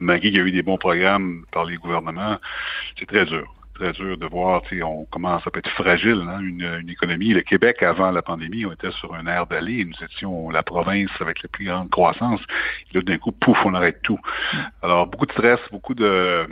malgré 0.00 0.30
qu'il 0.30 0.38
y 0.38 0.42
a 0.42 0.44
eu 0.44 0.52
des 0.52 0.62
bons 0.62 0.78
programmes 0.78 1.44
par 1.52 1.64
les 1.64 1.76
gouvernements, 1.76 2.38
c'est 2.98 3.06
très 3.06 3.24
dur 3.24 3.52
très 3.76 3.92
dur 3.92 4.16
de 4.16 4.26
voir, 4.26 4.62
on 4.82 5.04
commence 5.04 5.46
à 5.46 5.50
être 5.58 5.70
fragile, 5.70 6.24
hein, 6.28 6.40
une, 6.40 6.88
économie. 6.88 7.28
Le 7.28 7.42
Québec, 7.42 7.82
avant 7.82 8.10
la 8.10 8.22
pandémie, 8.22 8.64
on 8.64 8.72
était 8.72 8.90
sur 8.92 9.14
un 9.14 9.26
air 9.26 9.46
d'aller. 9.46 9.84
Nous 9.84 10.04
étions 10.04 10.50
la 10.50 10.62
province 10.62 11.10
avec 11.20 11.42
la 11.42 11.48
plus 11.48 11.66
grande 11.66 11.90
croissance. 11.90 12.40
Et 12.90 12.96
là, 12.96 13.02
d'un 13.02 13.18
coup, 13.18 13.32
pouf, 13.32 13.58
on 13.64 13.74
arrête 13.74 14.00
tout. 14.02 14.18
Mm. 14.52 14.56
Alors, 14.82 15.06
beaucoup 15.06 15.26
de 15.26 15.32
stress, 15.32 15.60
beaucoup 15.70 15.94
de 15.94 16.46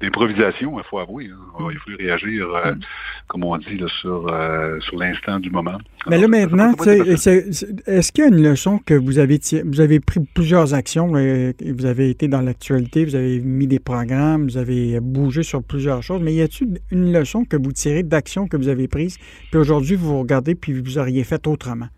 d'improvisation, 0.00 0.78
il 0.78 0.84
faut 0.84 0.98
avouer. 0.98 1.30
Hein. 1.32 1.68
Il 1.70 1.78
faut 1.78 1.96
réagir, 1.98 2.48
euh, 2.48 2.74
mm. 2.74 2.80
comme 3.28 3.44
on 3.44 3.56
dit, 3.58 3.82
sur, 4.00 4.28
euh, 4.28 4.78
sur 4.80 4.96
l'instant 4.96 5.38
du 5.40 5.50
moment. 5.50 5.78
Mais 6.08 6.18
là, 6.18 6.28
maintenant, 6.28 6.72
est-ce 6.72 8.12
qu'il 8.12 8.24
y 8.24 8.26
a 8.26 8.28
une 8.28 8.42
leçon 8.42 8.78
que 8.78 8.94
vous 8.94 9.18
avez 9.18 9.40
Vous 9.64 9.80
avez 9.80 10.00
pris 10.00 10.20
plusieurs 10.20 10.74
actions, 10.74 11.16
et 11.16 11.54
vous 11.60 11.86
avez 11.86 12.10
été 12.10 12.28
dans 12.28 12.40
l'actualité, 12.40 13.04
vous 13.04 13.14
avez 13.14 13.40
mis 13.40 13.66
des 13.66 13.78
programmes, 13.78 14.44
vous 14.44 14.56
avez 14.56 15.00
bougé 15.00 15.42
sur 15.42 15.62
plusieurs 15.62 16.02
choses, 16.02 16.20
mais 16.22 16.34
y 16.34 16.42
a-t-il 16.42 16.78
une 16.90 17.12
leçon 17.12 17.44
que 17.44 17.56
vous 17.56 17.72
tirez 17.72 18.02
d'actions 18.02 18.46
que 18.48 18.56
vous 18.56 18.68
avez 18.68 18.88
prises, 18.88 19.18
puis 19.50 19.58
aujourd'hui, 19.58 19.96
vous 19.96 20.20
regardez, 20.20 20.54
puis 20.54 20.80
vous 20.80 20.98
auriez 20.98 21.24
fait 21.24 21.46
autrement? 21.46 21.88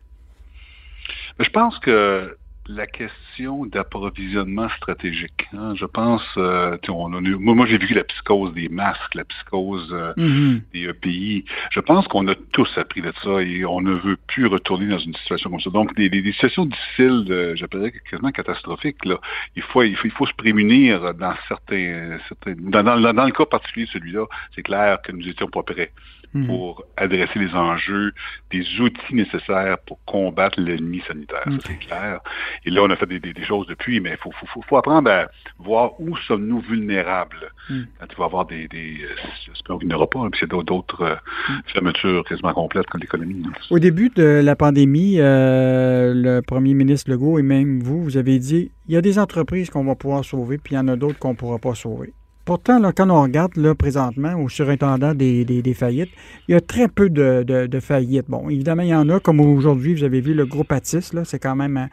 Je 1.41 1.51
pense 1.51 1.79
que 1.79 2.37
la 2.69 2.87
question 2.87 3.65
d'approvisionnement 3.65 4.69
stratégique. 4.71 5.49
Hein. 5.53 5.75
Je 5.75 5.87
pense, 5.87 6.23
euh, 6.37 6.77
on 6.89 7.09
moi, 7.09 7.67
j'ai 7.67 7.79
vu 7.79 7.95
la 7.95 8.05
psychose 8.05 8.53
des 8.53 8.69
masques, 8.69 9.15
la 9.15 9.25
psychose 9.25 9.89
euh, 9.93 10.13
mm-hmm. 10.17 10.61
des 10.75 10.87
e 10.87 10.93
pays. 10.93 11.45
Je 11.71 11.81
pense 11.81 12.07
qu'on 12.09 12.29
a 12.29 12.35
tous 12.53 12.69
appris 12.77 13.01
de 13.01 13.13
ça 13.23 13.43
et 13.43 13.65
on 13.65 13.81
ne 13.81 13.95
veut 13.95 14.19
plus 14.27 14.47
retourner 14.47 14.87
dans 14.87 14.99
une 14.99 15.15
situation 15.15 15.51
comme 15.51 15.61
ça. 15.61 15.71
Donc, 15.71 15.95
des, 15.97 16.11
situations 16.33 16.67
difficiles, 16.67 17.55
j'appellerais 17.55 17.93
quasiment 18.11 18.31
catastrophiques, 18.31 19.05
là, 19.05 19.19
il 19.57 19.63
faut, 19.63 19.83
il 19.83 19.97
faut, 19.97 20.07
il 20.07 20.13
faut 20.13 20.27
se 20.27 20.35
prémunir 20.35 21.15
dans 21.15 21.35
certains, 21.49 22.19
certains 22.29 22.55
dans, 22.59 22.83
dans, 22.83 23.15
dans, 23.15 23.25
le 23.25 23.33
cas 23.33 23.47
particulier 23.47 23.87
de 23.87 23.91
celui-là, 23.91 24.27
c'est 24.55 24.63
clair 24.63 25.01
que 25.03 25.13
nous 25.13 25.27
étions 25.27 25.49
pas 25.49 25.63
prêts. 25.63 25.91
Hmm. 26.35 26.47
pour 26.47 26.85
adresser 26.99 27.39
les 27.39 27.55
enjeux, 27.55 28.13
des 28.51 28.61
outils 28.81 29.15
nécessaires 29.15 29.79
pour 29.87 29.99
combattre 30.05 30.61
l'ennemi 30.61 31.03
sanitaire. 31.09 31.43
Ça, 31.47 31.59
c'est 31.67 31.79
clair. 31.79 32.21
Et 32.67 32.71
là, 32.71 32.83
on 32.83 32.91
a 32.91 32.97
fait 32.97 33.07
des, 33.07 33.45
choses 33.45 33.67
depuis, 33.67 33.99
mais 34.01 34.11
il 34.11 34.17
faut, 34.19 34.31
faut, 34.33 34.61
faut, 34.61 34.77
apprendre 34.77 35.11
à 35.11 35.29
voir 35.59 35.99
où 35.99 36.15
sommes-nous 36.19 36.61
vulnérables. 36.61 37.51
Hmm. 37.71 37.85
Quand 37.99 38.07
il 38.11 38.17
va 38.19 38.25
y 38.25 38.27
avoir 38.27 38.45
des... 38.45 38.69
des 38.69 38.99
euh, 39.05 39.17
j'espère 39.47 39.79
qu'il 39.79 39.89
n'y 39.89 39.95
aura 39.95 40.07
pas, 40.07 40.19
hein, 40.19 40.29
puis 40.31 40.41
c'est 40.41 40.51
d'autres 40.51 41.03
euh, 41.03 41.15
hmm. 41.49 41.61
fermetures 41.73 42.25
quasiment 42.25 42.53
complètes 42.53 42.87
comme 42.89 43.01
l'économie. 43.01 43.43
Au 43.71 43.79
début 43.79 44.11
de 44.11 44.43
la 44.45 44.55
pandémie, 44.55 45.17
euh, 45.21 46.13
le 46.15 46.41
premier 46.43 46.75
ministre 46.75 47.11
Legault 47.11 47.39
et 47.39 47.43
même 47.43 47.81
vous, 47.81 48.05
vous 48.05 48.17
avez 48.19 48.39
dit, 48.39 48.71
il 48.87 48.95
y 48.95 48.99
a 48.99 49.01
des 49.01 49.19
entreprises 49.19 49.71
qu'on 49.71 49.85
va 49.85 49.95
pouvoir 49.95 50.27
sauver, 50.27 50.59
puis 50.59 50.75
il 50.75 50.77
y 50.77 50.81
en 50.81 50.89
a 50.89 50.97
d'autres 50.97 51.19
qu'on 51.19 51.31
ne 51.31 51.37
pourra 51.37 51.59
pas 51.59 51.75
sauver. 51.75 52.13
Pourtant, 52.49 52.81
quand 52.97 53.11
on 53.11 53.25
regarde 53.25 53.75
présentement 53.75 54.33
au 54.43 54.49
surintendant 54.49 55.13
des, 55.13 55.75
faillites, 55.77 56.09
il 56.49 56.53
y 56.53 56.55
a 56.55 56.63
très 56.63 56.89
peu 56.89 57.11
de, 57.11 57.79
faillites. 57.79 58.25
Bon, 58.27 58.49
évidemment, 58.49 58.85
il 58.85 58.89
y 58.89 58.95
en 58.95 59.07
a, 59.11 59.21
comme 59.21 59.39
aujourd'hui, 59.41 59.95
vous 59.95 60.03
avez 60.03 60.23
vu 60.23 60.33
le 60.33 60.47
groupe 60.47 60.73
Atis, 60.73 61.11
c'est 61.25 61.39
quand 61.39 61.57
même 61.57 61.91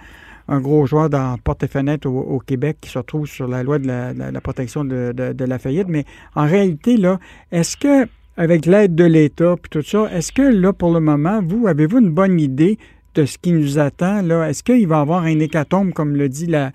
un, 0.47 0.62
gros 0.62 0.86
joueur 0.86 1.10
dans 1.10 1.38
porte 1.43 1.64
et 1.64 1.68
fenêtre 1.68 2.08
au, 2.08 2.39
Québec 2.39 2.78
qui 2.80 2.89
se 2.89 2.97
retrouve 2.97 3.28
sur 3.28 3.49
la 3.49 3.64
loi 3.64 3.80
de 3.80 3.88
la, 3.88 4.39
protection 4.39 4.86
de, 4.86 5.36
la 5.38 5.60
faillite. 5.60 5.89
Mais 5.89 6.06
en 6.36 6.45
réalité, 6.45 6.95
là, 6.95 7.20
est-ce 7.51 7.76
que, 7.76 8.08
avec 8.38 8.66
l'aide 8.66 8.95
de 8.95 9.03
l'État 9.03 9.58
puis 9.62 9.70
tout 9.70 9.82
ça, 9.82 10.10
est-ce 10.14 10.32
que 10.32 10.41
là, 10.41 10.72
pour 10.72 10.93
le 10.93 11.01
moment, 11.01 11.41
vous, 11.45 11.68
avez-vous 11.68 11.99
une 11.99 12.12
bonne 12.12 12.39
idée 12.39 12.78
de 13.16 13.26
ce 13.26 13.38
qui 13.38 13.51
nous 13.51 13.78
attend? 13.78 14.22
Est-ce 14.43 14.64
qu'il 14.64 14.88
va 14.88 14.99
y 14.99 15.01
avoir 15.01 15.24
un 15.24 15.38
hécatombe, 15.38 15.91
comme 15.91 16.16
le 16.16 16.30
dit 16.30 16.45
la 16.45 16.72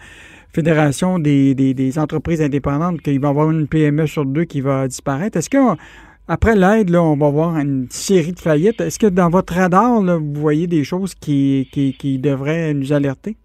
Fédération 0.53 1.19
des, 1.19 1.55
des, 1.55 1.99
entreprises 1.99 2.43
indépendantes 2.43 3.01
qu'il 3.03 3.21
va 3.21 3.29
y 3.29 3.31
avoir 3.31 3.51
une 3.51 3.69
PME 3.69 4.07
sur 4.07 4.25
deux 4.25 4.45
qui 4.45 4.61
va 4.61 4.89
disparaître. 4.89 5.39
Est-ce 5.39 5.49
qu'après 5.49 6.57
l'aide, 6.57 6.91
là, 6.91 7.03
on 7.03 7.17
va 7.17 7.31
voir 7.31 7.57
une 7.57 7.87
série 7.91 8.33
de 8.33 8.41
faillites? 8.41 8.81
Est-ce 8.81 8.99
que 8.99 9.07
dans 9.07 9.31
votre 9.31 9.55
radar, 9.55 10.03
vous 10.03 10.35
voyez 10.35 10.67
des 10.67 10.83
choses 10.83 11.15
qui, 11.15 11.69
qui, 11.73 12.19
devraient 12.19 12.75
nous 12.75 12.93
alerter? 12.93 13.37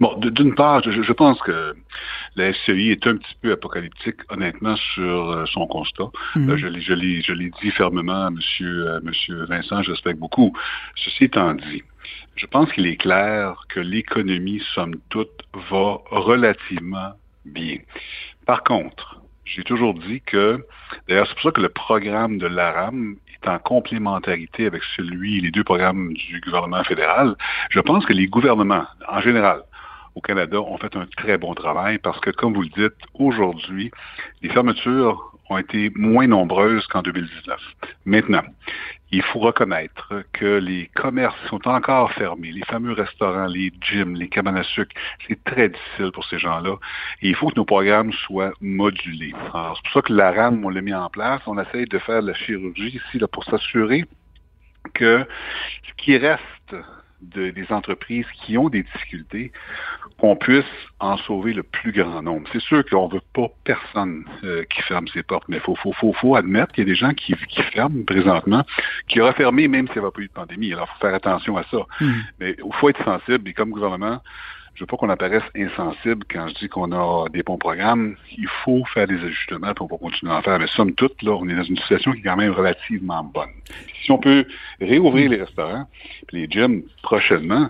Bon, 0.00 0.16
d'une 0.18 0.54
part, 0.54 0.82
je, 0.82 1.12
pense 1.12 1.40
que 1.40 1.74
la 2.36 2.52
SCI 2.52 2.90
est 2.90 3.06
un 3.06 3.16
petit 3.16 3.34
peu 3.42 3.52
apocalyptique, 3.52 4.16
honnêtement, 4.28 4.76
sur 4.76 5.30
euh, 5.30 5.44
son 5.46 5.66
constat. 5.66 6.10
Mhm. 6.36 6.50
Euh, 6.50 6.56
je 6.56 7.32
l'ai 7.32 7.50
dit 7.62 7.70
fermement 7.72 8.26
à 8.26 8.28
M. 8.28 8.34
Monsieur, 8.34 8.88
euh, 8.88 9.00
monsieur 9.02 9.44
Vincent, 9.46 9.82
je 9.82 9.90
respecte 9.92 10.18
beaucoup. 10.18 10.52
Ceci 10.96 11.24
étant 11.24 11.54
dit, 11.54 11.82
je 12.36 12.46
pense 12.46 12.72
qu'il 12.72 12.86
est 12.86 12.96
clair 12.96 13.64
que 13.68 13.80
l'économie, 13.80 14.62
somme 14.74 14.96
toute, 15.08 15.42
va 15.70 15.98
relativement 16.10 17.12
bien. 17.44 17.78
Par 18.46 18.62
contre, 18.62 19.20
j'ai 19.44 19.62
toujours 19.62 19.94
dit 19.94 20.20
que, 20.22 20.64
d'ailleurs, 21.08 21.26
c'est 21.26 21.34
pour 21.34 21.42
ça 21.42 21.50
que 21.52 21.60
le 21.60 21.68
programme 21.68 22.38
de 22.38 22.46
l'ARAM 22.46 23.16
est 23.34 23.48
en 23.48 23.58
complémentarité 23.58 24.66
avec 24.66 24.82
celui, 24.96 25.40
les 25.40 25.50
deux 25.50 25.64
programmes 25.64 26.14
du 26.14 26.40
gouvernement 26.40 26.82
fédéral. 26.84 27.36
Je 27.70 27.80
pense 27.80 28.06
que 28.06 28.12
les 28.12 28.26
gouvernements, 28.26 28.86
en 29.08 29.20
général, 29.20 29.62
au 30.14 30.20
Canada, 30.20 30.60
ont 30.60 30.78
fait 30.78 30.96
un 30.96 31.06
très 31.16 31.38
bon 31.38 31.54
travail 31.54 31.98
parce 31.98 32.20
que, 32.20 32.30
comme 32.30 32.54
vous 32.54 32.62
le 32.62 32.68
dites, 32.68 32.96
aujourd'hui, 33.14 33.90
les 34.42 34.48
fermetures 34.48 35.33
ont 35.50 35.58
été 35.58 35.90
moins 35.94 36.26
nombreuses 36.26 36.86
qu'en 36.86 37.02
2019. 37.02 37.60
Maintenant, 38.04 38.42
il 39.10 39.22
faut 39.22 39.38
reconnaître 39.38 40.12
que 40.32 40.58
les 40.58 40.90
commerces 40.94 41.36
sont 41.48 41.68
encore 41.68 42.12
fermés, 42.12 42.50
les 42.50 42.64
fameux 42.64 42.92
restaurants, 42.92 43.46
les 43.46 43.72
gyms, 43.80 44.16
les 44.16 44.28
cabanes 44.28 44.56
à 44.56 44.64
sucre, 44.64 44.94
c'est 45.28 45.42
très 45.44 45.68
difficile 45.68 46.10
pour 46.12 46.24
ces 46.24 46.38
gens-là. 46.38 46.76
Et 47.22 47.28
il 47.28 47.36
faut 47.36 47.48
que 47.48 47.56
nos 47.56 47.64
programmes 47.64 48.12
soient 48.12 48.52
modulés. 48.60 49.32
c'est 49.32 49.50
pour 49.52 49.92
ça 49.92 50.02
que 50.02 50.12
la 50.12 50.32
RAM, 50.32 50.64
on 50.64 50.68
l'a 50.68 50.80
mis 50.80 50.94
en 50.94 51.08
place. 51.10 51.40
On 51.46 51.58
essaye 51.58 51.86
de 51.86 51.98
faire 51.98 52.22
de 52.22 52.28
la 52.28 52.34
chirurgie 52.34 53.00
ici 53.06 53.18
là, 53.18 53.28
pour 53.28 53.44
s'assurer 53.44 54.04
que 54.94 55.24
ce 55.86 55.92
qui 55.96 56.16
reste 56.16 56.74
des 57.34 57.66
entreprises 57.70 58.26
qui 58.34 58.56
ont 58.58 58.68
des 58.68 58.82
difficultés, 58.82 59.52
qu'on 60.18 60.36
puisse 60.36 60.64
en 61.00 61.16
sauver 61.16 61.52
le 61.52 61.62
plus 61.62 61.92
grand 61.92 62.22
nombre. 62.22 62.48
C'est 62.52 62.60
sûr 62.60 62.84
qu'on 62.86 63.08
ne 63.08 63.14
veut 63.14 63.22
pas 63.32 63.48
personne 63.64 64.24
euh, 64.44 64.64
qui 64.64 64.82
ferme 64.82 65.08
ses 65.08 65.22
portes, 65.22 65.44
mais 65.48 65.56
il 65.56 65.62
faut, 65.62 65.74
faut, 65.76 65.92
faut, 65.92 66.12
faut, 66.12 66.36
admettre 66.36 66.72
qu'il 66.72 66.84
y 66.84 66.86
a 66.86 66.90
des 66.90 66.94
gens 66.94 67.12
qui, 67.12 67.34
qui 67.48 67.62
ferment 67.62 68.04
présentement, 68.04 68.64
qui 69.08 69.20
auraient 69.20 69.32
fermé 69.32 69.68
même 69.68 69.86
s'il 69.88 70.00
n'y 70.00 70.06
avait 70.06 70.12
pas 70.12 70.20
eu 70.20 70.28
de 70.28 70.32
pandémie. 70.32 70.72
Alors, 70.72 70.88
il 70.90 70.94
faut 70.94 71.06
faire 71.06 71.14
attention 71.14 71.56
à 71.56 71.64
ça. 71.64 71.78
Hmm. 72.00 72.12
Mais 72.38 72.56
il 72.58 72.74
faut 72.74 72.88
être 72.88 73.04
sensible 73.04 73.48
et 73.48 73.52
comme 73.52 73.70
gouvernement, 73.70 74.20
je 74.74 74.80
veux 74.80 74.86
pas 74.86 74.96
qu'on 74.96 75.08
apparaisse 75.08 75.44
insensible 75.56 76.24
quand 76.28 76.48
je 76.48 76.54
dis 76.54 76.68
qu'on 76.68 76.90
a 76.90 77.28
des 77.32 77.44
bons 77.44 77.58
programmes. 77.58 78.16
Il 78.36 78.48
faut 78.64 78.84
faire 78.92 79.06
des 79.06 79.18
ajustements, 79.18 79.72
pour 79.72 79.86
on 79.86 79.94
va 79.94 79.98
continuer 79.98 80.32
à 80.32 80.38
en 80.38 80.42
faire. 80.42 80.58
Mais 80.58 80.66
somme 80.66 80.92
toute, 80.94 81.22
là, 81.22 81.32
on 81.32 81.48
est 81.48 81.54
dans 81.54 81.62
une 81.62 81.76
situation 81.76 82.12
qui 82.12 82.20
est 82.20 82.22
quand 82.22 82.36
même 82.36 82.50
relativement 82.50 83.22
bonne. 83.22 83.50
Si 84.04 84.10
on 84.10 84.18
peut 84.18 84.44
réouvrir 84.80 85.30
les 85.30 85.36
restaurants, 85.36 85.86
les 86.32 86.48
gyms 86.50 86.82
prochainement, 87.02 87.68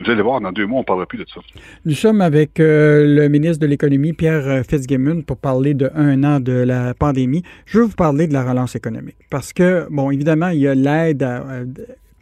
vous 0.00 0.10
allez 0.10 0.20
voir, 0.20 0.42
dans 0.42 0.52
deux 0.52 0.66
mois, 0.66 0.78
on 0.78 0.82
ne 0.82 0.86
parlera 0.86 1.06
plus 1.06 1.18
de 1.18 1.24
ça. 1.26 1.40
Nous 1.86 1.94
sommes 1.94 2.20
avec 2.20 2.60
euh, 2.60 3.04
le 3.06 3.28
ministre 3.28 3.60
de 3.60 3.66
l'Économie, 3.66 4.12
Pierre 4.12 4.46
euh, 4.46 4.62
Fitzgibbon, 4.62 5.22
pour 5.22 5.38
parler 5.38 5.72
de 5.72 5.90
un 5.94 6.22
an 6.22 6.38
de 6.38 6.52
la 6.52 6.92
pandémie. 6.92 7.42
Je 7.64 7.78
veux 7.78 7.84
vous 7.84 7.96
parler 7.96 8.26
de 8.26 8.34
la 8.34 8.44
relance 8.44 8.76
économique. 8.76 9.16
Parce 9.30 9.54
que, 9.54 9.86
bon, 9.90 10.10
évidemment, 10.10 10.48
il 10.48 10.60
y 10.60 10.68
a 10.68 10.74
l'aide 10.74 11.26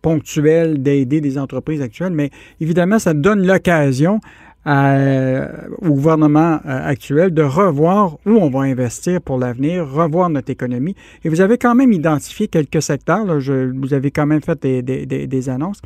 ponctuelle 0.03 0.83
d'aider 0.83 1.21
des 1.21 1.39
entreprises 1.39 1.83
actuelles, 1.83 2.13
mais 2.13 2.31
évidemment, 2.61 2.99
ça 2.99 3.15
donne 3.15 3.47
l'occasion 3.47 4.21
au 4.67 5.95
gouvernement 5.95 6.61
actuel 6.65 7.33
de 7.33 7.43
revoir 7.43 8.19
où 8.27 8.33
on 8.33 8.51
va 8.51 8.61
investir 8.61 9.23
pour 9.23 9.39
l'avenir, 9.39 9.89
revoir 9.91 10.29
notre 10.29 10.51
économie. 10.51 10.95
Et 11.25 11.29
vous 11.31 11.41
avez 11.41 11.57
quand 11.57 11.75
même 11.75 11.93
identifié 11.93 12.47
quelques 12.47 12.83
secteurs, 12.83 13.41
je, 13.41 13.73
vous 13.75 13.95
avez 13.95 14.11
quand 14.11 14.27
même 14.27 14.43
fait 14.43 14.61
des, 14.63 15.49
annonces. 15.49 15.81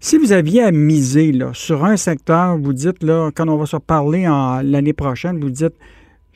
Si 0.00 0.16
vous 0.18 0.32
aviez 0.32 0.62
à 0.62 0.72
miser 0.72 1.38
sur 1.52 1.84
un 1.84 1.96
secteur, 1.96 2.56
vous 2.58 2.72
dites, 2.72 3.02
là, 3.02 3.30
quand 3.34 3.48
on 3.48 3.56
va 3.56 3.66
se 3.66 3.76
reparler 3.76 4.26
l'année 4.62 4.92
prochaine, 4.92 5.38
vous 5.38 5.50
dites, 5.50 5.74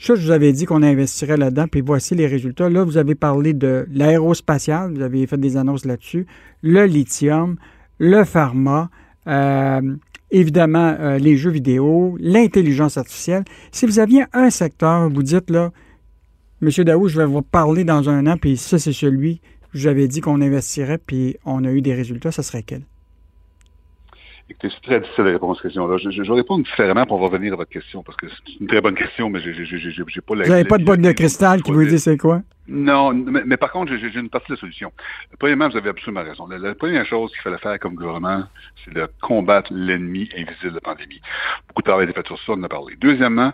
ça, 0.01 0.15
je 0.15 0.23
vous 0.23 0.31
avais 0.31 0.53
dit 0.53 0.65
qu'on 0.65 0.83
investirait 0.83 1.37
là-dedans, 1.37 1.67
puis 1.71 1.83
voici 1.83 2.15
les 2.15 2.27
résultats. 2.27 2.71
Là, 2.71 2.85
vous 2.85 2.97
avez 2.97 3.15
parlé 3.15 3.53
de 3.53 3.87
l'aérospatial, 3.93 4.95
vous 4.95 5.03
avez 5.03 5.27
fait 5.27 5.37
des 5.37 5.59
annonces 5.59 5.85
là-dessus, 5.85 6.27
le 6.63 6.87
lithium, 6.87 7.57
le 7.99 8.25
pharma, 8.25 8.89
euh, 9.27 9.95
évidemment 10.31 10.97
euh, 10.99 11.19
les 11.19 11.37
jeux 11.37 11.51
vidéo, 11.51 12.17
l'intelligence 12.19 12.97
artificielle. 12.97 13.45
Si 13.73 13.85
vous 13.85 13.99
aviez 13.99 14.25
un 14.33 14.49
secteur, 14.49 15.11
vous 15.11 15.23
dites 15.23 15.51
là, 15.51 15.71
Monsieur 16.63 16.85
Daou, 16.85 17.09
je 17.09 17.19
vais 17.19 17.27
vous 17.27 17.43
parler 17.43 17.85
dans 17.85 18.09
un 18.09 18.27
an, 18.27 18.37
puis 18.39 18.57
ça, 18.57 18.79
c'est 18.79 18.93
celui 18.95 19.41
que 19.73 19.79
j'avais 19.79 20.09
dit 20.09 20.23
qu'on 20.23 20.41
investirait, 20.41 20.99
puis 20.99 21.37
on 21.45 21.65
a 21.65 21.71
eu 21.71 21.83
des 21.83 21.95
résultats, 21.95 22.33
ça 22.33 22.43
serait 22.43 22.63
quel? 22.63 22.83
C'est 24.61 24.83
très 24.83 25.01
difficile 25.01 25.25
de 25.25 25.31
répondre 25.31 25.53
à 25.53 25.55
cette 25.55 25.65
question-là. 25.65 25.97
Je, 25.99 26.11
je, 26.11 26.23
je, 26.23 26.33
réponds 26.33 26.59
différemment 26.59 27.07
pour 27.07 27.21
revenir 27.21 27.53
à 27.53 27.57
votre 27.57 27.71
question, 27.71 28.03
parce 28.03 28.17
que 28.17 28.27
c'est 28.29 28.61
une 28.61 28.67
très 28.67 28.81
bonne 28.81 28.95
question, 28.95 29.31
mais 29.31 29.41
j'ai 29.41 30.21
pas 30.21 30.35
la... 30.35 30.45
Vous 30.45 30.51
n'avez 30.51 30.65
pas 30.65 30.79
de 30.79 30.85
bonne 30.85 31.03
de 31.03 31.13
cristal 31.13 31.63
qui 31.63 31.73
vous 31.73 31.85
dit 31.85 31.99
c'est 31.99 32.17
quoi? 32.17 32.43
Non, 32.73 33.13
mais, 33.13 33.57
par 33.57 33.73
contre, 33.73 33.97
j'ai 33.97 34.17
une 34.17 34.29
partie 34.31 34.49
de 34.49 34.55
la 34.55 34.61
solution. 34.61 34.93
Premièrement, 35.41 35.69
vous 35.69 35.77
avez 35.77 35.91
absolument 35.91 36.23
raison. 36.23 36.47
La, 36.47 36.75
première 36.77 37.05
chose 37.05 37.33
qu'il 37.33 37.41
fallait 37.41 37.59
faire 37.59 37.81
comme 37.81 37.95
gouvernement, 37.95 38.45
c'est 38.85 38.95
de 38.95 39.09
combattre 39.21 39.73
l'ennemi 39.75 40.29
invisible 40.37 40.71
de 40.71 40.75
la 40.77 40.81
pandémie. 40.81 41.21
Beaucoup 41.67 41.83
de 41.83 41.87
travail 41.87 42.07
a 42.07 42.11
été 42.11 42.21
fait 42.21 42.27
sur 42.29 42.39
ça, 42.39 42.53
on 42.53 42.61
en 42.61 42.63
a 42.63 42.69
parlé. 42.69 42.95
Deuxièmement, 43.01 43.53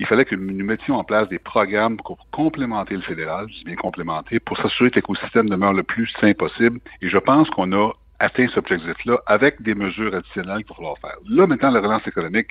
il 0.00 0.06
fallait 0.06 0.24
que 0.24 0.34
nous 0.34 0.64
mettions 0.64 0.96
en 0.96 1.04
place 1.04 1.28
des 1.28 1.38
programmes 1.38 1.98
pour 1.98 2.18
complémenter 2.32 2.96
le 2.96 3.02
fédéral, 3.02 3.46
je 3.48 3.58
dis 3.58 3.64
bien 3.64 3.76
complémenter, 3.76 4.40
pour 4.40 4.56
s'assurer 4.56 4.90
que 4.90 4.96
l'écosystème 4.96 5.48
demeure 5.48 5.72
le 5.72 5.84
plus 5.84 6.08
sain 6.20 6.32
possible. 6.32 6.80
Et 7.00 7.08
je 7.08 7.18
pense 7.18 7.48
qu'on 7.50 7.72
a 7.72 7.92
atteint 8.20 8.48
cet 8.48 8.58
objectif-là 8.58 9.18
avec 9.26 9.62
des 9.62 9.74
mesures 9.74 10.14
additionnelles 10.14 10.64
qu'il 10.64 10.68
va 10.68 10.74
falloir 10.74 10.98
faire. 10.98 11.16
Là, 11.28 11.46
maintenant, 11.46 11.70
la 11.70 11.80
relance 11.80 12.06
économique, 12.06 12.48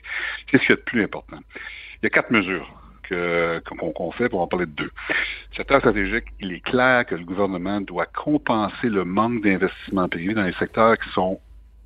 qu'est-ce 0.48 0.64
qu'il 0.64 0.72
y 0.72 0.74
a 0.74 0.78
de 0.78 0.82
plus 0.82 1.04
important? 1.04 1.40
Il 2.02 2.04
y 2.04 2.06
a 2.08 2.10
quatre 2.10 2.32
mesures 2.32 2.72
qu'on 3.10 4.12
fait, 4.12 4.28
pour 4.28 4.42
en 4.42 4.48
parler 4.48 4.66
de 4.66 4.72
deux. 4.72 4.92
Secteur 5.56 5.80
stratégique, 5.80 6.26
il 6.42 6.52
est 6.52 6.60
clair 6.60 7.06
que 7.06 7.16
le 7.16 7.24
gouvernement 7.24 7.80
doit 7.80 8.06
compenser 8.06 8.90
le 8.90 9.06
manque 9.06 9.42
d'investissement 9.44 10.10
privé 10.10 10.34
dans 10.34 10.44
les 10.44 10.54
secteurs 10.54 10.98
qui 10.98 11.10
sont 11.12 11.40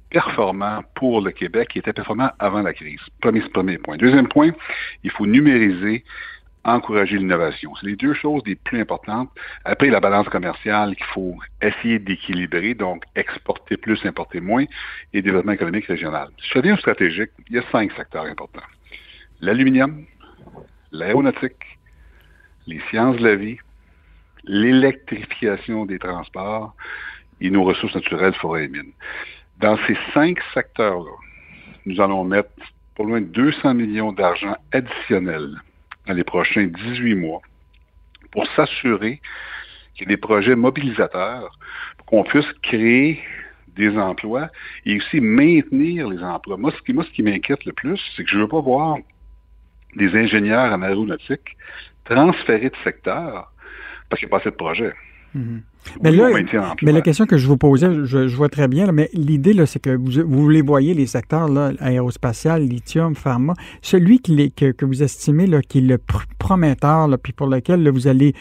performants 0.09 0.83
pour 0.95 1.21
le 1.21 1.31
Québec, 1.31 1.69
qui 1.69 1.79
étaient 1.79 1.93
performants 1.93 2.31
avant 2.39 2.61
la 2.61 2.73
crise. 2.73 2.99
Premier, 3.21 3.41
premier 3.41 3.77
point. 3.77 3.97
Deuxième 3.97 4.27
point, 4.27 4.51
il 5.03 5.11
faut 5.11 5.27
numériser 5.27 6.03
encourager 6.63 7.17
l'innovation. 7.17 7.73
C'est 7.75 7.87
les 7.87 7.95
deux 7.95 8.13
choses 8.13 8.41
les 8.45 8.55
plus 8.55 8.79
importantes. 8.81 9.29
Après, 9.65 9.89
la 9.89 9.99
balance 9.99 10.29
commerciale 10.29 10.95
qu'il 10.95 11.05
faut 11.07 11.37
essayer 11.61 11.99
d'équilibrer, 11.99 12.73
donc 12.73 13.03
exporter 13.15 13.77
plus, 13.77 14.05
importer 14.05 14.41
moins, 14.41 14.65
et 15.13 15.21
développement 15.21 15.53
économique 15.53 15.85
régional. 15.85 16.29
Je 16.37 16.53
reviens 16.57 16.77
stratégique, 16.77 17.31
il 17.49 17.55
y 17.55 17.59
a 17.59 17.63
cinq 17.71 17.91
secteurs 17.93 18.25
importants. 18.25 18.61
L'aluminium, 19.41 20.05
l'aéronautique, 20.91 21.79
les 22.67 22.79
sciences 22.89 23.17
de 23.17 23.27
la 23.27 23.35
vie, 23.35 23.57
l'électrification 24.43 25.85
des 25.85 25.99
transports 25.99 26.75
et 27.39 27.49
nos 27.49 27.63
ressources 27.63 27.95
naturelles, 27.95 28.35
forêts 28.35 28.65
et 28.65 28.67
mines. 28.67 28.93
Dans 29.59 29.77
ces 29.87 29.97
cinq 30.13 30.39
secteurs-là, 30.53 31.11
nous 31.85 31.99
allons 31.99 32.23
mettre 32.23 32.49
pour 32.95 33.05
loin 33.05 33.21
de 33.21 33.25
200 33.25 33.73
millions 33.73 34.11
d'argent 34.11 34.55
additionnels 34.71 35.59
les 36.13 36.23
prochains 36.23 36.65
18 36.65 37.15
mois 37.15 37.41
pour 38.31 38.47
s'assurer 38.55 39.21
qu'il 39.93 40.07
y 40.07 40.11
ait 40.11 40.15
des 40.15 40.17
projets 40.17 40.55
mobilisateurs 40.55 41.57
pour 41.97 42.05
qu'on 42.05 42.23
puisse 42.23 42.51
créer 42.63 43.21
des 43.75 43.97
emplois 43.97 44.49
et 44.85 44.97
aussi 44.97 45.21
maintenir 45.21 46.09
les 46.09 46.23
emplois. 46.23 46.57
Moi, 46.57 46.71
ce 46.75 46.81
qui, 46.81 46.93
moi, 46.93 47.05
ce 47.05 47.11
qui 47.11 47.23
m'inquiète 47.23 47.65
le 47.65 47.73
plus, 47.73 47.99
c'est 48.15 48.23
que 48.23 48.29
je 48.29 48.37
ne 48.37 48.43
veux 48.43 48.47
pas 48.47 48.61
voir 48.61 48.97
des 49.95 50.15
ingénieurs 50.15 50.71
en 50.73 50.81
aéronautique 50.81 51.57
transférer 52.05 52.69
de 52.69 52.75
secteur 52.83 53.51
parce 54.09 54.19
qu'il 54.19 54.27
n'y 54.27 54.31
a 54.31 54.37
pas 54.37 54.41
assez 54.41 54.51
de 54.51 54.55
projets. 54.55 54.93
Mhm. 55.33 55.61
Mais, 56.03 56.11
là, 56.11 56.29
mais 56.83 56.91
la 56.91 57.01
question 57.01 57.25
que 57.25 57.37
je 57.37 57.47
vous 57.47 57.57
posais, 57.57 58.05
je, 58.05 58.35
vois 58.35 58.49
très 58.49 58.67
bien, 58.67 58.91
mais 58.91 59.09
l'idée, 59.13 59.65
c'est 59.65 59.79
que 59.79 59.89
vous, 59.89 60.21
vous, 60.25 60.49
les 60.49 60.61
voyez, 60.61 60.93
les 60.93 61.07
secteurs 61.07 61.47
là, 61.47 61.71
aérospatial, 61.79 62.61
lithium, 62.61 63.15
pharma, 63.15 63.53
celui 63.81 64.19
qui 64.19 64.51
que, 64.51 64.71
que, 64.71 64.85
vous 64.85 65.01
estimez 65.01 65.47
là, 65.47 65.61
qui 65.61 65.79
est 65.79 65.81
le 65.81 65.99
prometteur, 66.37 67.07
là, 67.07 67.17
puis 67.17 67.33
pour 67.33 67.47
lequel 67.47 67.89
vous 67.89 68.07
allez 68.07 68.33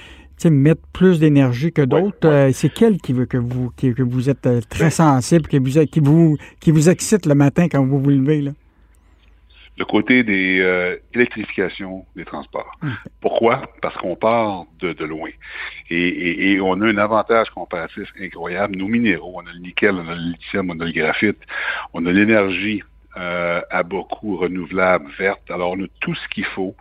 mettre 0.49 0.80
plus 0.93 1.18
d'énergie 1.18 1.72
que 1.72 1.82
d'autres, 1.82 2.26
euh, 2.26 2.51
c'est 2.55 2.70
quel 2.70 2.99
qui 2.99 3.12
veut 3.12 3.26
que 3.26 3.36
vous, 3.36 3.70
que 3.76 4.03
vous 4.03 4.30
êtes 4.30 4.47
euh, 4.47 4.61
très 4.68 4.91
sensible, 4.91 5.47
qui 5.47 5.59
vous, 5.59 5.84
qui, 5.86 6.01
vous, 6.01 6.36
qui 6.61 6.70
vous 6.70 6.88
excite 6.88 7.26
le 7.26 7.34
matin 7.34 7.68
quand 7.68 7.84
vous 7.84 8.01
vous 8.01 8.11
levez? 8.11 8.41
Là? 8.41 8.53
Le 9.81 9.87
côté 9.87 10.22
des 10.22 10.61
euh, 10.61 10.99
électrifications 11.14 12.05
des 12.14 12.26
transports. 12.26 12.70
Pourquoi? 13.22 13.62
Parce 13.81 13.97
qu'on 13.97 14.14
part 14.14 14.66
de, 14.78 14.93
de 14.93 15.05
loin. 15.07 15.31
Et, 15.89 16.53
et, 16.53 16.61
on 16.61 16.78
a 16.83 16.87
un 16.87 16.99
avantage 16.99 17.49
comparatif 17.49 18.12
incroyable. 18.20 18.76
Nos 18.76 18.89
minéraux, 18.89 19.37
on 19.37 19.47
a 19.49 19.53
le 19.55 19.61
nickel, 19.61 19.95
on 19.95 20.07
a 20.07 20.14
le 20.14 20.33
lithium, 20.33 20.68
on 20.70 20.78
a 20.81 20.85
le 20.85 20.93
graphite, 20.93 21.39
on 21.95 22.05
a 22.05 22.12
l'énergie 22.12 22.83
euh, 23.16 23.62
à 23.70 23.83
beaucoup 23.83 24.37
renouvelable, 24.37 25.11
verte. 25.18 25.51
Alors, 25.51 25.70
on 25.70 25.83
a 25.83 25.87
tout 26.01 26.14
ce 26.14 26.28
qu'il 26.28 26.45
faut 26.45 26.76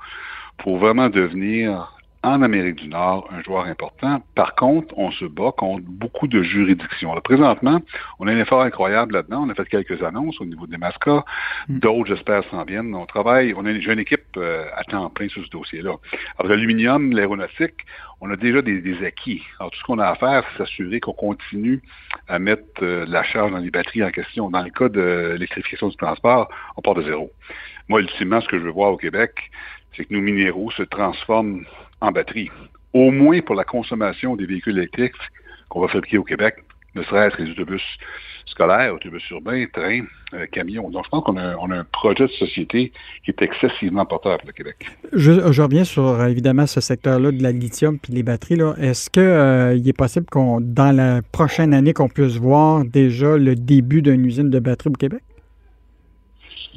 pour 0.58 0.78
vraiment 0.78 1.08
devenir 1.08 1.94
en 2.22 2.42
Amérique 2.42 2.76
du 2.76 2.90
Nord 2.90 3.30
un 3.32 3.42
joueur 3.42 3.66
important. 3.66 4.22
Par 4.36 4.56
contre, 4.56 4.94
on 4.98 5.10
se 5.12 5.26
bat 5.26 5.54
contre 5.56 5.84
beaucoup 5.88 6.28
de 6.28 6.44
juridictions. 6.44 7.14
Là, 7.14 7.22
présentement, 7.22 7.80
on 8.20 8.28
a 8.28 8.34
un 8.34 8.38
effort 8.40 8.62
incroyable 8.62 9.14
là-dedans. 9.14 9.46
On 9.46 9.50
a 9.50 9.56
fait 9.56 9.68
quelques 9.70 10.04
annonces 10.04 10.40
au 10.42 10.46
niveau 10.46 10.68
des 10.68 10.78
mascots. 10.78 11.24
Mm. 11.70 11.80
D'autres, 11.80 12.16
j'espère, 12.16 12.44
s'en 12.52 12.66
viennent. 12.66 12.94
On 12.94 13.06
travaille, 13.06 13.54
on 13.56 13.66
a 13.66 13.72
une, 13.72 13.82
jeune 13.82 14.00
équipe 14.00 14.36
euh, 14.36 14.66
à 14.76 14.84
temps 14.84 15.10
plein 15.10 15.30
sur 15.30 15.46
ce 15.46 15.50
dossier-là. 15.50 15.96
Alors, 16.38 16.50
l'aluminium, 16.50 17.14
l'aéronautique, 17.14 17.86
on 18.20 18.30
a 18.30 18.36
déjà 18.36 18.62
des, 18.62 19.06
acquis. 19.06 19.42
Alors, 19.60 19.72
tout 19.72 19.80
ce 19.80 19.84
qu'on 19.84 20.00
a 20.00 20.08
à 20.08 20.16
faire, 20.16 20.44
c'est 20.52 20.64
s'assurer 20.64 21.00
qu'on 21.00 21.14
continue 21.14 21.82
à 22.28 22.38
mettre 22.38 22.84
euh, 22.84 23.06
la 23.08 23.24
charge 23.24 23.52
dans 23.52 23.60
les 23.60 23.72
batteries 23.72 24.04
en 24.04 24.12
question. 24.12 24.50
Dans 24.50 24.62
le 24.62 24.72
cas 24.72 24.90
de 24.90 25.32
l'électrification 25.34 25.88
du 25.88 25.96
transport, 25.96 26.50
on 26.76 26.82
part 26.82 26.96
de 26.96 27.04
zéro. 27.04 27.32
Moi, 27.88 28.02
ultimement, 28.02 28.42
ce 28.42 28.48
que 28.50 28.60
je 28.60 28.64
veux 28.64 28.72
voir 28.72 28.92
au 28.92 28.98
Québec, 28.98 29.52
c'est 29.96 30.04
que 30.06 30.14
nos 30.14 30.22
minéraux 30.22 30.70
se 30.72 30.84
transforment 30.84 31.64
en 32.02 32.12
batterie, 32.12 32.50
au 32.94 33.12
moins 33.12 33.42
pour 33.42 33.56
la 33.56 33.64
consommation 33.64 34.36
des 34.36 34.46
véhicules 34.46 34.78
électriques 34.78 35.14
qu'on 35.70 35.82
va 35.82 35.88
fabriquer 35.88 36.18
au 36.18 36.24
Québec, 36.24 36.56
ne 36.96 37.04
serait-ce 37.04 37.36
que 37.36 37.44
les 37.44 37.52
autobus 37.52 37.84
scolaires, 38.48 38.94
autobus 38.94 39.28
urbains, 39.30 39.66
trains, 39.72 40.06
euh, 40.34 40.46
camions. 40.52 40.90
Donc, 40.90 41.06
je 41.06 41.10
pense 41.10 41.24
qu'on 41.24 41.38
a, 41.38 41.56
un 41.56 41.84
projet 41.92 42.26
de 42.26 42.32
société 42.32 42.92
qui 43.24 43.32
est 43.32 43.42
excessivement 43.42 44.06
porteur 44.06 44.38
pour 44.40 44.48
le 44.48 44.54
Québec. 44.54 44.76
Je, 45.14 45.62
reviens 45.62 45.84
sur, 45.84 46.08
euh, 46.08 46.28
évidemment, 46.28 46.66
ce 46.66 46.82
secteur-là 46.82 47.32
de 47.32 47.44
la 47.44 47.52
lithium 47.52 48.00
puis 48.00 48.14
les 48.14 48.24
batteries. 48.24 48.60
Est-ce 48.80 49.10
qu'il 49.10 49.22
euh, 49.22 49.78
est 49.78 49.98
possible 49.98 50.26
qu'on, 50.32 50.60
dans 50.62 50.96
la 50.96 51.22
prochaine 51.32 51.74
année, 51.74 51.94
qu'on 51.94 52.10
puisse 52.10 52.38
voir 52.38 52.84
déjà 52.86 53.38
le 53.38 53.56
début 53.56 54.02
d'une 54.02 54.26
usine 54.26 54.50
de 54.50 54.60
batterie 54.60 54.90
au 54.90 54.94
Québec? 54.94 55.22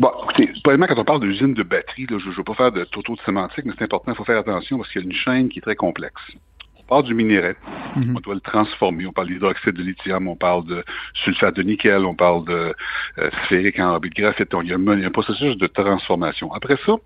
Bon, 0.02 0.10
écoutez, 0.24 0.50
probablement 0.64 0.88
quand 0.88 1.00
on 1.00 1.04
parle 1.04 1.20
d'usine 1.20 1.54
de 1.54 1.62
batterie, 1.62 2.06
là, 2.10 2.18
je 2.18 2.28
ne 2.28 2.34
veux 2.34 2.42
pas 2.42 2.54
faire 2.54 2.72
de 2.72 2.82
toto 2.82 3.14
de 3.14 3.20
sémantique, 3.20 3.64
mais 3.64 3.72
c'est 3.78 3.84
important, 3.84 4.10
il 4.10 4.16
faut 4.16 4.24
faire 4.24 4.40
attention 4.40 4.76
parce 4.76 4.90
qu'il 4.90 5.00
y 5.00 5.04
a 5.04 5.06
une 5.06 5.14
chaîne 5.14 5.48
qui 5.48 5.60
est 5.60 5.62
très 5.62 5.76
complexe. 5.76 6.20
On 6.80 6.82
parle 6.88 7.04
du 7.04 7.14
minerai, 7.14 7.54
mhm. 7.94 8.16
on 8.16 8.18
doit 8.18 8.34
le 8.34 8.40
transformer, 8.40 9.06
on 9.06 9.12
parle 9.12 9.28
d'hydroxyde 9.28 9.74
de 9.74 9.82
lithium, 9.84 10.26
on 10.26 10.34
parle 10.34 10.66
de 10.66 10.84
sulfate 11.14 11.54
de 11.54 11.62
nickel, 11.62 12.04
on 12.04 12.16
parle 12.16 12.44
de 12.46 12.74
euh, 13.18 13.30
sphérique 13.44 13.78
en 13.78 14.00
de 14.00 14.08
graphite, 14.08 14.52
il 14.64 14.70
y, 14.70 14.72
a 14.72 14.76
un, 14.76 15.10
processus 15.10 15.56
de 15.56 15.68
transformation. 15.68 16.52
Après 16.52 16.76
ça, 16.84 16.96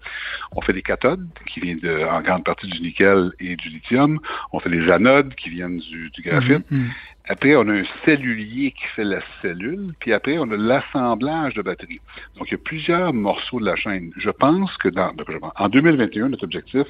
on 0.53 0.62
fait 0.62 0.72
des 0.72 0.80
cathodes 0.80 1.28
qui 1.49 1.61
viennent 1.61 1.80
de, 1.80 2.03
en 2.03 2.22
grande 2.22 2.44
partie 2.44 2.66
du 2.66 2.80
nickel 2.80 3.30
et 3.40 3.57
du 3.57 3.68
lithium, 3.68 4.18
on 4.53 4.59
fait 4.59 4.70
les 4.70 4.90
anodes 4.90 5.34
qui 5.34 5.51
viennent 5.51 5.80
du, 5.80 6.11
graphite. 6.24 6.70
Mhm, 6.70 6.78
mhm. 6.78 6.90
Après, 7.29 7.57
on 7.57 7.68
a 7.68 7.72
un 7.72 7.85
cellulier 8.05 8.70
qui 8.70 8.87
fait 8.95 9.05
la 9.05 9.20
cellule, 9.43 9.95
puis 9.99 10.12
après, 10.12 10.39
on 10.39 10.49
a 10.51 10.57
l'assemblage 10.57 11.55
de 11.55 11.62
batteries. 11.62 12.01
Donc, 12.37 12.49
il 12.49 12.53
y 12.53 12.55
a 12.55 12.59
plusieurs 12.59 13.12
morceaux 13.12 13.59
de 13.59 13.64
la 13.64 13.74
chaîne. 13.74 14.12
Je 14.16 14.31
pense 14.31 14.77
que 14.77 14.89
dans, 14.89 15.12
en 15.57 15.68
2021, 15.68 16.29
notre 16.29 16.45
objectif, 16.45 16.87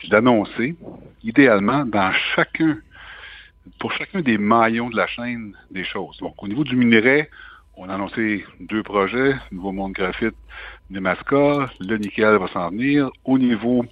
c'est 0.00 0.10
d'annoncer, 0.10 0.74
idéalement, 1.22 1.84
dans 1.84 2.12
chacun, 2.34 2.78
pour 3.78 3.92
chacun 3.92 4.20
des 4.20 4.36
maillons 4.36 4.90
de 4.90 4.96
la 4.96 5.06
chaîne, 5.06 5.54
des 5.70 5.84
choses. 5.84 6.16
Donc, 6.18 6.42
au 6.42 6.48
niveau 6.48 6.64
du 6.64 6.74
minerai, 6.74 7.30
on 7.76 7.88
a 7.88 7.94
annoncé 7.94 8.44
deux 8.58 8.82
projets, 8.82 9.36
Nouveau 9.52 9.70
Monde 9.70 9.92
Graphite, 9.92 10.34
Nemaska, 10.90 11.70
le 11.78 11.96
nickel 11.98 12.36
va 12.36 12.48
s'en 12.48 12.70
venir. 12.70 13.10
Au 13.24 13.38
niveau 13.38 13.84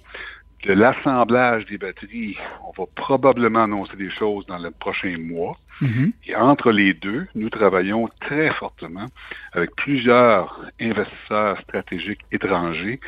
de 0.63 0.73
l'assemblage 0.73 1.65
des 1.67 1.77
batteries, 1.77 2.37
on 2.67 2.81
va 2.81 2.87
probablement 2.95 3.63
annoncer 3.63 3.95
des 3.95 4.09
choses 4.09 4.45
dans 4.47 4.57
le 4.57 4.71
prochain 4.71 5.15
mois. 5.17 5.57
Mm-hmm. 5.81 6.11
Et 6.25 6.35
entre 6.35 6.71
les 6.71 6.93
deux, 6.93 7.27
nous 7.35 7.49
travaillons 7.49 8.09
très 8.19 8.49
fortement 8.51 9.05
avec 9.53 9.75
plusieurs 9.75 10.59
investisseurs 10.81 11.59
stratégiques 11.61 12.21
étrangers 12.31 12.99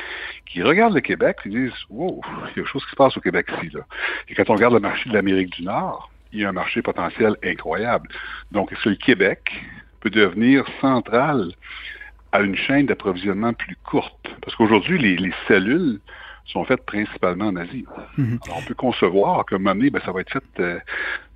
qui 0.46 0.62
regardent 0.62 0.94
le 0.94 1.00
Québec 1.00 1.38
et 1.44 1.48
disent 1.48 1.72
Wow, 1.90 2.20
il 2.24 2.46
y 2.46 2.50
a 2.50 2.54
quelque 2.54 2.68
chose 2.68 2.84
qui 2.84 2.90
se 2.90 2.96
passe 2.96 3.16
au 3.16 3.20
Québec 3.20 3.50
ici. 3.58 3.74
Là. 3.74 3.80
Et 4.28 4.34
quand 4.34 4.48
on 4.50 4.54
regarde 4.54 4.74
le 4.74 4.80
marché 4.80 5.08
de 5.08 5.14
l'Amérique 5.14 5.50
du 5.56 5.64
Nord, 5.64 6.10
il 6.32 6.40
y 6.40 6.44
a 6.44 6.48
un 6.48 6.52
marché 6.52 6.80
potentiel 6.80 7.36
incroyable. 7.42 8.08
Donc, 8.52 8.72
est-ce 8.72 8.84
que 8.84 8.88
le 8.90 8.96
Québec 8.96 9.50
peut 10.00 10.10
devenir 10.10 10.64
central 10.80 11.50
à 12.30 12.40
une 12.40 12.54
chaîne 12.54 12.86
d'approvisionnement 12.86 13.52
plus 13.52 13.76
courte? 13.84 14.28
Parce 14.42 14.54
qu'aujourd'hui, 14.56 15.16
les 15.16 15.32
cellules 15.48 15.98
sont 16.50 16.64
faites 16.64 16.84
principalement 16.84 17.46
en 17.46 17.56
Asie. 17.56 17.84
Mhm. 18.18 18.38
Alors, 18.44 18.58
on 18.58 18.66
peut 18.66 18.74
concevoir 18.74 19.44
moment 19.52 19.74
donné, 19.74 19.90
ben, 19.90 20.00
ça 20.04 20.12
va 20.12 20.20
être 20.20 20.32
fait 20.32 20.42
euh, 20.60 20.78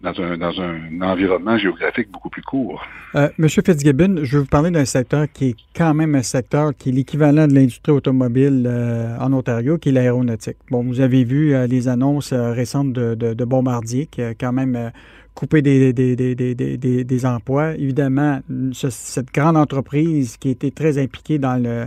dans, 0.03 0.21
un, 0.21 0.37
dans 0.37 0.61
un 0.61 1.01
environnement 1.03 1.57
géographique 1.57 2.11
beaucoup 2.11 2.29
plus 2.29 2.43
court. 2.43 2.83
Euh, 3.15 3.29
Monsieur 3.39 3.63
Fitzgibbon, 3.65 4.21
je 4.23 4.37
vais 4.37 4.43
vous 4.43 4.49
parler 4.49 4.71
d'un 4.71 4.85
secteur 4.85 5.27
qui 5.33 5.51
est 5.51 5.57
quand 5.75 5.95
même 5.95 6.15
un 6.15 6.23
secteur 6.23 6.73
qui 6.77 6.91
est 6.91 6.93
l'équivalent 6.93 7.47
de 7.47 7.55
l'industrie 7.55 7.93
automobile 7.93 8.67
euh, 8.67 9.17
en 9.19 9.33
Ontario, 9.33 9.79
qui 9.79 9.91
est 9.91 9.93
l'aéronautique. 9.93 10.57
Bon, 10.71 10.83
vous 10.83 11.01
avez 11.01 11.25
vu 11.25 11.55
les 11.67 11.89
annonces 11.89 12.33
récentes 12.33 12.93
de, 12.93 13.15
de, 13.15 13.45
Bombardier, 13.45 14.07
qui 14.07 14.23
a 14.23 14.35
quand 14.35 14.53
même 14.53 14.91
coupé 15.35 15.63
des, 15.63 15.93
des, 15.93 16.17
des, 16.17 17.05
des, 17.05 17.27
emplois. 17.27 17.75
Évidemment, 17.75 18.41
cette 18.73 19.33
grande 19.33 19.57
entreprise 19.57 20.37
qui 20.37 20.51
était 20.51 20.71
très 20.71 20.99
impliquée 20.99 21.39
dans 21.39 21.63
le 21.63 21.87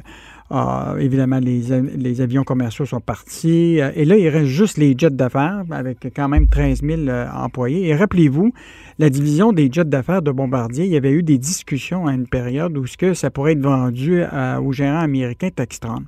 ah, 0.49 0.95
évidemment, 0.97 1.39
les, 1.39 2.21
avions 2.21 2.43
commerciaux 2.43 2.85
sont 2.85 3.01
partis. 3.01 3.81
Euh, 3.81 3.91
et 3.95 4.05
là, 4.05 4.15
il 4.15 4.29
reste 4.29 4.45
juste 4.45 4.77
les 4.77 4.95
jets 4.97 5.09
d'affaires 5.09 5.63
avec 5.71 6.07
quand 6.15 6.29
même 6.29 6.47
13 6.47 6.83
000 6.83 7.01
euh, 7.01 7.27
employés. 7.33 7.87
Et 7.87 7.95
rappelez-vous, 7.95 8.53
la 8.97 9.09
division 9.09 9.51
des 9.51 9.69
jets 9.69 9.83
d'affaires 9.83 10.21
de 10.21 10.31
Bombardier, 10.31 10.85
il 10.85 10.91
y 10.91 10.95
avait 10.95 11.11
eu 11.11 11.21
des 11.21 11.37
discussions 11.37 12.07
à 12.07 12.13
une 12.13 12.27
période 12.27 12.77
où 12.77 12.87
ce 12.87 12.95
que 12.95 13.13
ça 13.13 13.29
pourrait 13.29 13.53
être 13.53 13.61
vendu 13.61 14.21
euh, 14.21 14.59
aux 14.59 14.71
gérants 14.71 15.01
américains 15.01 15.49
Textron. 15.49 16.03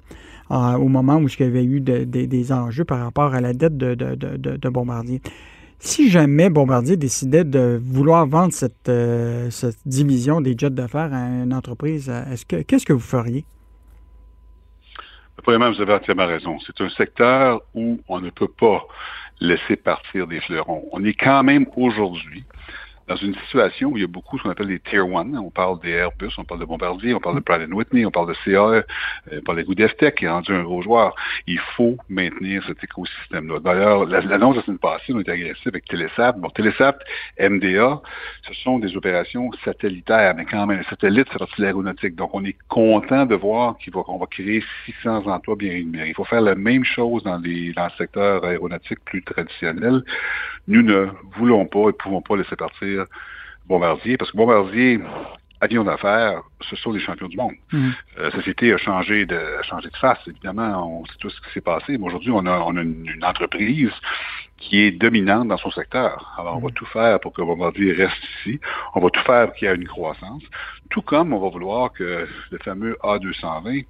au 0.49 0.87
moment 0.87 1.17
où 1.17 1.27
il 1.27 1.39
y 1.39 1.43
avait 1.43 1.65
eu 1.65 1.81
des 1.81 2.51
enjeux 2.53 2.85
par 2.85 2.99
rapport 2.99 3.33
à 3.33 3.41
la 3.41 3.53
dette 3.53 3.75
de, 3.75 4.69
Bombardier. 4.69 5.21
Si 5.79 6.09
jamais 6.09 6.49
Bombardier 6.49 6.95
décidait 6.95 7.43
de 7.43 7.79
vouloir 7.83 8.25
vendre 8.25 8.53
cette, 8.53 8.89
division 9.85 10.39
des 10.39 10.55
jets 10.57 10.69
d'affaires 10.69 11.13
à 11.13 11.43
une 11.43 11.53
entreprise, 11.53 12.09
est-ce 12.31 12.45
que 12.45 12.61
qu'est-ce 12.61 12.85
que 12.85 12.93
vous 12.93 12.99
feriez? 12.99 13.45
Premièrement, 15.41 15.71
vous 15.71 15.81
avez 15.81 15.93
entièrement 15.93 16.27
raison. 16.27 16.57
C'est 16.65 16.81
un 16.81 16.89
secteur 16.89 17.61
où 17.73 17.99
on 18.07 18.19
ne 18.19 18.29
peut 18.29 18.47
pas 18.47 18.85
laisser 19.39 19.75
partir 19.75 20.27
des 20.27 20.41
fleurons. 20.41 20.83
On 20.91 21.03
est 21.03 21.13
quand 21.13 21.43
même 21.43 21.65
aujourd'hui 21.75 22.43
dans 23.09 23.15
une 23.15 23.33
situation 23.35 23.89
où 23.89 23.97
il 23.97 24.01
y 24.01 24.03
a 24.03 24.07
beaucoup 24.07 24.37
ce 24.37 24.43
qu'on 24.43 24.51
appelle 24.51 24.67
des 24.67 24.79
Tier 24.79 24.99
1. 24.99 25.33
On 25.33 25.49
parle 25.49 25.79
des 25.81 25.89
Airbus, 25.89 26.29
on 26.37 26.43
parle 26.43 26.59
de 26.59 26.65
Bombardier, 26.65 27.15
on 27.15 27.19
parle 27.19 27.37
de 27.37 27.41
Pratt 27.41 27.59
Whitney, 27.67 28.05
on 28.05 28.11
parle 28.11 28.29
de 28.29 28.35
CA, 28.45 28.59
euh, 28.61 28.83
on 29.33 29.41
parle 29.41 29.57
de 29.57 29.63
Goodestech 29.63 30.15
qui 30.15 30.25
est 30.25 30.29
rendu 30.29 30.53
un 30.53 30.61
gros 30.61 30.83
joueur. 30.83 31.15
Il 31.47 31.59
faut 31.75 31.97
maintenir 32.07 32.63
cet 32.67 32.83
écosystème-là. 32.83 33.59
D'ailleurs, 33.61 34.05
l'annonce 34.05 34.53
de 34.53 34.59
la 34.59 34.65
semaine 34.65 34.77
passée, 34.77 35.11
on 35.13 35.19
était 35.19 35.31
agressif 35.31 35.65
avec 35.65 35.85
Telesat. 35.85 36.33
Bon, 36.33 36.49
Telesat, 36.51 36.99
MDA, 37.39 37.99
ce 38.47 38.53
sont 38.63 38.77
des 38.77 38.95
opérations 38.95 39.49
satellitaires, 39.65 40.35
mais 40.35 40.45
quand 40.45 40.67
même, 40.67 40.77
les 40.77 40.85
satellites, 40.85 41.27
c'est 41.31 41.39
de 41.39 41.63
l'aéronautique. 41.63 42.15
Donc, 42.15 42.29
on 42.33 42.45
est 42.45 42.57
content 42.67 43.25
de 43.25 43.33
voir 43.33 43.75
qu'on 43.91 44.17
va, 44.19 44.27
créer 44.27 44.63
600 44.85 45.25
emplois 45.25 45.55
bien 45.55 45.71
rémunérés. 45.71 46.09
Il 46.09 46.15
faut 46.15 46.25
faire 46.25 46.41
la 46.41 46.53
même 46.53 46.83
chose 46.83 47.23
dans, 47.23 47.39
les, 47.39 47.73
dans 47.73 47.85
le 47.85 47.91
secteur 47.97 48.45
aéronautique 48.45 48.99
plus 49.03 49.23
traditionnel. 49.23 50.03
Nous 50.67 50.83
ne 50.83 51.07
voulons 51.35 51.65
pas 51.65 51.79
et 51.79 51.85
ne 51.87 51.91
pouvons 51.91 52.21
pas 52.21 52.37
laisser 52.37 52.55
partir 52.55 52.98
Bombardier, 53.67 54.17
parce 54.17 54.31
que 54.31 54.37
Bombardier, 54.37 54.99
avion 55.61 55.83
d'affaires, 55.83 56.41
ce 56.61 56.75
sont 56.75 56.91
les 56.91 56.99
champions 56.99 57.27
du 57.27 57.37
monde. 57.37 57.53
Mm. 57.71 57.89
Euh, 58.17 58.23
la 58.23 58.31
société 58.31 58.73
a 58.73 58.77
changé 58.77 59.25
de, 59.25 59.39
changé 59.63 59.89
de 59.89 59.97
face, 59.97 60.19
évidemment, 60.27 61.01
on 61.01 61.05
sait 61.05 61.17
tout 61.19 61.29
ce 61.29 61.41
qui 61.41 61.51
s'est 61.53 61.61
passé, 61.61 61.97
mais 61.97 62.05
aujourd'hui, 62.05 62.31
on 62.31 62.45
a, 62.45 62.59
on 62.59 62.77
a 62.77 62.81
une, 62.81 63.23
entreprise 63.23 63.91
qui 64.57 64.79
est 64.81 64.91
dominante 64.91 65.47
dans 65.47 65.57
son 65.57 65.71
secteur. 65.71 66.33
Alors, 66.37 66.57
on 66.57 66.59
va 66.59 66.69
mm. 66.69 66.73
tout 66.73 66.85
faire 66.87 67.19
pour 67.19 67.33
que 67.33 67.41
Bombardier 67.41 67.93
reste 67.93 68.23
ici. 68.39 68.59
On 68.95 69.01
va 69.01 69.09
tout 69.09 69.23
faire 69.23 69.47
pour 69.47 69.55
qu'il 69.55 69.67
y 69.67 69.71
ait 69.71 69.75
une 69.75 69.87
croissance. 69.87 70.43
Tout 70.89 71.01
comme 71.01 71.33
on 71.33 71.39
va 71.39 71.49
vouloir 71.49 71.91
que 71.91 72.27
le 72.49 72.57
fameux 72.59 72.97
A220 73.03 73.85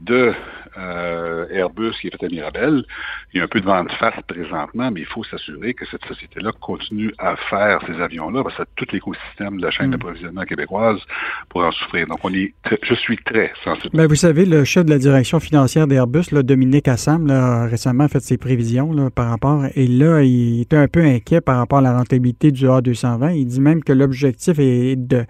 de 0.00 0.34
euh, 0.78 1.46
Airbus 1.50 1.92
qui 2.00 2.08
est 2.08 2.10
fait 2.10 2.26
à 2.26 2.28
Mirabel. 2.28 2.84
Il 3.32 3.38
y 3.38 3.40
a 3.40 3.44
un 3.44 3.48
peu 3.48 3.60
de 3.60 3.64
vente 3.64 3.90
face 3.92 4.14
présentement, 4.26 4.90
mais 4.90 5.00
il 5.00 5.06
faut 5.06 5.24
s'assurer 5.24 5.72
que 5.72 5.86
cette 5.86 6.04
société-là 6.04 6.52
continue 6.60 7.12
à 7.18 7.36
faire 7.36 7.80
ces 7.86 8.00
avions-là, 8.00 8.42
parce 8.42 8.56
que 8.56 8.62
tout 8.76 8.86
l'écosystème 8.92 9.58
de 9.58 9.62
la 9.62 9.70
chaîne 9.70 9.88
mm. 9.88 9.92
d'approvisionnement 9.92 10.42
québécoise 10.42 11.00
pour 11.48 11.64
en 11.64 11.72
souffrir. 11.72 12.06
Donc, 12.06 12.18
on 12.24 12.32
est 12.32 12.52
je 12.82 12.94
suis 12.94 13.16
très 13.18 13.52
sensible. 13.64 13.90
Mais 13.94 14.02
ben, 14.02 14.08
vous 14.08 14.16
savez, 14.16 14.44
le 14.44 14.64
chef 14.64 14.84
de 14.84 14.90
la 14.90 14.98
direction 14.98 15.40
financière 15.40 15.86
d'Airbus, 15.86 16.24
Dominique 16.32 16.88
Assam, 16.88 17.30
a 17.30 17.66
récemment 17.66 18.08
fait 18.08 18.20
ses 18.20 18.36
prévisions 18.36 19.10
par 19.10 19.30
rapport, 19.30 19.64
et 19.74 19.86
là, 19.86 20.22
il 20.22 20.60
était 20.60 20.76
un 20.76 20.88
peu 20.88 21.00
inquiet 21.00 21.40
par 21.40 21.56
rapport 21.56 21.78
à 21.78 21.82
la 21.82 21.96
rentabilité 21.96 22.50
du 22.52 22.66
A220. 22.66 23.34
Il 23.34 23.46
dit 23.46 23.60
même 23.60 23.82
que 23.82 23.92
l'objectif 23.92 24.58
est 24.58 24.96
de 24.96 25.24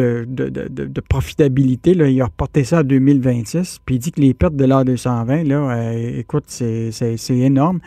de, 0.00 1.00
profitabilité. 1.08 1.94
Là, 1.94 2.08
il 2.08 2.20
a 2.20 2.26
reporté 2.26 2.64
ça 2.64 2.78
à 2.78 2.82
2026. 2.82 3.80
Puis 3.84 3.96
il 3.96 3.98
dit 3.98 4.12
que 4.12 4.20
les 4.20 4.34
pertes 4.34 4.56
de 4.56 4.64
l'A220, 4.64 5.46
là, 5.46 5.56
euh, 5.56 6.18
écoute, 6.18 6.44
c'est 6.46 6.90
énorme. 7.30 7.80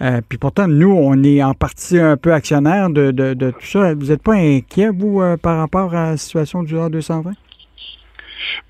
Euh, 0.00 0.20
puis 0.28 0.38
pourtant, 0.38 0.66
nous, 0.66 0.90
on 0.90 1.22
est 1.22 1.42
en 1.42 1.54
partie 1.54 1.98
un 1.98 2.16
peu 2.16 2.32
actionnaire 2.32 2.90
de, 2.90 3.50
tout 3.50 3.66
ça. 3.66 3.94
Vous 3.94 4.06
n'êtes 4.06 4.22
pas 4.22 4.34
inquiet, 4.34 4.90
vous, 4.90 5.22
euh, 5.22 5.36
par 5.36 5.58
rapport 5.58 5.94
à 5.94 6.10
la 6.10 6.16
situation 6.16 6.62
du 6.62 6.74
A220? 6.74 7.34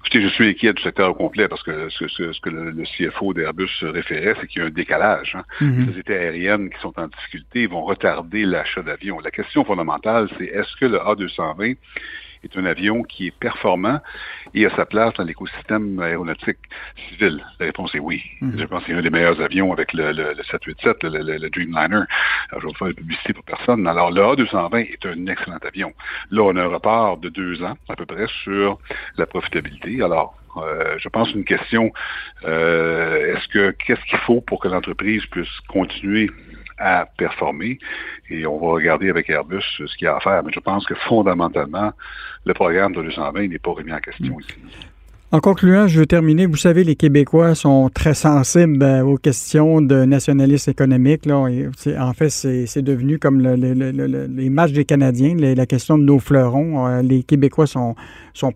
Écoutez, 0.00 0.22
je 0.22 0.28
suis 0.28 0.48
inquiet 0.48 0.72
du 0.72 0.82
secteur 0.82 1.10
au 1.10 1.14
complet 1.14 1.48
parce 1.48 1.62
que 1.62 1.88
ce, 1.88 2.40
que 2.40 2.50
le, 2.50 2.84
CFO 2.84 3.32
d'Airbus 3.32 3.70
référait, 3.82 4.34
c'est 4.40 4.46
qu'il 4.46 4.60
y 4.60 4.64
a 4.64 4.68
un 4.68 4.70
décalage. 4.70 5.34
Hein. 5.34 5.44
Mm-hmm. 5.60 5.78
Les 5.78 5.86
sociétés 5.86 6.14
aériennes 6.14 6.70
qui 6.70 6.80
sont 6.80 6.92
en 6.98 7.08
difficulté 7.08 7.66
vont 7.66 7.82
retarder 7.82 8.44
l'achat 8.44 8.82
d'avions. 8.82 9.18
La 9.20 9.30
question 9.30 9.64
fondamentale, 9.64 10.28
c'est 10.38 10.44
est-ce 10.44 10.76
que 10.76 10.86
le 10.86 10.98
A220 10.98 11.76
est 12.44 12.56
un 12.58 12.64
avion 12.64 13.02
qui 13.02 13.28
est 13.28 13.38
performant 13.38 14.00
et 14.54 14.66
a 14.66 14.70
sa 14.76 14.86
place 14.86 15.14
dans 15.14 15.24
l'écosystème 15.24 16.00
aéronautique 16.00 16.58
civil? 17.08 17.44
La 17.58 17.66
réponse 17.66 17.94
est 17.94 18.00
oui. 18.00 18.22
Mhm. 18.40 18.58
Je 18.58 18.64
pense 18.64 18.82
que 18.84 18.92
c'est 18.92 18.98
un 18.98 19.02
des 19.02 19.10
meilleurs 19.10 19.40
avions 19.40 19.72
avec 19.72 19.92
le, 19.92 20.12
787, 20.36 21.04
le, 21.04 21.48
Dreamliner. 21.50 22.04
Alors, 22.50 22.60
je 22.60 22.66
vais 22.66 22.74
faire 22.74 22.88
de 22.88 22.92
publicité 22.92 23.32
pour 23.32 23.44
personne. 23.44 23.86
Alors, 23.86 24.10
le 24.10 24.20
A220 24.20 24.92
est 24.92 25.06
un 25.06 25.26
excellent 25.26 25.58
avion. 25.66 25.92
Là, 26.30 26.42
on 26.42 26.56
a 26.56 26.62
un 26.62 26.68
report 26.68 27.18
de 27.18 27.28
deux 27.28 27.62
ans, 27.62 27.76
à 27.88 27.96
peu 27.96 28.06
près, 28.06 28.26
sur 28.42 28.78
la 29.16 29.26
profitabilité. 29.26 30.02
Alors, 30.02 30.36
euh, 30.56 30.96
je 30.98 31.08
pense 31.08 31.32
une 31.32 31.44
question, 31.44 31.92
euh, 32.44 33.34
est-ce 33.34 33.48
que 33.48 33.70
qu'est-ce 33.72 34.04
qu'il 34.04 34.18
faut 34.18 34.40
pour 34.40 34.60
que 34.60 34.68
l'entreprise 34.68 35.24
puisse 35.26 35.60
continuer 35.68 36.30
à 36.78 37.06
performer. 37.16 37.78
Et 38.30 38.46
on 38.46 38.58
va 38.58 38.72
regarder 38.72 39.10
avec 39.10 39.28
Airbus 39.30 39.62
ce 39.78 39.96
qu'il 39.96 40.06
y 40.06 40.08
a 40.08 40.16
à 40.16 40.20
faire. 40.20 40.42
Mais 40.42 40.52
je 40.52 40.60
pense 40.60 40.86
que 40.86 40.94
fondamentalement, 40.94 41.92
le 42.44 42.54
programme 42.54 42.92
de 42.94 43.02
220 43.02 43.48
n'est 43.48 43.58
pas 43.58 43.72
remis 43.72 43.92
en 43.92 44.00
question 44.00 44.38
ici. 44.40 44.54
En 45.34 45.40
concluant, 45.40 45.88
je 45.88 45.98
veux 45.98 46.06
terminer. 46.06 46.46
Vous 46.46 46.56
savez, 46.56 46.84
les 46.84 46.94
Québécois 46.94 47.56
sont 47.56 47.90
très 47.92 48.14
sensibles 48.14 48.80
euh, 48.84 49.02
aux 49.02 49.16
questions 49.16 49.82
de 49.82 50.04
nationalisme 50.04 50.70
économique. 50.70 51.26
En 51.28 52.12
fait, 52.12 52.30
c'est 52.30 52.82
devenu 52.82 53.18
comme 53.18 53.40
les 53.40 54.48
matchs 54.48 54.70
des 54.70 54.84
Canadiens, 54.84 55.34
la 55.34 55.66
question 55.66 55.98
de 55.98 56.04
nos 56.04 56.20
fleurons. 56.20 56.86
Euh, 56.86 57.02
les 57.02 57.24
Québécois 57.24 57.66
sont, 57.66 57.96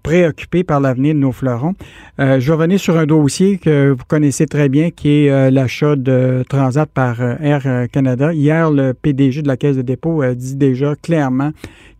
préoccupés 0.04 0.62
par 0.62 0.78
l'avenir 0.78 1.14
de 1.14 1.18
nos 1.18 1.32
fleurons. 1.32 1.74
Euh, 2.20 2.38
je 2.38 2.52
revenir 2.52 2.78
sur 2.78 2.96
un 2.96 3.06
dossier 3.06 3.58
que 3.58 3.90
vous 3.90 4.04
connaissez 4.06 4.46
très 4.46 4.68
bien, 4.68 4.90
qui 4.90 5.24
est 5.24 5.50
l'achat 5.50 5.96
de 5.96 6.44
Transat 6.48 6.88
par 6.88 7.20
Air 7.20 7.88
Canada. 7.90 8.32
Hier, 8.32 8.70
le 8.70 8.94
PDG 8.94 9.42
de 9.42 9.48
la 9.48 9.56
Caisse 9.56 9.76
de 9.76 9.82
dépôt 9.82 10.22
a 10.22 10.32
dit 10.32 10.54
déjà 10.54 10.94
clairement 10.94 11.50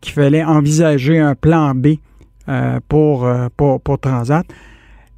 qu'il 0.01 0.13
fallait 0.13 0.45
envisager 0.45 1.19
un 1.19 1.35
plan 1.35 1.75
B 1.75 1.97
pour, 2.89 3.29
pour, 3.57 3.81
pour 3.81 3.99
Transat. 3.99 4.47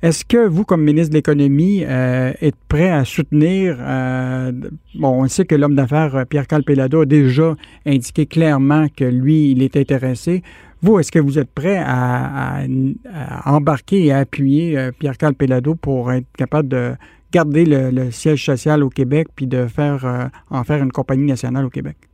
Est-ce 0.03 0.25
que 0.25 0.49
vous, 0.49 0.65
comme 0.65 0.83
ministre 0.83 1.11
de 1.11 1.17
l'Économie, 1.17 1.85
euh, 1.85 2.33
êtes 2.41 2.57
prêt 2.69 2.89
à 2.89 3.05
soutenir, 3.05 3.77
euh, 3.79 4.51
bon, 4.95 5.25
on 5.25 5.29
sait 5.29 5.45
que 5.45 5.55
l'homme 5.55 5.75
d'affaires 5.75 6.25
Pierre 6.27 6.47
Calpelado 6.47 7.03
a 7.03 7.07
déjà 7.07 7.55
indiqué 7.85 8.25
clairement 8.25 8.87
que 8.97 9.05
lui, 9.05 9.51
il 9.51 9.63
est 9.63 9.77
intéressé. 9.77 10.43
Vous, 10.81 10.99
est-ce 10.99 11.13
que 11.13 11.19
vous 11.19 11.39
êtes 11.39 11.51
prêt 11.51 11.83
à, 11.85 12.63
embarquer 13.45 14.07
et 14.07 14.13
à 14.13 14.21
appuyer 14.21 14.89
Pierre 14.99 15.19
Calpelado 15.19 15.75
pour 15.75 16.11
être 16.13 16.27
capable 16.39 16.69
de 16.69 16.93
garder 17.31 17.67
le, 17.67 18.11
siège 18.11 18.43
social 18.43 18.83
au 18.83 18.89
Québec 18.89 19.29
puis 19.37 19.47
de 19.47 19.67
faire 19.67 20.31
en 20.49 20.65
faire 20.65 20.83
une 20.83 20.93
compagnie 20.93 21.27
nationale 21.27 21.67
au 21.67 21.71
Québec? 21.71 22.10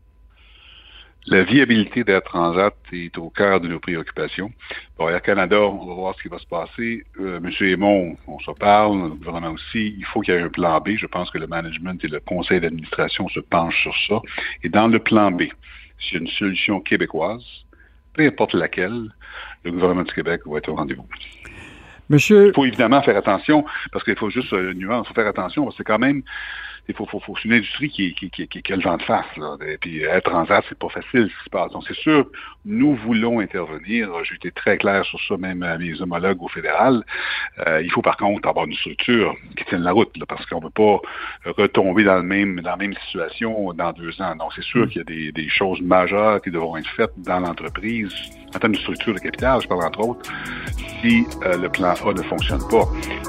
La 1.28 1.42
viabilité 1.42 2.04
d'Air 2.04 2.22
Transat 2.22 2.72
est 2.92 3.18
au 3.18 3.30
cœur 3.30 3.60
de 3.60 3.66
nos 3.66 3.80
préoccupations. 3.80 4.52
Pour 4.96 5.10
Air 5.10 5.20
Canada, 5.22 5.60
on 5.60 5.84
va 5.84 5.94
voir 5.94 6.14
ce 6.16 6.22
qui 6.22 6.28
va 6.28 6.38
se 6.38 6.46
passer. 6.46 7.04
Euh, 7.18 7.40
Monsieur 7.40 7.68
Aymon, 7.68 8.16
on 8.28 8.38
se 8.38 8.52
parle, 8.52 9.02
le 9.02 9.08
gouvernement 9.08 9.50
aussi. 9.50 9.96
Il 9.98 10.04
faut 10.04 10.20
qu'il 10.20 10.34
y 10.34 10.36
ait 10.36 10.40
un 10.40 10.48
plan 10.48 10.80
B. 10.80 10.90
Je 10.96 11.06
pense 11.06 11.28
que 11.32 11.38
le 11.38 11.48
management 11.48 12.02
et 12.04 12.06
le 12.06 12.20
conseil 12.20 12.60
d'administration 12.60 13.28
se 13.28 13.40
penchent 13.40 13.82
sur 13.82 13.94
ça. 14.06 14.22
Et 14.62 14.68
dans 14.68 14.86
le 14.86 15.00
plan 15.00 15.32
B, 15.32 15.42
s'il 15.98 16.14
y 16.14 16.16
a 16.18 16.20
une 16.20 16.28
solution 16.28 16.80
québécoise, 16.80 17.44
peu 18.12 18.24
importe 18.24 18.54
laquelle, 18.54 19.12
le 19.64 19.72
gouvernement 19.72 20.04
du 20.04 20.14
Québec 20.14 20.42
va 20.46 20.58
être 20.58 20.68
au 20.68 20.76
rendez-vous. 20.76 21.08
Monsieur... 22.08 22.48
Il 22.48 22.54
faut 22.54 22.64
évidemment 22.66 23.02
faire 23.02 23.16
attention, 23.16 23.64
parce 23.90 24.04
qu'il 24.04 24.16
faut 24.16 24.30
juste 24.30 24.52
euh, 24.52 24.72
nuance, 24.74 25.06
il 25.06 25.08
faut 25.08 25.14
faire 25.14 25.26
attention, 25.26 25.64
parce 25.64 25.74
que 25.74 25.78
c'est 25.78 25.92
quand 25.92 25.98
même 25.98 26.22
il 26.88 26.94
faut, 26.94 27.06
faut, 27.06 27.20
faut, 27.20 27.34
c'est 27.36 27.48
une 27.48 27.54
industrie 27.54 27.88
qui, 27.88 28.14
qui, 28.14 28.30
qui, 28.30 28.46
qui, 28.46 28.72
a 28.72 28.76
le 28.76 28.82
vent 28.82 28.96
de 28.96 29.02
face. 29.02 29.36
Là. 29.36 29.56
Et 29.66 29.78
puis 29.78 30.02
être 30.02 30.30
transat, 30.30 30.64
c'est 30.68 30.78
pas 30.78 30.88
facile 30.88 31.28
ce 31.30 31.38
qui 31.38 31.44
se 31.44 31.50
passe. 31.50 31.72
Donc 31.72 31.84
c'est 31.86 31.96
sûr, 31.96 32.26
nous 32.64 32.94
voulons 32.94 33.40
intervenir. 33.40 34.10
J'ai 34.24 34.36
été 34.36 34.50
très 34.50 34.78
clair 34.78 35.04
sur 35.04 35.20
ça, 35.26 35.36
même 35.36 35.62
à 35.62 35.78
mes 35.78 36.00
homologues 36.00 36.42
au 36.42 36.48
fédéral. 36.48 37.04
Euh, 37.66 37.82
il 37.82 37.90
faut 37.90 38.02
par 38.02 38.16
contre 38.16 38.48
avoir 38.48 38.66
une 38.66 38.74
structure 38.74 39.34
qui 39.56 39.64
tienne 39.64 39.82
la 39.82 39.92
route, 39.92 40.16
là, 40.16 40.26
parce 40.26 40.46
qu'on 40.46 40.60
ne 40.60 40.68
peut 40.68 40.70
pas 40.70 41.52
retomber 41.52 42.04
dans 42.04 42.16
le 42.16 42.22
même 42.22 42.60
dans 42.60 42.70
la 42.70 42.76
même 42.76 42.94
situation 43.06 43.72
dans 43.72 43.92
deux 43.92 44.20
ans. 44.22 44.36
Donc 44.36 44.52
c'est 44.54 44.64
sûr 44.64 44.86
mm. 44.86 44.88
qu'il 44.88 44.98
y 44.98 45.00
a 45.00 45.04
des, 45.04 45.32
des 45.32 45.48
choses 45.48 45.80
majeures 45.80 46.40
qui 46.40 46.50
devront 46.50 46.76
être 46.76 46.88
faites 46.90 47.12
dans 47.18 47.40
l'entreprise 47.40 48.14
en 48.56 48.58
termes 48.58 48.74
de 48.74 48.78
structure 48.78 49.14
de 49.14 49.18
capital, 49.18 49.60
je 49.60 49.68
parle 49.68 49.84
entre 49.84 50.00
autres, 50.00 50.30
si 51.02 51.26
euh, 51.44 51.56
le 51.58 51.68
plan 51.68 51.88
A 51.88 52.12
ne 52.12 52.22
fonctionne 52.22 52.66
pas. 52.70 52.84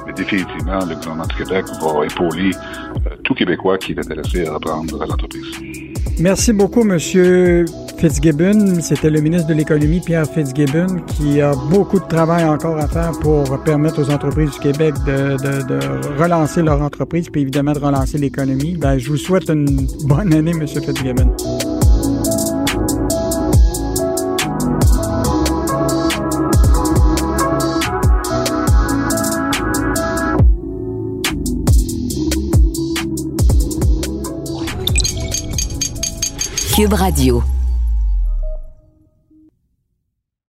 Mais 0.06 0.14
définitivement, 0.14 0.80
le 0.86 0.96
gouvernement 0.96 1.28
du 1.28 1.36
Québec 1.36 1.66
va 1.82 2.06
épauler 2.06 2.52
euh, 2.56 3.16
tout 3.24 3.34
Québécois 3.48 3.78
qui 3.78 3.94
est 3.94 4.00
intéressé 4.00 4.46
à 4.46 4.52
l'entreprise. 4.52 5.46
Merci 6.20 6.52
beaucoup, 6.52 6.82
M. 6.82 7.00
Fitzgibbon. 7.98 8.82
C'était 8.82 9.10
le 9.10 9.22
ministre 9.22 9.48
de 9.48 9.54
l'Économie, 9.54 10.02
Pierre 10.02 10.26
Fitzgibbon, 10.26 10.98
qui 11.16 11.40
a 11.42 11.54
beaucoup 11.70 12.00
de 12.00 12.08
travail 12.08 12.44
encore 12.44 12.78
à 12.78 12.88
faire 12.88 13.12
pour 13.22 13.64
permettre 13.64 14.02
aux 14.02 14.10
entreprises 14.10 14.52
du 14.52 14.60
Québec 14.60 14.96
de, 15.06 16.20
relancer 16.20 16.62
leur 16.62 16.82
entreprise, 16.82 17.30
puis 17.30 17.42
évidemment 17.42 17.74
de 17.74 17.80
relancer 17.80 18.18
l'économie. 18.18 18.76
Ben, 18.78 18.98
je 18.98 19.10
vous 19.10 19.18
souhaite 19.18 19.50
une 19.50 19.88
bonne 20.06 20.34
année, 20.34 20.52
M. 20.52 20.68
Fitzgibbon. 20.68 21.36
Cube 36.78 36.94
Radio. 36.94 37.44